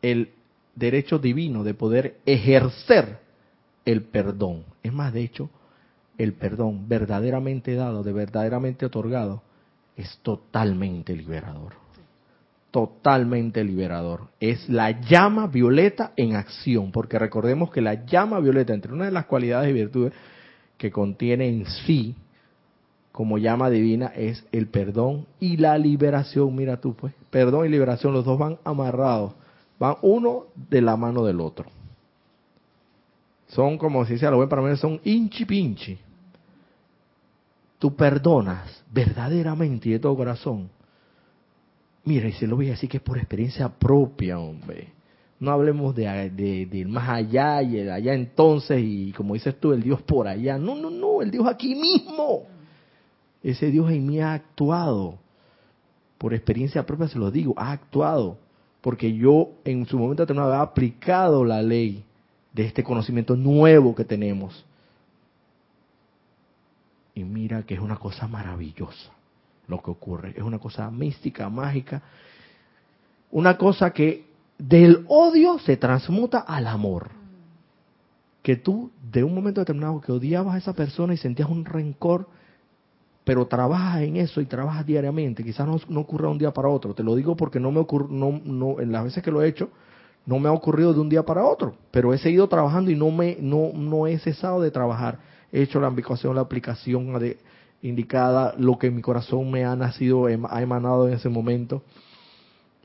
el 0.00 0.32
derecho 0.74 1.18
divino 1.18 1.62
de 1.62 1.74
poder 1.74 2.18
ejercer 2.26 3.20
el 3.84 4.02
perdón. 4.02 4.64
Es 4.82 4.92
más, 4.92 5.12
de 5.12 5.22
hecho, 5.22 5.50
el 6.18 6.34
perdón 6.34 6.88
verdaderamente 6.88 7.74
dado, 7.74 8.02
de 8.02 8.12
verdaderamente 8.12 8.86
otorgado, 8.86 9.42
es 9.96 10.18
totalmente 10.22 11.14
liberador. 11.14 11.74
Totalmente 12.70 13.62
liberador. 13.64 14.28
Es 14.40 14.68
la 14.68 15.00
llama 15.00 15.46
violeta 15.46 16.12
en 16.16 16.36
acción, 16.36 16.90
porque 16.90 17.18
recordemos 17.18 17.70
que 17.70 17.82
la 17.82 18.04
llama 18.06 18.40
violeta, 18.40 18.72
entre 18.72 18.92
una 18.92 19.04
de 19.04 19.10
las 19.10 19.26
cualidades 19.26 19.70
y 19.70 19.74
virtudes 19.74 20.12
que 20.78 20.90
contiene 20.90 21.48
en 21.48 21.66
sí, 21.66 22.16
como 23.12 23.36
llama 23.36 23.68
divina, 23.68 24.06
es 24.06 24.44
el 24.52 24.68
perdón 24.68 25.26
y 25.38 25.58
la 25.58 25.76
liberación. 25.76 26.54
Mira 26.56 26.80
tú, 26.80 26.94
pues, 26.94 27.12
perdón 27.30 27.66
y 27.66 27.68
liberación, 27.68 28.14
los 28.14 28.24
dos 28.24 28.38
van 28.38 28.58
amarrados, 28.64 29.34
van 29.78 29.96
uno 30.00 30.46
de 30.70 30.80
la 30.80 30.96
mano 30.96 31.24
del 31.24 31.40
otro. 31.40 31.66
Son 33.54 33.78
como 33.78 34.04
si 34.04 34.18
sea 34.18 34.30
lo 34.30 34.36
buen 34.36 34.48
para 34.48 34.62
mí, 34.62 34.76
son 34.76 35.00
inchi 35.04 35.44
pinchi 35.44 35.98
tú 37.82 37.96
perdonas 37.96 38.84
verdaderamente 38.92 39.88
y 39.88 39.92
de 39.94 39.98
todo 39.98 40.16
corazón, 40.16 40.70
mira, 42.04 42.28
y 42.28 42.32
se 42.32 42.46
lo 42.46 42.54
voy 42.54 42.68
a 42.68 42.70
decir 42.70 42.88
que 42.88 42.98
es 42.98 43.02
por 43.02 43.18
experiencia 43.18 43.68
propia, 43.68 44.38
hombre. 44.38 44.90
No 45.40 45.50
hablemos 45.50 45.92
de, 45.92 46.30
de, 46.30 46.84
más 46.84 47.08
allá 47.08 47.60
y 47.60 47.72
de 47.72 47.90
allá 47.90 48.14
entonces 48.14 48.80
y 48.80 49.10
como 49.10 49.34
dices 49.34 49.58
tú, 49.58 49.72
el 49.72 49.82
Dios 49.82 50.00
por 50.02 50.28
allá. 50.28 50.56
No, 50.58 50.76
no, 50.76 50.90
no, 50.90 51.22
el 51.22 51.32
Dios 51.32 51.44
aquí 51.44 51.74
mismo. 51.74 52.44
Ese 53.42 53.72
Dios 53.72 53.90
en 53.90 54.06
mí 54.06 54.20
ha 54.20 54.34
actuado. 54.34 55.18
Por 56.18 56.34
experiencia 56.34 56.86
propia 56.86 57.08
se 57.08 57.18
lo 57.18 57.32
digo, 57.32 57.52
ha 57.56 57.72
actuado. 57.72 58.38
Porque 58.80 59.12
yo 59.12 59.54
en 59.64 59.86
su 59.86 59.98
momento 59.98 60.22
determinado 60.22 60.52
había 60.52 60.62
aplicado 60.62 61.44
la 61.44 61.60
ley 61.60 62.04
de 62.52 62.64
este 62.64 62.84
conocimiento 62.84 63.36
nuevo 63.36 63.94
que 63.94 64.04
tenemos 64.04 64.64
y 67.14 67.24
mira 67.24 67.62
que 67.64 67.74
es 67.74 67.80
una 67.80 67.96
cosa 67.96 68.26
maravillosa 68.26 69.12
lo 69.68 69.82
que 69.82 69.90
ocurre. 69.90 70.34
Es 70.36 70.42
una 70.42 70.58
cosa 70.58 70.90
mística, 70.90 71.48
mágica. 71.48 72.02
Una 73.30 73.56
cosa 73.56 73.90
que 73.90 74.26
del 74.58 75.04
odio 75.08 75.58
se 75.58 75.76
transmuta 75.76 76.40
al 76.40 76.66
amor. 76.66 77.10
Que 78.42 78.56
tú, 78.56 78.90
de 79.10 79.22
un 79.22 79.34
momento 79.34 79.60
determinado, 79.60 80.00
que 80.00 80.12
odiabas 80.12 80.54
a 80.54 80.58
esa 80.58 80.72
persona 80.72 81.14
y 81.14 81.16
sentías 81.16 81.48
un 81.48 81.64
rencor, 81.64 82.28
pero 83.24 83.46
trabajas 83.46 84.02
en 84.02 84.16
eso 84.16 84.40
y 84.40 84.46
trabajas 84.46 84.84
diariamente. 84.84 85.44
Quizás 85.44 85.66
no, 85.66 85.80
no 85.88 86.00
ocurra 86.00 86.28
un 86.28 86.38
día 86.38 86.52
para 86.52 86.68
otro. 86.68 86.94
Te 86.94 87.04
lo 87.04 87.14
digo 87.14 87.36
porque 87.36 87.60
no 87.60 87.70
me 87.70 87.80
ocurre, 87.80 88.06
no, 88.10 88.40
no, 88.44 88.80
en 88.80 88.90
las 88.90 89.04
veces 89.04 89.22
que 89.22 89.30
lo 89.30 89.42
he 89.42 89.48
hecho, 89.48 89.70
no 90.26 90.38
me 90.38 90.48
ha 90.48 90.52
ocurrido 90.52 90.94
de 90.94 91.00
un 91.00 91.08
día 91.08 91.24
para 91.24 91.44
otro. 91.44 91.74
Pero 91.90 92.12
he 92.14 92.18
seguido 92.18 92.48
trabajando 92.48 92.90
y 92.90 92.96
no 92.96 93.10
me, 93.10 93.36
no, 93.40 93.70
no 93.74 94.06
he 94.06 94.18
cesado 94.18 94.60
de 94.60 94.70
trabajar 94.70 95.18
he 95.52 95.62
hecho 95.62 95.78
la 95.80 95.88
aplicación, 95.88 96.34
la 96.34 96.40
aplicación 96.40 97.12
indicada, 97.82 98.54
lo 98.58 98.78
que 98.78 98.90
mi 98.90 99.02
corazón 99.02 99.50
me 99.50 99.64
ha 99.64 99.76
nacido, 99.76 100.28
em, 100.28 100.44
ha 100.46 100.62
emanado 100.62 101.06
en 101.06 101.14
ese 101.14 101.28
momento. 101.28 101.82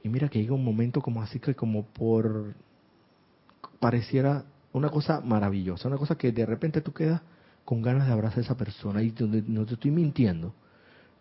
Y 0.03 0.09
mira 0.09 0.29
que 0.29 0.39
llega 0.39 0.53
un 0.53 0.65
momento 0.65 1.01
como 1.01 1.21
así 1.21 1.39
que 1.39 1.55
como 1.55 1.85
por 1.85 2.53
pareciera 3.79 4.43
una 4.73 4.89
cosa 4.89 5.21
maravillosa, 5.21 5.87
una 5.87 5.97
cosa 5.97 6.17
que 6.17 6.31
de 6.31 6.45
repente 6.45 6.81
tú 6.81 6.93
quedas 6.93 7.21
con 7.63 7.81
ganas 7.81 8.07
de 8.07 8.13
abrazar 8.13 8.39
a 8.39 8.41
esa 8.41 8.57
persona 8.57 9.01
y 9.01 9.13
no 9.47 9.65
te 9.65 9.73
estoy 9.75 9.91
mintiendo, 9.91 10.53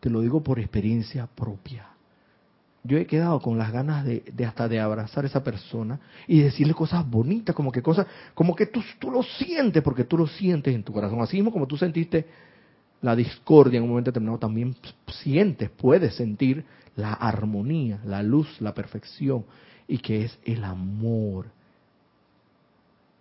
te 0.01 0.11
lo 0.11 0.21
digo 0.21 0.43
por 0.43 0.59
experiencia 0.59 1.27
propia. 1.27 1.96
Yo 2.87 2.99
he 2.99 3.07
quedado 3.07 3.41
con 3.41 3.59
las 3.59 3.73
ganas 3.73 4.05
de, 4.05 4.23
hasta 4.47 4.69
de 4.69 4.81
abrazar 4.81 5.25
a 5.25 5.27
esa 5.27 5.43
persona 5.43 5.99
y 6.27 6.41
decirle 6.41 6.75
cosas 6.75 7.09
bonitas, 7.09 7.55
como 7.55 7.73
que 7.73 7.83
cosas, 7.83 8.07
como 8.35 8.55
que 8.55 8.67
tú, 8.67 8.83
tú 8.99 9.11
lo 9.11 9.23
sientes, 9.23 9.83
porque 9.83 10.05
tú 10.05 10.17
lo 10.17 10.27
sientes 10.27 10.75
en 10.75 10.83
tu 10.83 10.93
corazón. 10.93 11.21
Así 11.21 11.37
mismo 11.37 11.53
como 11.53 11.67
tú 11.67 11.77
sentiste 11.77 12.27
la 13.03 13.17
discordia 13.17 13.79
en 13.79 13.85
un 13.85 13.91
momento 13.91 14.11
determinado, 14.11 14.39
también 14.39 14.77
sientes, 15.09 15.71
puedes 15.71 16.15
sentir 16.15 16.65
la 16.97 17.13
armonía, 17.13 18.01
la 18.05 18.23
luz, 18.23 18.61
la 18.61 18.75
perfección, 18.75 19.45
y 19.89 19.99
que 19.99 20.25
es 20.25 20.39
el 20.45 20.65
amor, 20.65 21.47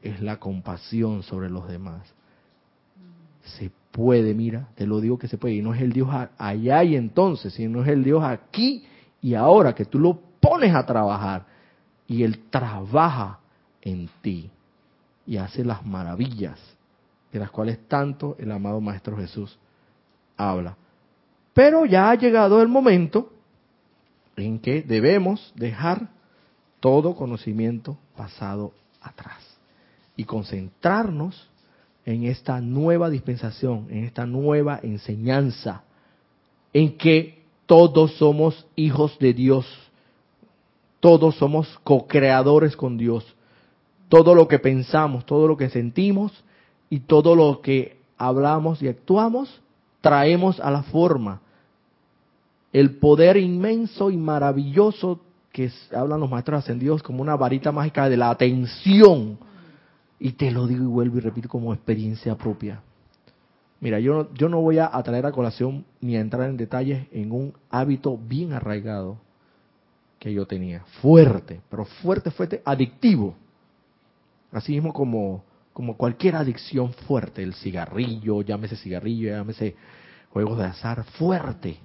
es 0.02 0.22
la 0.22 0.38
compasión 0.38 1.24
sobre 1.24 1.50
los 1.50 1.68
demás. 1.68 2.14
Se 3.44 3.72
puede, 3.92 4.34
mira, 4.34 4.70
te 4.76 4.88
lo 4.88 5.02
digo 5.02 5.20
que 5.20 5.28
se 5.28 5.38
puede, 5.38 5.56
y 5.56 5.62
no 5.62 5.74
es 5.74 5.82
el 5.82 5.94
Dios 5.94 6.10
allá 6.38 6.84
y 6.84 6.96
entonces, 6.96 7.54
sino 7.54 7.82
es 7.84 7.88
el 7.90 8.04
Dios 8.04 8.24
aquí 8.24 8.86
y 9.26 9.34
ahora 9.34 9.74
que 9.74 9.86
tú 9.86 9.98
lo 9.98 10.20
pones 10.40 10.76
a 10.76 10.86
trabajar 10.86 11.48
y 12.08 12.22
Él 12.22 12.44
trabaja 12.52 13.40
en 13.82 14.08
ti 14.22 14.52
y 15.26 15.38
hace 15.38 15.66
las 15.66 15.84
maravillas 15.84 16.60
de 17.32 17.40
las 17.40 17.50
cuales 17.50 17.80
tanto 17.88 18.36
el 18.38 18.52
amado 18.52 18.80
Maestro 18.80 19.18
Jesús 19.18 19.58
habla. 20.38 20.78
Pero 21.56 21.88
ya 21.88 22.12
ha 22.12 22.14
llegado 22.14 22.62
el 22.62 22.68
momento 22.68 23.34
en 24.36 24.60
que 24.60 24.84
debemos 24.84 25.52
dejar 25.56 26.08
todo 26.80 27.16
conocimiento 27.16 27.98
pasado 28.16 28.74
atrás 29.02 29.42
y 30.16 30.26
concentrarnos 30.26 31.50
en 32.06 32.26
esta 32.26 32.62
nueva 32.62 33.10
dispensación, 33.10 33.88
en 33.90 34.04
esta 34.04 34.28
nueva 34.28 34.80
enseñanza, 34.84 35.82
en 36.72 36.96
que 36.96 37.35
todos 37.66 38.16
somos 38.18 38.66
hijos 38.76 39.18
de 39.20 39.34
Dios. 39.34 39.66
Todos 41.00 41.36
somos 41.36 41.68
co-creadores 41.84 42.76
con 42.76 42.98
Dios. 42.98 43.26
Todo 44.10 44.36
lo 44.36 44.48
que 44.48 44.60
pensamos, 44.60 45.26
todo 45.26 45.48
lo 45.48 45.58
que 45.58 45.70
sentimos 45.70 46.32
y 46.90 47.02
todo 47.02 47.36
lo 47.36 47.62
que 47.62 47.98
hablamos 48.18 48.82
y 48.82 48.88
actuamos, 48.88 49.62
traemos 50.02 50.60
a 50.60 50.72
la 50.72 50.84
forma. 50.84 51.42
El 52.72 52.98
poder 52.98 53.38
inmenso 53.38 54.12
y 54.12 54.18
maravilloso 54.18 55.20
que 55.52 55.72
hablan 55.96 56.20
los 56.20 56.30
maestros 56.30 56.60
ascendidos 56.60 57.02
como 57.02 57.22
una 57.22 57.36
varita 57.36 57.72
mágica 57.72 58.10
de 58.10 58.18
la 58.18 58.30
atención. 58.30 59.38
Y 60.20 60.34
te 60.34 60.52
lo 60.52 60.68
digo 60.68 60.84
y 60.84 60.88
vuelvo 60.88 61.18
y 61.18 61.22
repito 61.22 61.50
como 61.50 61.74
experiencia 61.74 62.36
propia. 62.36 62.82
Mira, 63.80 64.00
yo 64.00 64.14
no, 64.14 64.34
yo 64.34 64.50
no 64.50 64.62
voy 64.62 64.80
a 64.80 64.90
traer 65.04 65.26
a 65.26 65.32
colación 65.32 65.86
ni 66.02 66.16
a 66.16 66.22
entrar 66.22 66.50
en 66.50 66.58
detalles 66.58 67.08
en 67.12 67.32
un 67.32 67.54
hábito 67.70 68.18
bien 68.18 68.54
arraigado 68.54 69.18
que 70.20 70.34
yo 70.34 70.48
tenía, 70.48 70.84
fuerte, 71.02 71.62
pero 71.70 71.86
fuerte, 71.86 72.32
fuerte, 72.32 72.62
adictivo. 72.66 73.36
Así 74.52 74.72
mismo 74.72 74.94
como, 74.94 75.44
como 75.74 75.98
cualquier 75.98 76.36
adicción 76.36 76.94
fuerte, 76.94 77.44
el 77.44 77.54
cigarrillo, 77.54 78.42
llámese 78.42 78.76
cigarrillo, 78.78 79.30
llámese 79.30 79.76
juegos 80.32 80.58
de 80.58 80.66
azar, 80.66 81.04
fuerte. 81.04 81.78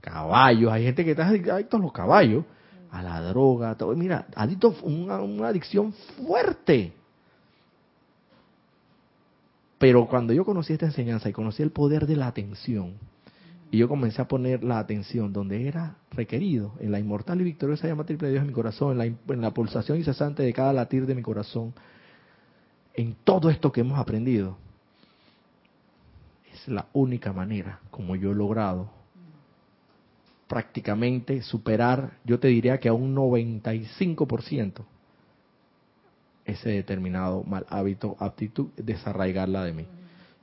Caballos, 0.00 0.72
hay 0.72 0.84
gente 0.84 1.04
que 1.04 1.12
está 1.12 1.28
adicto 1.28 1.76
a 1.76 1.80
los 1.80 1.92
caballos, 1.92 2.44
a 2.90 3.02
la 3.02 3.22
droga, 3.22 3.76
todo. 3.76 3.94
Mira, 3.94 4.26
adicto 4.34 4.74
una, 4.82 5.20
una 5.22 5.48
adicción 5.48 5.92
fuerte. 5.92 6.92
Pero 9.82 10.06
cuando 10.06 10.32
yo 10.32 10.44
conocí 10.44 10.74
esta 10.74 10.86
enseñanza 10.86 11.28
y 11.28 11.32
conocí 11.32 11.60
el 11.60 11.72
poder 11.72 12.06
de 12.06 12.14
la 12.14 12.28
atención, 12.28 12.98
y 13.72 13.78
yo 13.78 13.88
comencé 13.88 14.22
a 14.22 14.28
poner 14.28 14.62
la 14.62 14.78
atención 14.78 15.32
donde 15.32 15.66
era 15.66 15.96
requerido, 16.12 16.74
en 16.78 16.92
la 16.92 17.00
inmortal 17.00 17.40
y 17.40 17.44
victoriosa 17.44 17.88
llama 17.88 18.04
triple 18.04 18.28
de 18.28 18.34
Dios 18.34 18.42
en 18.42 18.46
mi 18.46 18.52
corazón, 18.52 18.92
en 18.92 18.98
la, 18.98 19.06
en 19.06 19.40
la 19.40 19.50
pulsación 19.50 19.98
incesante 19.98 20.44
de 20.44 20.52
cada 20.52 20.72
latir 20.72 21.04
de 21.04 21.16
mi 21.16 21.22
corazón, 21.22 21.74
en 22.94 23.16
todo 23.24 23.50
esto 23.50 23.72
que 23.72 23.80
hemos 23.80 23.98
aprendido, 23.98 24.56
es 26.54 26.68
la 26.68 26.86
única 26.92 27.32
manera 27.32 27.80
como 27.90 28.14
yo 28.14 28.30
he 28.30 28.36
logrado 28.36 28.88
prácticamente 30.46 31.42
superar, 31.42 32.18
yo 32.24 32.38
te 32.38 32.46
diría 32.46 32.78
que 32.78 32.88
a 32.88 32.92
un 32.92 33.16
95% 33.16 34.84
ese 36.44 36.70
determinado 36.70 37.44
mal 37.44 37.66
hábito, 37.68 38.16
aptitud, 38.18 38.68
desarraigarla 38.76 39.64
de 39.64 39.72
mí. 39.72 39.86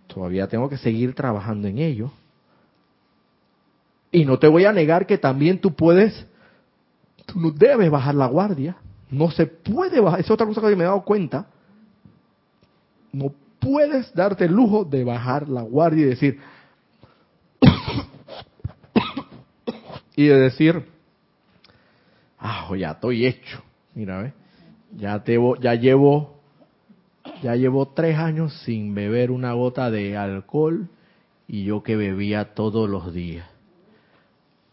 Todavía 0.08 0.48
tengo 0.48 0.70
que 0.70 0.78
seguir 0.78 1.14
trabajando 1.14 1.68
en 1.68 1.80
ello. 1.80 2.12
Y 4.12 4.26
no 4.26 4.40
te 4.40 4.48
voy 4.48 4.66
a 4.66 4.74
negar 4.74 5.06
que 5.06 5.18
también 5.18 5.60
tú 5.60 5.76
puedes, 5.76 6.26
tú 7.26 7.40
no 7.40 7.52
debes 7.52 7.92
bajar 7.92 8.16
la 8.16 8.28
guardia. 8.28 8.78
No 9.12 9.30
se 9.32 9.46
puede 9.46 10.00
bajar, 10.00 10.20
es 10.20 10.32
otra 10.32 10.48
cosa 10.48 10.62
que 10.62 10.76
me 10.76 10.84
he 10.84 10.88
dado 10.88 11.04
cuenta. 11.04 11.48
No 13.12 13.34
puedes 13.60 14.14
darte 14.14 14.46
el 14.46 14.54
lujo 14.54 14.86
de 14.86 15.04
bajar 15.04 15.50
la 15.50 15.62
guardia 15.62 16.06
y 16.06 16.10
decir, 16.10 16.40
y 20.16 20.28
de 20.28 20.40
decir, 20.40 20.86
ah, 22.40 22.70
ya 22.78 22.92
estoy 22.92 23.26
hecho 23.26 23.64
Mira, 23.96 24.22
¿ves? 24.22 24.34
Ya, 24.98 25.24
te, 25.24 25.38
ya 25.62 25.76
llevo 25.76 26.40
ya 27.42 27.56
llevo 27.56 27.88
tres 27.90 28.18
años 28.18 28.54
sin 28.64 28.94
beber 28.94 29.32
una 29.32 29.54
gota 29.54 29.90
de 29.90 30.18
alcohol 30.18 30.90
y 31.48 31.64
yo 31.64 31.84
que 31.84 31.96
bebía 31.96 32.54
todos 32.54 32.90
los 32.90 33.14
días. 33.14 33.48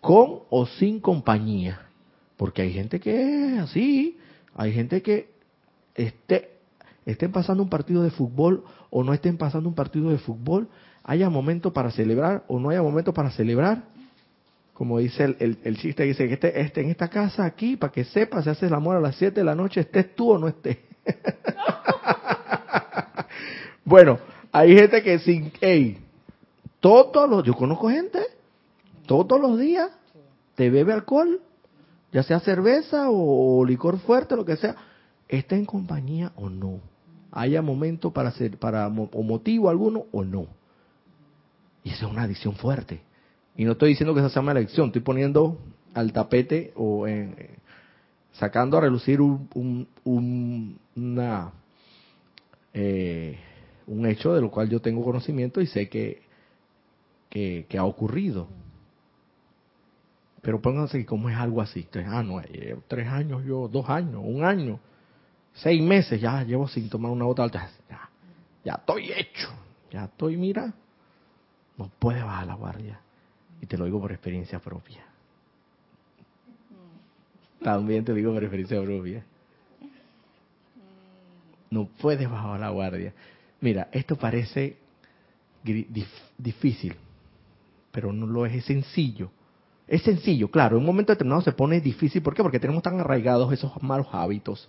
Con 0.00 0.40
o 0.50 0.66
sin 0.66 1.00
compañía. 1.00 1.80
Porque 2.36 2.62
hay 2.62 2.72
gente 2.72 3.00
que 3.00 3.54
es 3.54 3.58
así. 3.60 4.18
Hay 4.54 4.72
gente 4.72 5.02
que 5.02 5.30
esté, 5.94 6.50
estén 7.06 7.32
pasando 7.32 7.62
un 7.62 7.68
partido 7.68 8.02
de 8.02 8.10
fútbol 8.10 8.64
o 8.90 9.04
no 9.04 9.14
estén 9.14 9.36
pasando 9.38 9.68
un 9.68 9.74
partido 9.74 10.10
de 10.10 10.18
fútbol. 10.18 10.68
Haya 11.02 11.30
momento 11.30 11.72
para 11.72 11.90
celebrar 11.90 12.44
o 12.48 12.58
no 12.58 12.70
haya 12.70 12.82
momento 12.82 13.14
para 13.14 13.30
celebrar. 13.30 13.84
Como 14.76 14.98
dice 14.98 15.34
el, 15.38 15.78
chiste, 15.78 16.02
dice 16.02 16.28
que 16.28 16.34
este, 16.34 16.60
este, 16.60 16.82
en 16.82 16.90
esta 16.90 17.08
casa 17.08 17.46
aquí, 17.46 17.78
para 17.78 17.90
que 17.90 18.04
sepas, 18.04 18.44
se 18.44 18.50
hace 18.50 18.66
el 18.66 18.74
amor 18.74 18.94
a 18.94 19.00
las 19.00 19.16
7 19.16 19.40
de 19.40 19.44
la 19.44 19.54
noche, 19.54 19.80
estés 19.80 20.14
tú 20.14 20.32
o 20.32 20.38
no 20.38 20.48
estés. 20.48 20.76
bueno, 23.86 24.18
hay 24.52 24.76
gente 24.76 25.02
que 25.02 25.18
sin, 25.20 25.50
hey, 25.62 25.96
todos 26.78 27.26
los, 27.26 27.42
yo 27.42 27.54
conozco 27.54 27.88
gente, 27.88 28.20
todos 29.06 29.40
los 29.40 29.58
días, 29.58 29.90
te 30.56 30.68
bebe 30.68 30.92
alcohol, 30.92 31.40
ya 32.12 32.22
sea 32.22 32.40
cerveza 32.40 33.06
o, 33.08 33.64
licor 33.64 33.98
fuerte, 34.00 34.36
lo 34.36 34.44
que 34.44 34.58
sea, 34.58 34.76
está 35.26 35.56
en 35.56 35.64
compañía 35.64 36.32
o 36.36 36.50
no. 36.50 36.80
Haya 37.32 37.62
momento 37.62 38.10
para 38.10 38.28
hacer, 38.28 38.58
para 38.58 38.88
o 38.88 39.22
motivo 39.22 39.70
alguno 39.70 40.04
o 40.12 40.22
no. 40.22 40.48
Y 41.82 41.92
eso 41.92 42.04
es 42.04 42.12
una 42.12 42.24
adicción 42.24 42.56
fuerte. 42.56 43.05
Y 43.56 43.64
no 43.64 43.72
estoy 43.72 43.90
diciendo 43.90 44.14
que 44.14 44.20
esa 44.20 44.28
sea 44.28 44.42
una 44.42 44.52
adicción, 44.52 44.88
estoy 44.88 45.02
poniendo 45.02 45.58
al 45.94 46.12
tapete 46.12 46.72
o 46.76 47.06
sacando 48.32 48.76
a 48.76 48.82
relucir 48.82 49.20
un, 49.20 49.88
un, 50.04 50.78
una, 50.94 51.52
eh, 52.74 53.38
un 53.86 54.06
hecho 54.06 54.34
de 54.34 54.42
lo 54.42 54.50
cual 54.50 54.68
yo 54.68 54.80
tengo 54.80 55.02
conocimiento 55.02 55.60
y 55.62 55.66
sé 55.66 55.88
que, 55.88 56.22
que, 57.30 57.78
ha 57.78 57.84
ocurrido. 57.84 58.46
Pero 60.42 60.60
pónganse 60.60 61.04
cómo 61.06 61.30
es 61.30 61.36
algo 61.36 61.62
así. 61.62 61.88
Ah, 62.06 62.22
no, 62.22 62.42
tres 62.88 63.08
años 63.08 63.42
yo, 63.44 63.68
dos 63.68 63.88
años, 63.88 64.20
un 64.22 64.44
año, 64.44 64.78
seis 65.54 65.82
meses, 65.82 66.20
ya 66.20 66.42
llevo 66.44 66.68
sin 66.68 66.90
tomar 66.90 67.10
una 67.10 67.24
gota 67.24 67.42
alta. 67.42 67.70
Ya, 67.88 68.10
ya 68.64 68.74
estoy 68.74 69.12
hecho, 69.12 69.48
ya 69.90 70.04
estoy, 70.04 70.36
mira, 70.36 70.74
no 71.78 71.90
puede 71.98 72.22
bajar 72.22 72.46
la 72.46 72.54
guardia. 72.54 73.00
Y 73.60 73.66
te 73.66 73.76
lo 73.76 73.84
digo 73.84 74.00
por 74.00 74.12
experiencia 74.12 74.58
propia. 74.58 75.04
También 77.62 78.04
te 78.04 78.12
digo 78.14 78.32
por 78.32 78.42
experiencia 78.42 78.82
propia. 78.82 79.24
No 81.70 81.88
puedes 82.00 82.30
bajar 82.30 82.60
la 82.60 82.70
guardia. 82.70 83.12
Mira, 83.60 83.88
esto 83.92 84.16
parece 84.16 84.76
difícil, 86.38 86.94
pero 87.90 88.12
no 88.12 88.26
lo 88.26 88.46
es, 88.46 88.54
es 88.54 88.64
sencillo. 88.64 89.30
Es 89.88 90.02
sencillo, 90.02 90.50
claro, 90.50 90.76
en 90.76 90.80
un 90.80 90.86
momento 90.86 91.12
determinado 91.12 91.42
se 91.42 91.52
pone 91.52 91.80
difícil. 91.80 92.22
¿Por 92.22 92.34
qué? 92.34 92.42
Porque 92.42 92.60
tenemos 92.60 92.82
tan 92.82 92.98
arraigados 93.00 93.52
esos 93.52 93.82
malos 93.82 94.08
hábitos 94.12 94.68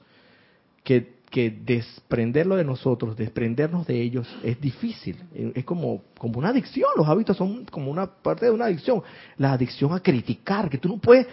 que, 0.87 1.15
que 1.29 1.49
desprenderlo 1.49 2.55
de 2.55 2.63
nosotros, 2.63 3.17
desprendernos 3.17 3.85
de 3.85 4.01
ellos 4.01 4.25
es 4.41 4.61
difícil. 4.61 5.21
Es 5.53 5.65
como, 5.65 6.01
como 6.17 6.39
una 6.39 6.47
adicción. 6.47 6.89
Los 6.95 7.05
hábitos 7.09 7.35
son 7.35 7.65
como 7.65 7.91
una 7.91 8.07
parte 8.07 8.45
de 8.45 8.51
una 8.51 8.67
adicción. 8.67 9.03
La 9.35 9.51
adicción 9.51 9.91
a 9.91 9.99
criticar, 9.99 10.69
que 10.69 10.77
tú 10.77 10.87
no 10.87 10.97
puedes, 10.97 11.27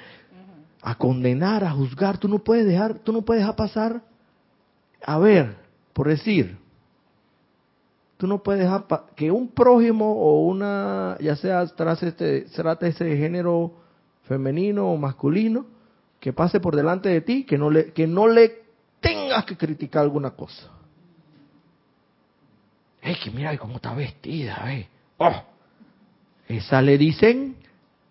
a 0.83 0.97
condenar, 0.97 1.63
a 1.63 1.71
juzgar, 1.71 2.19
tú 2.19 2.27
no 2.27 2.41
puedes 2.41 2.67
dejar, 2.67 2.99
tú 2.99 3.13
no 3.13 3.23
puedes 3.23 3.43
dejar 3.43 3.55
pasar. 3.55 4.03
A 5.07 5.19
ver, 5.21 5.55
por 5.93 6.09
decir, 6.09 6.59
tú 8.17 8.27
no 8.27 8.43
puedes 8.43 8.61
dejar 8.61 8.87
que 9.15 9.31
un 9.31 9.47
prójimo 9.47 10.15
o 10.15 10.49
una, 10.49 11.17
ya 11.21 11.37
sea 11.37 11.65
tras 11.69 12.03
este, 12.03 12.41
trate 12.57 12.89
ese 12.89 13.17
género 13.17 13.73
femenino 14.25 14.91
o 14.91 14.97
masculino, 14.97 15.65
que 16.19 16.33
pase 16.33 16.59
por 16.59 16.75
delante 16.75 17.09
de 17.09 17.21
ti, 17.21 17.45
que 17.45 17.57
no 17.57 17.71
le, 17.71 17.93
que 17.93 18.09
no 18.09 18.27
le 18.27 18.64
tengas 19.35 19.45
que 19.47 19.57
criticar 19.57 20.03
alguna 20.03 20.31
cosa. 20.31 20.71
Es 23.03 23.19
que 23.19 23.31
mira 23.31 23.57
cómo 23.59 23.77
está 23.77 23.93
vestida. 23.93 24.65
Oh, 25.19 25.43
esa 26.49 26.81
le 26.81 26.97
dicen 26.97 27.57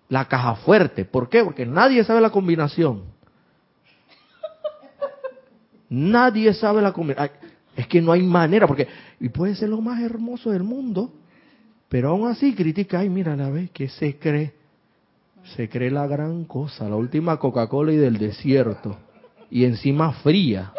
la 0.09 0.26
caja 0.26 0.55
fuerte. 0.55 1.05
¿Por 1.05 1.30
qué? 1.30 1.43
Porque 1.43 1.65
nadie 1.65 2.03
sabe 2.03 2.19
la 2.19 2.30
combinación. 2.30 3.03
Nadie 5.89 6.53
sabe 6.53 6.82
la 6.82 6.91
combinación. 6.91 7.38
Es 7.76 7.88
que 7.88 8.01
no 8.01 8.11
hay 8.11 8.21
manera, 8.21 8.67
porque 8.67 8.88
y 9.19 9.30
puede 9.30 9.55
ser 9.55 9.69
lo 9.69 9.82
más 9.82 10.01
hermoso 10.01 10.51
del 10.51 10.63
mundo, 10.63 11.11
pero 11.89 12.09
aún 12.09 12.28
así 12.28 12.53
critica, 12.53 12.99
ay, 12.99 13.09
mira, 13.09 13.36
la 13.36 13.49
vez 13.49 13.71
que 13.71 13.88
se 13.89 14.19
cree, 14.19 14.53
se 15.55 15.69
cree 15.69 15.89
la 15.89 16.05
gran 16.05 16.45
cosa, 16.45 16.88
la 16.88 16.95
última 16.95 17.38
Coca-Cola 17.38 17.93
y 17.93 17.97
del 17.97 18.17
desierto, 18.17 18.97
y 19.49 19.65
encima 19.65 20.11
fría. 20.11 20.74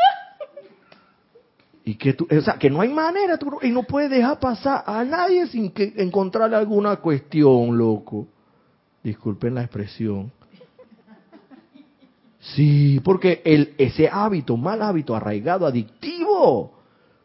Y 1.85 1.97
que 1.97 2.14
tú, 2.14 2.26
o 2.30 2.41
sea, 2.41 2.55
que 2.55 2.70
no 2.70 2.80
hay 2.80 2.89
manera, 2.89 3.37
tú, 3.37 3.59
y 3.61 3.70
no 3.70 3.82
puedes 3.82 4.11
dejar 4.11 4.39
pasar 4.41 4.85
a 4.87 5.05
nadie 5.05 5.47
sin 5.49 5.70
que 5.70 5.93
encontrarle 5.97 6.57
alguna 6.57 6.97
cuestión, 6.97 7.76
loco. 7.76 8.26
Disculpen 9.03 9.55
la 9.55 9.62
expresión. 9.62 10.32
Sí, 12.41 13.01
porque 13.05 13.43
el, 13.45 13.74
ese 13.78 14.09
hábito, 14.09 14.57
mal 14.57 14.80
hábito, 14.82 15.14
arraigado, 15.14 15.66
adictivo, 15.66 16.74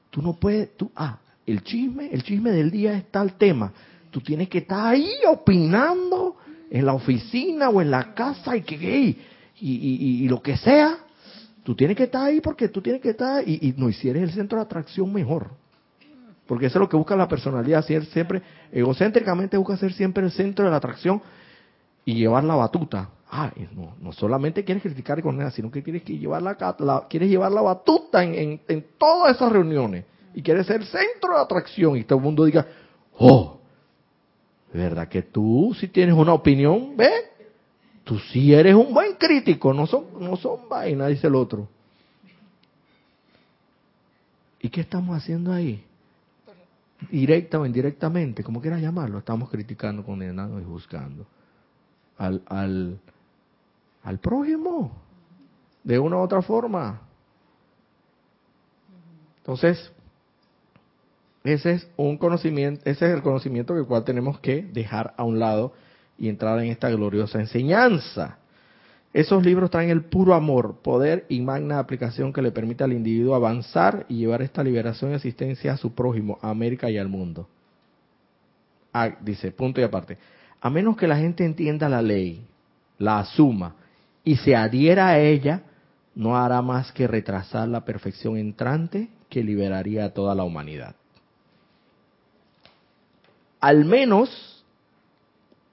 Tú 0.10 0.22
no 0.22 0.34
puedes, 0.34 0.76
tú, 0.76 0.92
ah, 0.96 1.20
el 1.46 1.64
chisme, 1.64 2.10
el 2.12 2.24
chisme 2.24 2.52
del 2.52 2.72
día 2.72 2.94
es 2.94 3.12
tal 3.12 3.38
tema. 3.38 3.72
Tú 4.10 4.22
tienes 4.22 4.50
que 4.50 4.60
estar 4.60 4.88
ahí 4.88 5.12
opinando 5.28 6.38
en 6.70 6.86
la 6.86 6.94
oficina 6.94 7.70
o 7.70 7.82
en 7.82 7.92
la 7.92 8.14
casa 8.14 8.58
y 8.58 8.62
que, 8.62 8.76
y, 8.76 9.18
y, 9.60 10.24
y, 10.24 10.28
lo 10.28 10.42
que 10.42 10.58
sea. 10.58 10.98
Tú 11.64 11.76
tienes 11.76 11.98
que 11.98 12.04
estar 12.04 12.26
ahí 12.26 12.42
porque 12.42 12.70
tú 12.70 12.82
tienes 12.82 13.02
que 13.02 13.10
estar 13.10 13.48
y, 13.48 13.60
y 13.62 13.74
no, 13.78 13.90
hicieres 13.90 14.24
el 14.24 14.32
centro 14.32 14.58
de 14.58 14.64
atracción 14.64 15.12
mejor. 15.12 15.52
Porque 16.50 16.66
eso 16.66 16.80
es 16.80 16.82
lo 16.82 16.90
que 16.90 16.98
busca 16.98 17.16
la 17.16 17.28
personalidad, 17.28 17.86
siempre, 17.86 18.42
egocéntricamente 18.72 19.56
busca 19.56 19.78
ser 19.78 19.94
siempre 19.94 20.24
el 20.24 20.32
centro 20.32 20.66
de 20.66 20.72
la 20.72 20.78
atracción 20.78 21.22
y 22.06 22.16
llevar 22.16 22.44
la 22.44 22.56
batuta. 22.56 23.10
Ah, 23.30 23.52
no, 23.76 23.94
no 24.02 24.12
solamente 24.12 24.64
quieres 24.64 24.82
criticar 24.82 25.22
con 25.22 25.34
condenar, 25.34 25.52
sino 25.52 25.70
que 25.70 25.84
quieres 25.84 26.02
que 26.02 26.18
llevar 26.18 26.42
la, 26.42 26.58
quieres 27.08 27.30
llevar 27.30 27.52
la 27.52 27.62
batuta 27.62 28.24
en, 28.24 28.60
en, 28.68 28.86
todas 28.98 29.36
esas 29.36 29.52
reuniones 29.52 30.06
y 30.34 30.42
quieres 30.42 30.66
ser 30.66 30.84
centro 30.84 31.36
de 31.36 31.40
atracción 31.40 31.96
y 31.96 32.04
todo 32.04 32.18
el 32.18 32.26
mundo 32.26 32.46
diga, 32.46 32.66
oh, 33.20 33.60
¿verdad 34.74 35.08
que 35.08 35.22
tú 35.22 35.76
si 35.80 35.88
tienes 35.88 36.16
una 36.16 36.34
opinión? 36.34 36.98
¿Ve? 36.98 37.12
Tú 38.10 38.18
sí 38.18 38.56
eres 38.56 38.74
un 38.74 38.92
buen 38.92 39.18
crítico, 39.18 39.72
no 39.72 39.86
son, 39.86 40.06
no 40.20 40.36
son 40.36 40.68
vainas, 40.68 41.10
dice 41.10 41.28
el 41.28 41.36
otro. 41.36 41.68
¿Y 44.60 44.68
qué 44.70 44.82
estamos 44.82 45.16
haciendo 45.16 45.54
ahí? 45.54 45.86
Directa 47.12 47.60
o 47.60 47.68
indirectamente, 47.68 48.44
como 48.44 48.62
quieras 48.62 48.82
llamarlo, 48.82 49.20
estamos 49.20 49.48
criticando, 49.52 50.04
condenando 50.04 50.60
y 50.60 50.64
juzgando 50.64 51.28
al, 52.18 52.42
al, 52.48 53.00
al 54.02 54.18
prójimo 54.18 54.92
de 55.84 56.00
una 56.00 56.18
u 56.18 56.22
otra 56.22 56.42
forma. 56.42 57.02
Entonces, 59.38 59.92
ese 61.44 61.74
es 61.74 61.88
un 61.96 62.18
conocimiento, 62.18 62.82
ese 62.90 63.06
es 63.06 63.14
el 63.14 63.22
conocimiento 63.22 63.76
que 63.76 63.84
cual 63.84 64.04
tenemos 64.04 64.40
que 64.40 64.64
dejar 64.64 65.14
a 65.16 65.24
un 65.24 65.38
lado 65.38 65.74
y 66.20 66.30
entrar 66.30 66.60
en 66.60 66.72
esta 66.72 66.90
gloriosa 66.90 67.40
enseñanza. 67.40 68.38
Esos 69.14 69.44
libros 69.44 69.72
traen 69.72 69.90
el 69.90 70.04
puro 70.04 70.36
amor, 70.36 70.82
poder 70.84 71.26
y 71.30 71.42
magna 71.42 71.80
aplicación 71.80 72.32
que 72.32 72.44
le 72.44 72.52
permite 72.52 72.84
al 72.84 72.94
individuo 72.94 73.34
avanzar 73.34 74.06
y 74.08 74.18
llevar 74.18 74.42
esta 74.44 74.64
liberación 74.64 75.12
y 75.12 75.16
asistencia 75.16 75.74
a 75.74 75.78
su 75.78 75.96
prójimo, 75.96 76.38
a 76.42 76.50
América 76.50 76.92
y 76.92 76.98
al 76.98 77.08
mundo. 77.08 77.48
Ah, 78.94 79.10
dice, 79.22 79.52
punto 79.52 79.82
y 79.82 79.84
aparte. 79.84 80.18
A 80.62 80.70
menos 80.70 80.98
que 80.98 81.08
la 81.08 81.18
gente 81.18 81.46
entienda 81.46 81.90
la 81.90 82.02
ley, 82.02 82.46
la 82.98 83.20
asuma 83.20 83.76
y 84.24 84.36
se 84.36 84.56
adhiera 84.56 85.08
a 85.08 85.20
ella, 85.20 85.64
no 86.14 86.38
hará 86.38 86.62
más 86.62 86.92
que 86.92 87.08
retrasar 87.08 87.68
la 87.68 87.86
perfección 87.86 88.38
entrante 88.38 89.10
que 89.30 89.44
liberaría 89.44 90.06
a 90.06 90.10
toda 90.10 90.36
la 90.36 90.44
humanidad. 90.44 90.96
Al 93.60 93.86
menos, 93.86 94.59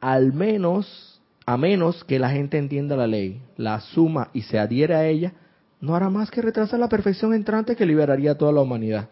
al 0.00 0.32
menos, 0.32 1.20
a 1.46 1.56
menos 1.56 2.04
que 2.04 2.18
la 2.18 2.30
gente 2.30 2.58
entienda 2.58 2.96
la 2.96 3.06
ley, 3.06 3.40
la 3.56 3.76
asuma 3.76 4.30
y 4.32 4.42
se 4.42 4.58
adhiera 4.58 4.98
a 4.98 5.06
ella, 5.06 5.32
no 5.80 5.94
hará 5.94 6.10
más 6.10 6.30
que 6.30 6.42
retrasar 6.42 6.80
la 6.80 6.88
perfección 6.88 7.34
entrante 7.34 7.76
que 7.76 7.86
liberaría 7.86 8.32
a 8.32 8.38
toda 8.38 8.52
la 8.52 8.62
humanidad. 8.62 9.08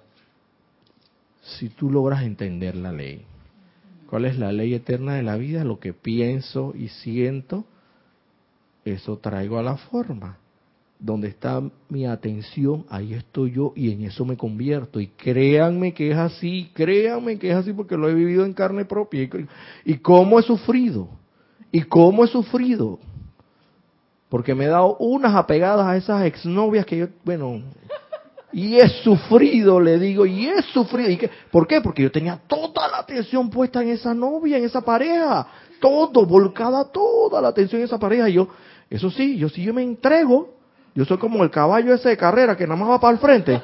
Si 1.43 1.69
tú 1.69 1.91
logras 1.91 2.23
entender 2.23 2.75
la 2.75 2.93
ley. 2.93 3.27
¿Cuál 4.09 4.27
es 4.27 4.39
la 4.39 4.53
ley 4.53 4.75
eterna 4.75 5.15
de 5.15 5.23
la 5.23 5.37
vida? 5.37 5.65
Lo 5.65 5.81
que 5.81 5.93
pienso 5.93 6.73
y 6.77 6.89
siento, 6.89 7.65
eso 8.85 9.19
traigo 9.19 9.59
a 9.59 9.63
la 9.63 9.77
forma. 9.77 10.39
Donde 10.99 11.29
está 11.29 11.63
mi 11.89 12.07
atención, 12.07 12.87
ahí 12.89 13.15
estoy 13.15 13.53
yo 13.53 13.73
y 13.77 13.93
en 13.93 14.05
eso 14.05 14.25
me 14.25 14.37
convierto. 14.37 15.01
Y 15.01 15.09
créanme 15.09 15.93
que 15.93 16.11
es 16.11 16.17
así, 16.17 16.71
créanme 16.75 17.39
que 17.39 17.51
es 17.51 17.57
así 17.57 17.73
porque 17.73 17.97
lo 17.97 18.09
he 18.09 18.15
vivido 18.15 18.45
en 18.45 18.53
carne 18.53 18.85
propia. 18.85 19.29
Y, 19.85 19.99
cómo 19.99 20.39
he 20.39 20.43
sufrido, 20.43 21.09
y 21.71 21.83
cómo 21.83 22.25
he 22.25 22.29
sufrido. 22.29 22.99
Porque 24.29 24.55
me 24.55 24.65
he 24.65 24.69
dado 24.69 24.97
unas 24.99 25.35
apegadas 25.35 25.87
a 25.87 25.97
esas 25.97 26.25
exnovias 26.25 26.87
que 26.87 26.97
yo, 26.97 27.09
bueno, 27.25 27.63
y 28.55 28.77
he 28.77 28.89
sufrido, 29.03 29.81
le 29.81 29.99
digo, 29.99 30.25
y 30.27 30.47
he 30.47 30.63
sufrido. 30.63 31.11
¿Y 31.11 31.17
qué? 31.17 31.31
¿Por 31.51 31.67
qué? 31.67 31.81
Porque 31.81 32.03
yo 32.03 32.11
tenía 32.11 32.41
toda 32.47 32.89
la 32.89 32.99
atención 32.99 33.51
puesta 33.51 33.83
en 33.83 33.89
esa 33.89 34.15
novia, 34.15 34.59
en 34.59 34.65
esa 34.65 34.81
pareja. 34.81 35.47
Todo, 35.81 36.25
volcada 36.25 36.85
toda 36.85 37.43
la 37.43 37.49
atención 37.49 37.81
en 37.81 37.87
esa 37.87 37.99
pareja. 37.99 38.29
Y 38.29 38.35
yo, 38.35 38.49
eso 38.89 39.11
sí, 39.11 39.37
yo 39.37 39.49
sí 39.49 39.63
yo 39.65 39.75
me 39.75 39.83
entrego, 39.83 40.54
yo 40.95 41.05
soy 41.05 41.19
como 41.19 41.43
el 41.43 41.51
caballo 41.51 41.93
ese 41.93 42.11
de 42.11 42.17
carrera 42.17 42.57
que 42.57 42.67
nada 42.67 42.79
más 42.79 42.91
va 42.91 43.01
para 43.01 43.13
el 43.13 43.19
frente. 43.19 43.61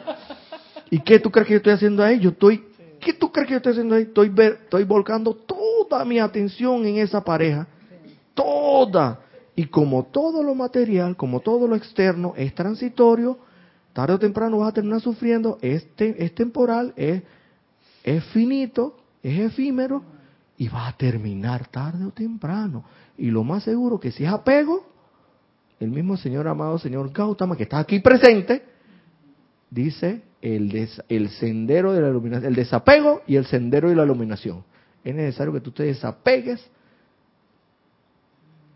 ¿Y 0.90 1.00
qué 1.00 1.20
tú 1.20 1.30
crees 1.30 1.46
que 1.46 1.54
yo 1.54 1.58
estoy 1.58 1.72
haciendo 1.74 2.02
ahí? 2.02 2.18
Yo 2.18 2.30
estoy, 2.30 2.64
¿qué 3.00 3.12
tú 3.12 3.30
crees 3.30 3.46
que 3.46 3.52
yo 3.52 3.56
estoy 3.58 3.72
haciendo 3.72 3.94
ahí? 3.94 4.02
Estoy, 4.02 4.32
estoy 4.36 4.84
volcando 4.84 5.34
toda 5.34 6.04
mi 6.04 6.18
atención 6.18 6.84
en 6.84 6.98
esa 6.98 7.22
pareja. 7.22 7.68
Toda. 8.34 9.20
Y 9.54 9.66
como 9.66 10.04
todo 10.06 10.42
lo 10.42 10.54
material, 10.54 11.16
como 11.16 11.40
todo 11.40 11.68
lo 11.68 11.76
externo 11.76 12.34
es 12.36 12.54
transitorio, 12.54 13.38
tarde 13.92 14.14
o 14.14 14.18
temprano 14.18 14.58
vas 14.58 14.70
a 14.70 14.74
terminar 14.74 15.00
sufriendo, 15.00 15.58
es, 15.60 15.86
es 15.98 16.34
temporal, 16.34 16.92
es, 16.96 17.22
es 18.02 18.24
finito, 18.26 18.96
es 19.22 19.38
efímero, 19.38 20.02
y 20.56 20.68
va 20.68 20.88
a 20.88 20.92
terminar 20.92 21.68
tarde 21.68 22.04
o 22.04 22.10
temprano. 22.10 22.84
Y 23.16 23.30
lo 23.30 23.44
más 23.44 23.62
seguro 23.62 23.98
que 24.00 24.12
si 24.12 24.24
es 24.24 24.30
apego, 24.30 24.89
el 25.80 25.90
mismo 25.90 26.16
Señor 26.18 26.46
amado, 26.46 26.78
Señor 26.78 27.10
Gautama, 27.10 27.56
que 27.56 27.62
está 27.62 27.78
aquí 27.78 28.00
presente, 28.00 28.62
dice 29.70 30.22
el, 30.42 30.88
el 31.08 31.30
sendero 31.30 31.94
de 31.94 32.02
la 32.02 32.08
iluminación, 32.10 32.48
el 32.48 32.54
desapego 32.54 33.22
y 33.26 33.36
el 33.36 33.46
sendero 33.46 33.88
de 33.88 33.96
la 33.96 34.04
iluminación. 34.04 34.62
Es 35.02 35.14
necesario 35.14 35.54
que 35.54 35.60
tú 35.60 35.70
te 35.70 35.84
desapegues. 35.84 36.64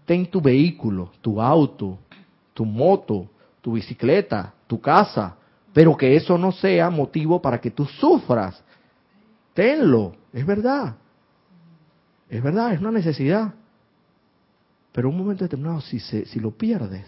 Ten 0.06 0.26
tu 0.26 0.40
vehículo, 0.40 1.12
tu 1.20 1.40
auto, 1.40 1.98
tu 2.54 2.64
moto, 2.64 3.28
tu 3.60 3.72
bicicleta, 3.72 4.54
tu 4.66 4.80
casa, 4.80 5.36
pero 5.74 5.96
que 5.96 6.16
eso 6.16 6.38
no 6.38 6.52
sea 6.52 6.88
motivo 6.88 7.40
para 7.40 7.60
que 7.60 7.70
tú 7.70 7.84
sufras. 7.84 8.62
Tenlo, 9.52 10.14
es 10.32 10.46
verdad. 10.46 10.96
Es 12.30 12.42
verdad, 12.42 12.72
es 12.72 12.80
una 12.80 12.90
necesidad. 12.90 13.54
Pero 14.94 15.08
un 15.08 15.18
momento 15.18 15.42
determinado, 15.42 15.80
si, 15.80 15.98
se, 15.98 16.24
si 16.24 16.38
lo 16.38 16.52
pierdes, 16.52 17.04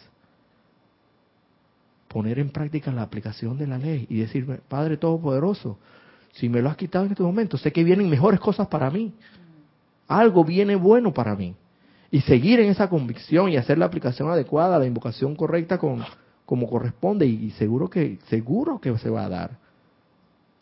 poner 2.09 2.41
en 2.41 2.51
práctica 2.51 2.91
la 2.91 3.03
aplicación 3.03 3.57
de 3.57 3.69
la 3.69 3.79
ley 3.79 4.09
y 4.11 4.19
decirme, 4.19 4.59
Padre 4.69 4.97
Todopoderoso, 4.97 5.79
si 6.33 6.49
me 6.49 6.61
lo 6.61 6.69
has 6.69 6.77
quitado 6.77 7.05
en 7.05 7.13
este 7.13 7.23
momento, 7.23 7.57
sé 7.57 7.71
que 7.71 7.85
vienen 7.85 8.11
mejores 8.11 8.41
cosas 8.41 8.67
para 8.67 8.91
mí. 8.91 9.15
Algo 10.09 10.45
viene 10.45 10.75
bueno 10.75 11.15
para 11.15 11.37
mí. 11.37 11.55
Y 12.11 12.23
seguir 12.23 12.59
en 12.59 12.71
esa 12.71 12.91
convicción 12.91 13.51
y 13.51 13.57
hacer 13.57 13.79
la 13.79 13.87
aplicación 13.87 14.29
adecuada, 14.31 14.81
la 14.81 14.87
invocación 14.87 15.37
correcta 15.37 15.79
con, 15.79 16.05
como 16.45 16.69
corresponde 16.69 17.25
y, 17.25 17.53
seguro 17.53 17.89
que 17.89 18.19
seguro 18.27 18.81
que 18.81 18.99
se 18.99 19.11
va 19.11 19.27
a 19.27 19.29
dar. 19.29 19.59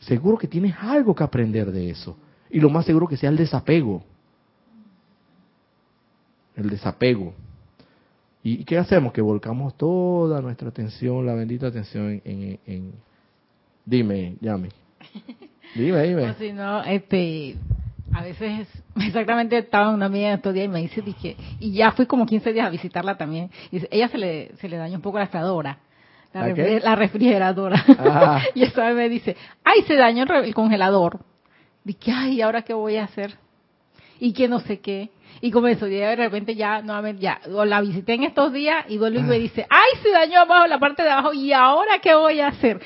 Seguro 0.01 0.37
que 0.37 0.47
tienes 0.47 0.75
algo 0.79 1.15
que 1.15 1.25
aprender 1.25 1.73
de 1.73 1.89
eso. 1.89 2.19
Y 2.51 2.61
lo 2.61 2.69
más 2.69 2.85
seguro 2.85 3.09
que 3.09 3.17
sea 3.17 3.31
el 3.31 3.39
desapego. 3.39 4.05
El 6.57 6.71
desapego. 6.71 7.35
¿Y 8.43 8.65
qué 8.65 8.77
hacemos? 8.77 9.13
Que 9.13 9.23
volcamos 9.23 9.75
toda 9.77 10.41
nuestra 10.43 10.69
atención, 10.69 11.25
la 11.25 11.35
bendita 11.35 11.69
atención 11.69 12.21
en... 12.25 12.59
en, 12.67 12.93
dime, 13.85 14.37
llame. 14.41 14.69
Dime, 15.75 16.03
dime. 16.05 16.27
No, 16.29 16.35
si 16.35 16.53
no, 16.53 16.85
este, 16.85 17.57
a 18.13 18.23
veces, 18.23 18.69
exactamente 18.97 19.59
estaba 19.59 19.91
una 19.91 20.07
amiga 20.07 20.35
estos 20.35 20.55
días 20.55 20.67
y 20.67 20.69
me 20.69 20.81
dice, 20.81 21.03
dije, 21.03 21.37
y 21.59 21.73
ya 21.73 21.91
fui 21.93 22.07
como 22.07 22.27
15 22.27 22.53
días 22.53 22.67
a 22.67 22.71
visitarla 22.71 23.17
también. 23.17 23.51
Y 23.71 23.77
dice, 23.77 23.89
ella 23.91 24.09
se 24.09 24.19
le, 24.19 24.53
se 24.57 24.69
le 24.69 24.77
dañó 24.77 24.97
un 24.97 25.03
poco 25.03 25.19
la 25.19 25.25
estadora. 25.25 25.79
La, 26.33 26.49
la 26.49 26.97
refrigeradora. 26.97 27.85
Ah. 27.99 28.43
y 28.55 28.63
esta 28.63 28.87
vez 28.87 28.97
me 28.97 29.09
dice, 29.09 29.37
ay, 29.63 29.83
se 29.83 29.95
dañó 29.95 30.25
el 30.25 30.55
congelador. 30.55 31.21
Dije, 31.85 32.13
ay, 32.13 32.41
¿ahora 32.41 32.63
qué 32.63 32.75
voy 32.75 32.97
a 32.97 33.05
hacer? 33.05 33.35
Y 34.19 34.33
que 34.33 34.49
no 34.49 34.61
sé 34.61 34.81
qué. 34.81 35.11
Y 35.41 35.51
comenzó, 35.51 35.87
y 35.87 35.97
de 35.97 36.17
repente 36.17 36.55
ya, 36.55 36.83
nuevamente, 36.83 37.23
ya, 37.23 37.41
la 37.47 37.81
visité 37.81 38.15
en 38.15 38.25
estos 38.25 38.53
días 38.53 38.85
y 38.89 38.99
vuelve 38.99 39.21
y 39.21 39.23
me 39.23 39.37
ah. 39.37 39.39
dice, 39.39 39.67
ay, 39.69 40.01
se 40.03 40.11
dañó 40.11 40.41
abajo 40.41 40.67
la 40.67 40.79
parte 40.79 41.03
de 41.03 41.11
abajo, 41.11 41.33
¿y 41.33 41.53
ahora 41.53 41.99
qué 42.03 42.15
voy 42.15 42.41
a 42.41 42.49
hacer? 42.49 42.81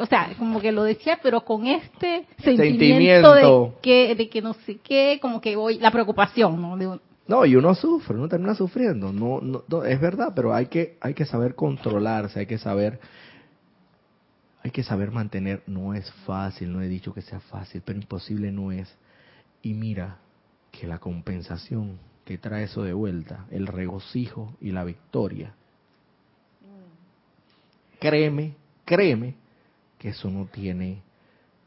o 0.00 0.06
sea, 0.06 0.30
como 0.38 0.60
que 0.60 0.72
lo 0.72 0.84
decía, 0.84 1.18
pero 1.22 1.42
con 1.42 1.66
este 1.66 2.26
sentimiento, 2.38 3.34
de 3.34 3.72
que, 3.82 4.14
de 4.14 4.28
que 4.28 4.42
no 4.42 4.54
sé 4.54 4.78
qué, 4.78 5.18
como 5.20 5.40
que 5.40 5.56
voy, 5.56 5.78
la 5.78 5.90
preocupación, 5.90 6.60
¿no? 6.60 7.00
no, 7.26 7.46
y 7.46 7.56
uno 7.56 7.74
sufre, 7.74 8.16
uno 8.16 8.28
termina 8.28 8.54
sufriendo, 8.54 9.12
no, 9.12 9.40
no, 9.40 9.84
es 9.84 10.00
verdad, 10.00 10.32
pero 10.34 10.54
hay 10.54 10.66
que, 10.66 10.98
hay 11.00 11.14
que 11.14 11.24
saber 11.24 11.54
controlarse, 11.54 12.40
hay 12.40 12.46
que 12.46 12.58
saber, 12.58 13.00
hay 14.62 14.70
que 14.70 14.82
saber 14.82 15.10
mantener, 15.10 15.62
no 15.66 15.94
es 15.94 16.10
fácil, 16.26 16.72
no 16.72 16.82
he 16.82 16.88
dicho 16.88 17.12
que 17.14 17.22
sea 17.22 17.40
fácil, 17.40 17.82
pero 17.84 17.98
imposible 17.98 18.52
no 18.52 18.72
es. 18.72 18.94
Y 19.62 19.72
mira, 19.72 20.18
que 20.78 20.86
la 20.86 20.98
compensación 20.98 21.98
que 22.24 22.38
trae 22.38 22.64
eso 22.64 22.82
de 22.82 22.92
vuelta, 22.92 23.46
el 23.50 23.66
regocijo 23.66 24.54
y 24.60 24.70
la 24.70 24.84
victoria, 24.84 25.54
créeme, 28.00 28.54
créeme 28.84 29.34
que 29.98 30.10
eso 30.10 30.30
no 30.30 30.46
tiene 30.46 31.02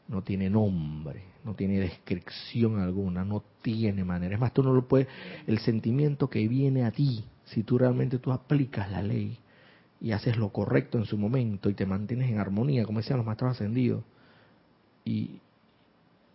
no 0.08 0.22
tiene 0.22 0.48
nombre, 0.48 1.22
no 1.44 1.54
tiene 1.54 1.78
descripción 1.80 2.80
alguna, 2.80 3.22
no 3.22 3.44
tiene 3.60 4.04
manera. 4.04 4.34
Es 4.34 4.40
más, 4.40 4.54
tú 4.54 4.62
no 4.62 4.72
lo 4.72 4.88
puedes, 4.88 5.06
el 5.46 5.58
sentimiento 5.58 6.30
que 6.30 6.48
viene 6.48 6.84
a 6.84 6.90
ti, 6.90 7.26
si 7.44 7.62
tú 7.62 7.76
realmente 7.76 8.18
tú 8.18 8.32
aplicas 8.32 8.90
la 8.90 9.02
ley 9.02 9.36
y 10.00 10.12
haces 10.12 10.38
lo 10.38 10.48
correcto 10.48 10.96
en 10.96 11.04
su 11.04 11.18
momento 11.18 11.68
y 11.68 11.74
te 11.74 11.84
mantienes 11.84 12.30
en 12.30 12.38
armonía, 12.38 12.86
como 12.86 13.00
decían 13.00 13.18
los 13.18 13.26
maestros 13.26 13.50
ascendidos, 13.50 14.02
y, 15.04 15.40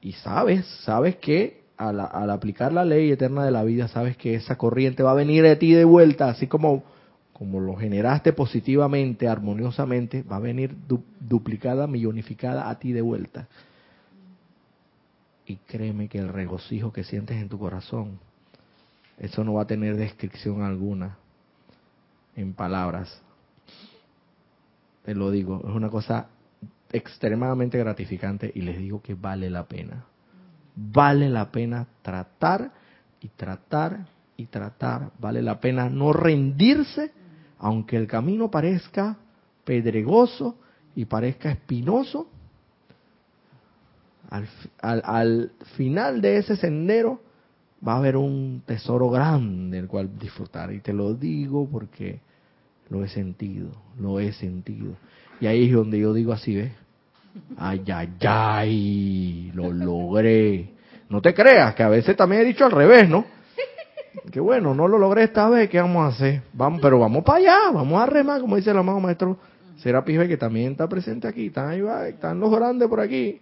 y 0.02 0.12
sabes, 0.14 0.68
sabes 0.84 1.16
que 1.16 1.63
al, 1.78 2.30
aplicar 2.30 2.72
la 2.72 2.86
ley 2.86 3.12
eterna 3.12 3.44
de 3.44 3.52
la 3.52 3.64
vida, 3.64 3.88
sabes 3.88 4.18
que 4.18 4.36
esa 4.36 4.58
corriente 4.58 5.04
va 5.04 5.12
a 5.12 5.16
venir 5.16 5.44
de 5.44 5.56
ti 5.56 5.74
de 5.74 5.86
vuelta, 5.86 6.30
así 6.30 6.48
como, 6.48 6.84
como 7.34 7.60
lo 7.60 7.76
generaste 7.76 8.34
positivamente, 8.34 9.28
armoniosamente, 9.28 10.24
va 10.24 10.38
a 10.38 10.40
venir 10.40 10.76
duplicada, 11.20 11.88
millonificada 11.88 12.70
a 12.70 12.80
ti 12.80 12.92
de 12.92 13.02
vuelta. 13.02 13.48
Y 15.46 15.58
créeme 15.58 16.08
que 16.08 16.20
el 16.20 16.30
regocijo 16.30 16.94
que 16.94 17.04
sientes 17.04 17.38
en 17.38 17.50
tu 17.50 17.60
corazón, 17.60 18.20
eso 19.20 19.44
no 19.44 19.56
va 19.56 19.64
a 19.64 19.68
tener 19.68 19.98
descripción 19.98 20.62
alguna 20.62 21.18
en 22.36 22.54
palabras. 22.54 23.22
Te 25.04 25.14
lo 25.14 25.32
digo, 25.32 25.62
es 25.68 25.76
una 25.76 25.90
cosa 25.90 26.28
extremadamente 26.94 27.78
gratificante 27.78 28.52
y 28.54 28.62
les 28.62 28.78
digo 28.78 29.02
que 29.02 29.16
vale 29.16 29.50
la 29.50 29.66
pena 29.66 30.06
vale 30.76 31.30
la 31.30 31.52
pena 31.52 31.88
tratar 32.02 32.72
y 33.22 33.30
tratar 33.30 34.08
y 34.38 34.46
tratar, 34.48 35.12
vale 35.20 35.42
la 35.42 35.60
pena 35.60 35.90
no 35.90 36.12
rendirse, 36.12 37.12
aunque 37.60 37.98
el 37.98 38.08
camino 38.08 38.50
parezca 38.50 39.18
pedregoso 39.64 40.58
y 40.96 41.06
parezca 41.06 41.52
espinoso, 41.52 42.28
al, 44.30 44.48
al, 44.82 45.52
final 45.76 46.20
de 46.22 46.38
ese 46.38 46.56
sendero 46.56 47.22
va 47.88 47.94
a 47.94 47.98
haber 47.98 48.18
un 48.18 48.64
tesoro 48.66 49.10
grande 49.10 49.78
el 49.78 49.88
cual 49.88 50.18
disfrutar. 50.18 50.74
Y 50.74 50.80
te 50.80 50.92
lo 50.92 51.14
digo 51.14 51.68
porque 51.70 52.20
lo 52.90 53.04
he 53.04 53.08
sentido, 53.08 53.70
lo 54.00 54.20
he 54.20 54.34
sentido. 54.34 54.96
Y 55.40 55.46
ahí 55.46 55.68
es 55.68 55.74
donde 55.74 56.00
yo 56.00 56.14
digo 56.14 56.34
así, 56.34 56.56
¿ves? 56.56 56.72
Ay, 57.58 57.84
ay, 57.94 58.10
ay, 58.28 59.52
lo 59.54 59.72
logré. 59.72 60.74
No 61.10 61.22
te 61.22 61.34
creas, 61.34 61.76
que 61.76 61.84
a 61.84 61.90
veces 61.90 62.16
también 62.16 62.42
he 62.42 62.46
dicho 62.46 62.66
al 62.66 62.72
revés, 62.72 63.10
¿no? 63.10 63.26
Que 64.32 64.40
bueno, 64.40 64.74
no 64.74 64.88
lo 64.88 64.98
logré 64.98 65.24
esta 65.24 65.50
vez, 65.50 65.70
¿qué 65.70 65.80
vamos 65.80 66.06
a 66.06 66.16
hacer? 66.16 66.42
Vamos, 66.54 66.80
pero 66.82 67.00
vamos 67.00 67.24
para 67.24 67.40
allá, 67.40 67.72
vamos 67.72 68.02
a 68.02 68.06
remar, 68.06 68.42
como 68.42 68.56
dice 68.56 68.72
el 68.72 68.78
amado 68.78 69.00
maestro 69.00 69.38
Serapis 69.78 70.20
que 70.28 70.38
también 70.38 70.72
está 70.72 70.88
presente 70.88 71.28
aquí, 71.28 71.48
están 71.48 71.70
ahí, 71.70 71.82
va, 71.82 72.08
están 72.08 72.40
los 72.40 72.52
grandes 72.52 72.88
por 72.88 73.00
aquí. 73.00 73.42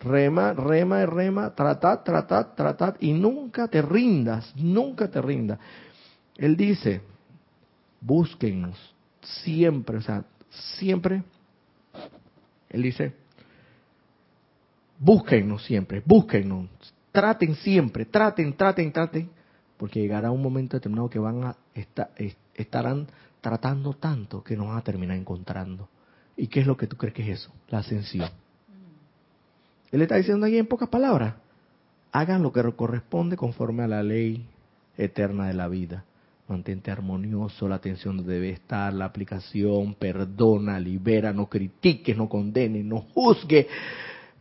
Rema, 0.00 0.52
rema 0.52 1.06
rema, 1.06 1.54
tratad, 1.54 2.00
tratad, 2.00 2.48
tratad, 2.54 2.96
y 3.00 3.12
nunca 3.12 3.68
te 3.68 3.80
rindas, 3.80 4.54
nunca 4.56 5.08
te 5.08 5.20
rindas. 5.22 5.58
Él 6.36 6.56
dice, 6.56 7.00
búsquennos 8.00 8.94
siempre, 9.22 9.98
o 9.98 10.02
sea, 10.02 10.24
siempre 10.50 11.22
él 12.68 12.82
dice, 12.82 13.14
búsquennos 14.98 15.64
siempre, 15.64 16.02
búsquennos, 16.04 16.68
traten 17.12 17.54
siempre, 17.56 18.04
traten, 18.04 18.56
traten, 18.56 18.92
traten, 18.92 19.30
porque 19.76 20.00
llegará 20.00 20.30
un 20.30 20.42
momento 20.42 20.76
determinado 20.76 21.10
que 21.10 21.18
van 21.18 21.44
a 21.44 21.56
estar, 21.74 22.10
estarán 22.54 23.06
tratando 23.40 23.94
tanto 23.94 24.42
que 24.42 24.56
nos 24.56 24.68
van 24.68 24.78
a 24.78 24.82
terminar 24.82 25.16
encontrando. 25.16 25.88
¿Y 26.36 26.48
qué 26.48 26.60
es 26.60 26.66
lo 26.66 26.76
que 26.76 26.86
tú 26.86 26.96
crees 26.96 27.14
que 27.14 27.22
es 27.22 27.40
eso? 27.40 27.52
La 27.68 27.78
ascensión. 27.78 28.30
Él 29.90 30.02
está 30.02 30.16
diciendo 30.16 30.46
aquí 30.46 30.58
en 30.58 30.66
pocas 30.66 30.88
palabras, 30.88 31.34
hagan 32.12 32.42
lo 32.42 32.52
que 32.52 32.62
corresponde 32.74 33.36
conforme 33.36 33.84
a 33.84 33.88
la 33.88 34.02
ley 34.02 34.46
eterna 34.96 35.46
de 35.46 35.54
la 35.54 35.68
vida. 35.68 36.04
Mantente 36.48 36.92
armonioso, 36.92 37.68
la 37.68 37.74
atención 37.76 38.18
donde 38.18 38.34
debe 38.34 38.50
estar, 38.50 38.92
la 38.92 39.06
aplicación, 39.06 39.94
perdona, 39.94 40.78
libera, 40.78 41.32
no 41.32 41.48
critiques, 41.48 42.16
no 42.16 42.28
condenes, 42.28 42.84
no 42.84 43.00
juzgue. 43.00 43.66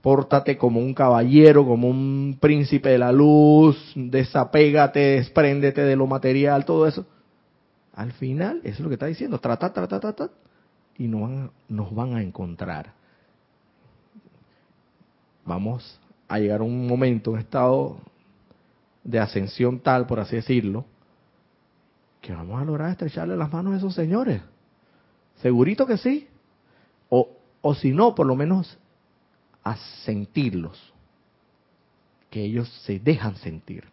Pórtate 0.01 0.55
como 0.55 0.79
un 0.79 0.93
caballero, 0.93 1.65
como 1.65 1.87
un 1.87 2.37
príncipe 2.39 2.89
de 2.89 2.99
la 2.99 3.11
luz, 3.11 3.91
desapégate, 3.95 4.99
despréndete 4.99 5.81
de 5.81 5.95
lo 5.95 6.05
material, 6.05 6.63
todo 6.63 6.85
eso. 6.85 7.07
Al 7.95 8.11
final, 8.11 8.59
eso 8.63 8.75
es 8.75 8.79
lo 8.81 8.89
que 8.89 8.95
está 8.95 9.07
diciendo, 9.07 9.39
trata, 9.39 9.73
trata, 9.73 9.99
trata, 9.99 10.29
y 10.99 11.07
nos 11.07 11.95
van 11.95 12.15
a 12.15 12.21
encontrar. 12.21 12.93
Vamos 15.43 15.99
a 16.27 16.37
llegar 16.37 16.59
a 16.61 16.63
un 16.63 16.85
momento, 16.85 17.31
un 17.31 17.39
estado 17.39 17.97
de 19.03 19.17
ascensión 19.17 19.79
tal, 19.79 20.05
por 20.05 20.19
así 20.19 20.35
decirlo, 20.35 20.85
que 22.25 22.33
vamos 22.33 22.59
a 22.59 22.65
lograr 22.65 22.89
estrecharle 22.89 23.37
las 23.37 23.53
manos 23.53 23.75
a 23.75 23.77
esos 23.77 23.93
señores. 23.93 24.41
Segurito 25.43 25.85
que 25.85 25.97
sí. 25.97 26.27
O, 27.07 27.29
o 27.61 27.75
si 27.75 27.91
no, 27.91 28.15
por 28.15 28.25
lo 28.25 28.35
menos 28.35 28.79
a 29.63 29.77
sentirlos. 30.05 30.91
Que 32.31 32.43
ellos 32.43 32.67
se 32.83 32.99
dejan 32.99 33.35
sentir. 33.35 33.83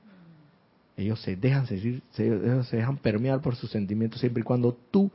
Ellos 0.97 1.21
se 1.21 1.37
dejan 1.37 1.67
sentir, 1.67 2.03
se, 2.13 2.65
se 2.65 2.77
dejan 2.79 2.97
permear 2.97 3.43
por 3.43 3.55
sus 3.55 3.71
sentimientos 3.71 4.21
siempre 4.21 4.41
y 4.41 4.45
cuando 4.45 4.73
tú 4.91 5.11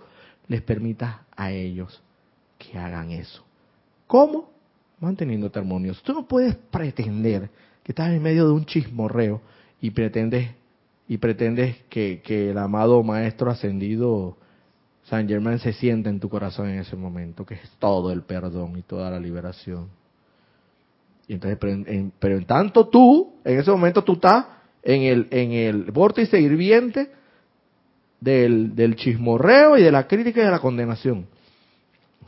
les 0.47 0.61
permitas 0.61 1.15
a 1.35 1.51
ellos 1.51 2.03
que 2.59 2.77
hagan 2.77 3.09
eso. 3.11 3.43
¿Cómo? 4.05 4.51
Manteniéndote 4.99 5.57
armonioso. 5.57 6.01
Tú 6.03 6.13
no 6.13 6.27
puedes 6.27 6.55
pretender 6.55 7.49
que 7.83 7.93
estás 7.93 8.11
en 8.11 8.21
medio 8.21 8.45
de 8.45 8.53
un 8.53 8.65
chismorreo 8.65 9.41
y 9.81 9.89
pretendes 9.89 10.51
y 11.07 11.17
pretendes 11.17 11.77
que, 11.89 12.21
que 12.23 12.51
el 12.51 12.57
amado 12.57 13.01
maestro 13.03 13.49
ascendido 13.49 14.37
San 15.09 15.27
Germán 15.27 15.59
se 15.59 15.71
sienta 15.71 16.09
en 16.09 16.19
tu 16.19 16.27
corazón 16.27 16.69
en 16.69 16.79
ese 16.79 16.97
momento, 16.97 17.45
que 17.45 17.53
es 17.53 17.71
todo 17.79 18.11
el 18.11 18.23
perdón 18.23 18.77
y 18.77 18.81
toda 18.81 19.09
la 19.09 19.19
liberación. 19.19 19.87
Y 21.27 21.33
entonces, 21.33 21.57
pero 22.19 22.37
en, 22.37 22.45
tanto 22.45 22.87
tú, 22.87 23.35
en 23.45 23.59
ese 23.59 23.71
momento 23.71 24.03
tú 24.03 24.13
estás 24.13 24.45
en 24.83 25.03
el, 25.03 25.27
en 25.31 25.51
el 25.51 25.91
vórtice 25.91 26.39
hirviente 26.39 27.09
del, 28.19 28.75
del 28.75 28.95
chismorreo 28.95 29.77
y 29.77 29.83
de 29.83 29.91
la 29.91 30.07
crítica 30.07 30.41
y 30.41 30.45
de 30.45 30.51
la 30.51 30.59
condenación. 30.59 31.25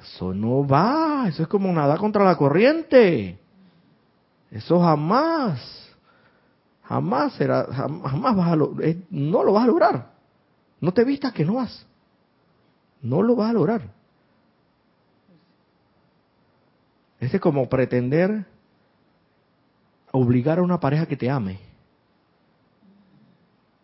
Eso 0.01 0.33
no 0.33 0.65
va, 0.65 1.25
eso 1.27 1.43
es 1.43 1.49
como 1.49 1.71
nada 1.73 1.97
contra 1.97 2.23
la 2.23 2.37
corriente. 2.37 3.37
Eso 4.51 4.79
jamás. 4.79 5.78
Jamás 6.89 7.33
será, 7.33 7.67
jamás 7.71 8.35
vas 8.35 8.51
a 8.51 8.55
no 8.55 9.43
lo 9.43 9.53
vas 9.53 9.63
a 9.63 9.67
lograr. 9.67 10.11
No 10.81 10.91
te 10.91 11.03
vistas 11.03 11.31
que 11.33 11.45
no 11.45 11.55
vas. 11.55 11.85
No 12.99 13.21
lo 13.21 13.35
vas 13.35 13.51
a 13.51 13.53
lograr. 13.53 13.81
Ese 17.19 17.35
es 17.35 17.41
como 17.41 17.69
pretender 17.69 18.43
obligar 20.11 20.57
a 20.57 20.63
una 20.63 20.79
pareja 20.79 21.05
que 21.05 21.15
te 21.15 21.29
ame. 21.29 21.59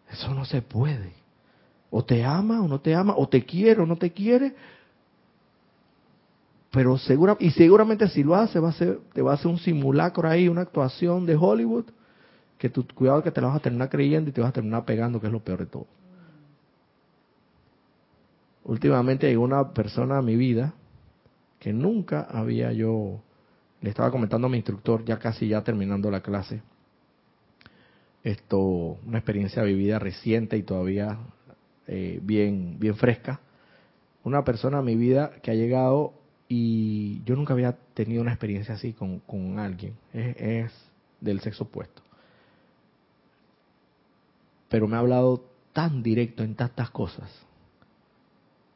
Eso 0.10 0.34
no 0.34 0.44
se 0.44 0.64
puede. 0.64 1.14
O 1.92 2.04
te 2.04 2.26
ama 2.26 2.64
o 2.64 2.68
no 2.68 2.80
te 2.80 2.96
ama, 2.96 3.14
o 3.16 3.30
te 3.30 3.46
quiere 3.46 3.82
o 3.82 3.86
no 3.86 3.98
te 3.98 4.12
quiere. 4.12 4.56
Pero 6.72 6.98
segura, 6.98 7.38
y 7.40 7.52
seguramente 7.52 8.10
si 8.10 8.24
lo 8.24 8.34
hace, 8.34 8.60
va 8.60 8.70
a 8.70 8.74
ser, 8.74 9.00
te 9.14 9.22
va 9.22 9.34
a 9.34 9.36
hacer 9.36 9.48
un 9.48 9.60
simulacro 9.60 10.28
ahí, 10.28 10.48
una 10.48 10.62
actuación 10.62 11.28
de 11.28 11.36
Hollywood 11.36 11.86
que 12.58 12.70
tu 12.70 12.86
cuidado 12.88 13.24
que 13.24 13.32
te 13.32 13.42
la 13.42 13.48
vas 13.48 13.58
a 13.58 13.62
terminar 13.62 13.90
creyendo 13.90 14.30
y 14.30 14.34
te 14.34 14.42
vas 14.42 14.50
a 14.50 14.54
terminar 14.54 14.86
pegando, 14.86 15.20
que 15.20 15.28
es 15.28 15.34
lo 15.34 15.44
peor 15.44 15.60
de 15.60 15.66
todo. 15.66 15.88
Últimamente 18.64 19.28
llegó 19.28 19.44
una 19.44 19.74
persona 19.74 20.18
a 20.18 20.22
mi 20.22 20.36
vida 20.36 20.74
que 21.60 21.74
nunca 21.74 22.22
había 22.22 22.72
yo, 22.72 23.22
le 23.82 23.90
estaba 23.90 24.12
comentando 24.12 24.48
a 24.48 24.50
mi 24.50 24.58
instructor, 24.58 25.04
ya 25.06 25.20
casi 25.20 25.48
ya 25.48 25.64
terminando 25.64 26.10
la 26.10 26.22
clase, 26.22 26.62
esto, 28.24 28.60
una 28.60 29.20
experiencia 29.20 29.62
vivida 29.62 30.00
reciente 30.00 30.58
y 30.58 30.64
todavía 30.64 31.20
eh, 31.88 32.20
bien, 32.24 32.80
bien 32.80 32.96
fresca. 32.96 33.40
Una 34.24 34.44
persona 34.44 34.80
a 34.80 34.82
mi 34.82 34.96
vida 34.96 35.34
que 35.44 35.52
ha 35.52 35.54
llegado 35.54 36.14
y 36.50 37.22
yo 37.24 37.36
nunca 37.36 37.54
había 37.54 37.74
tenido 37.94 38.24
una 38.24 38.32
experiencia 38.32 38.74
así 38.74 38.94
con, 38.94 39.20
con 39.20 39.60
alguien, 39.60 39.94
es, 40.12 40.36
es 40.38 40.72
del 41.22 41.40
sexo 41.42 41.66
opuesto 41.66 42.05
pero 44.76 44.90
me 44.90 44.98
ha 44.98 45.00
hablado 45.00 45.42
tan 45.72 46.04
directo 46.04 46.44
en 46.44 46.54
tantas 46.54 46.90
cosas 46.90 47.32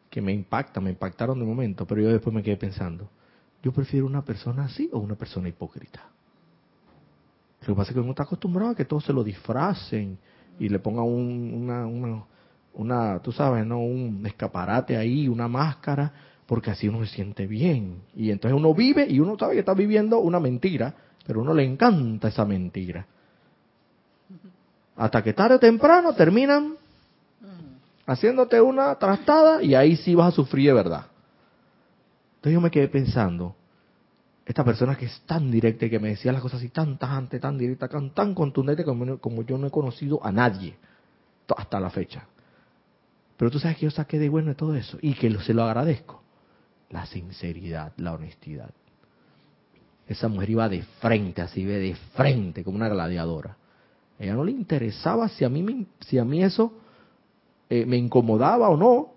que 0.09 0.21
me 0.21 0.31
impacta, 0.31 0.79
me 0.79 0.91
impactaron 0.91 1.37
de 1.37 1.43
momento, 1.45 1.85
pero 1.85 1.99
yo 1.99 2.07
después 2.07 2.33
me 2.33 2.41
quedé 2.41 2.55
pensando, 2.55 3.09
yo 3.61 3.73
prefiero 3.73 4.05
una 4.05 4.23
persona 4.23 4.63
así 4.63 4.89
o 4.93 4.99
una 4.99 5.15
persona 5.15 5.49
hipócrita. 5.49 6.01
Lo 7.59 7.67
que 7.67 7.75
pasa 7.75 7.91
es 7.91 7.95
que 7.95 7.99
uno 7.99 8.11
está 8.11 8.23
acostumbrado 8.23 8.71
a 8.71 8.75
que 8.75 8.85
todos 8.85 9.03
se 9.03 9.11
lo 9.11 9.25
disfracen 9.25 10.17
y 10.57 10.69
le 10.69 10.79
pongan 10.79 11.03
una, 11.03 11.85
una, 11.85 12.23
una, 12.75 13.19
tú 13.19 13.33
sabes, 13.33 13.65
¿no? 13.65 13.81
Un 13.81 14.25
escaparate 14.25 14.95
ahí, 14.95 15.27
una 15.27 15.49
máscara, 15.49 16.13
porque 16.45 16.71
así 16.71 16.87
uno 16.87 17.05
se 17.05 17.13
siente 17.13 17.45
bien. 17.45 18.03
Y 18.15 18.31
entonces 18.31 18.57
uno 18.57 18.73
vive 18.73 19.05
y 19.05 19.19
uno 19.19 19.37
sabe 19.37 19.55
que 19.55 19.59
está 19.59 19.73
viviendo 19.73 20.19
una 20.19 20.39
mentira, 20.39 20.95
pero 21.27 21.41
uno 21.41 21.53
le 21.53 21.65
encanta 21.65 22.29
esa 22.29 22.45
mentira. 22.45 23.05
Hasta 24.99 25.23
que 25.23 25.31
tarde 25.31 25.55
o 25.55 25.59
temprano 25.59 26.11
terminan 26.11 26.75
haciéndote 28.05 28.59
una 28.59 28.93
trastada 28.95 29.63
y 29.63 29.73
ahí 29.73 29.95
sí 29.95 30.13
vas 30.13 30.33
a 30.33 30.35
sufrir 30.35 30.67
de 30.67 30.73
verdad. 30.73 31.05
Entonces 32.35 32.53
yo 32.53 32.59
me 32.59 32.69
quedé 32.69 32.89
pensando, 32.89 33.55
esta 34.45 34.65
persona 34.65 34.97
que 34.97 35.05
es 35.05 35.21
tan 35.21 35.49
directa 35.49 35.85
y 35.85 35.89
que 35.89 35.99
me 35.99 36.09
decía 36.09 36.33
las 36.33 36.41
cosas 36.41 36.59
así 36.59 36.67
tan 36.67 36.97
tajante, 36.97 37.39
tan 37.39 37.57
directa, 37.57 37.87
tan, 37.87 38.09
tan 38.09 38.33
contundente 38.33 38.83
como, 38.83 39.17
como, 39.19 39.43
yo 39.43 39.57
no 39.57 39.67
he 39.67 39.71
conocido 39.71 40.19
a 40.21 40.33
nadie 40.33 40.75
hasta 41.55 41.79
la 41.79 41.91
fecha. 41.91 42.25
Pero 43.37 43.51
tú 43.51 43.57
sabes 43.57 43.77
que 43.77 43.85
yo 43.85 43.91
saqué 43.91 44.19
de 44.19 44.27
bueno 44.27 44.49
de 44.49 44.55
todo 44.55 44.75
eso 44.75 44.97
y 45.01 45.13
que 45.13 45.33
se 45.39 45.53
lo 45.53 45.63
agradezco. 45.63 46.21
La 46.89 47.05
sinceridad, 47.05 47.93
la 47.95 48.15
honestidad. 48.15 48.71
Esa 50.07 50.27
mujer 50.27 50.49
iba 50.49 50.67
de 50.67 50.81
frente, 50.99 51.41
así 51.41 51.63
ve 51.63 51.77
de 51.77 51.95
frente, 51.95 52.65
como 52.65 52.75
una 52.75 52.89
gladiadora 52.89 53.58
ella 54.19 54.33
no 54.33 54.43
le 54.43 54.51
interesaba 54.51 55.29
si 55.29 55.45
a 55.45 55.49
mí, 55.49 55.87
si 56.01 56.17
a 56.17 56.25
mí 56.25 56.43
eso 56.43 56.73
eh, 57.69 57.85
me 57.85 57.97
incomodaba 57.97 58.69
o 58.69 58.77
no. 58.77 59.13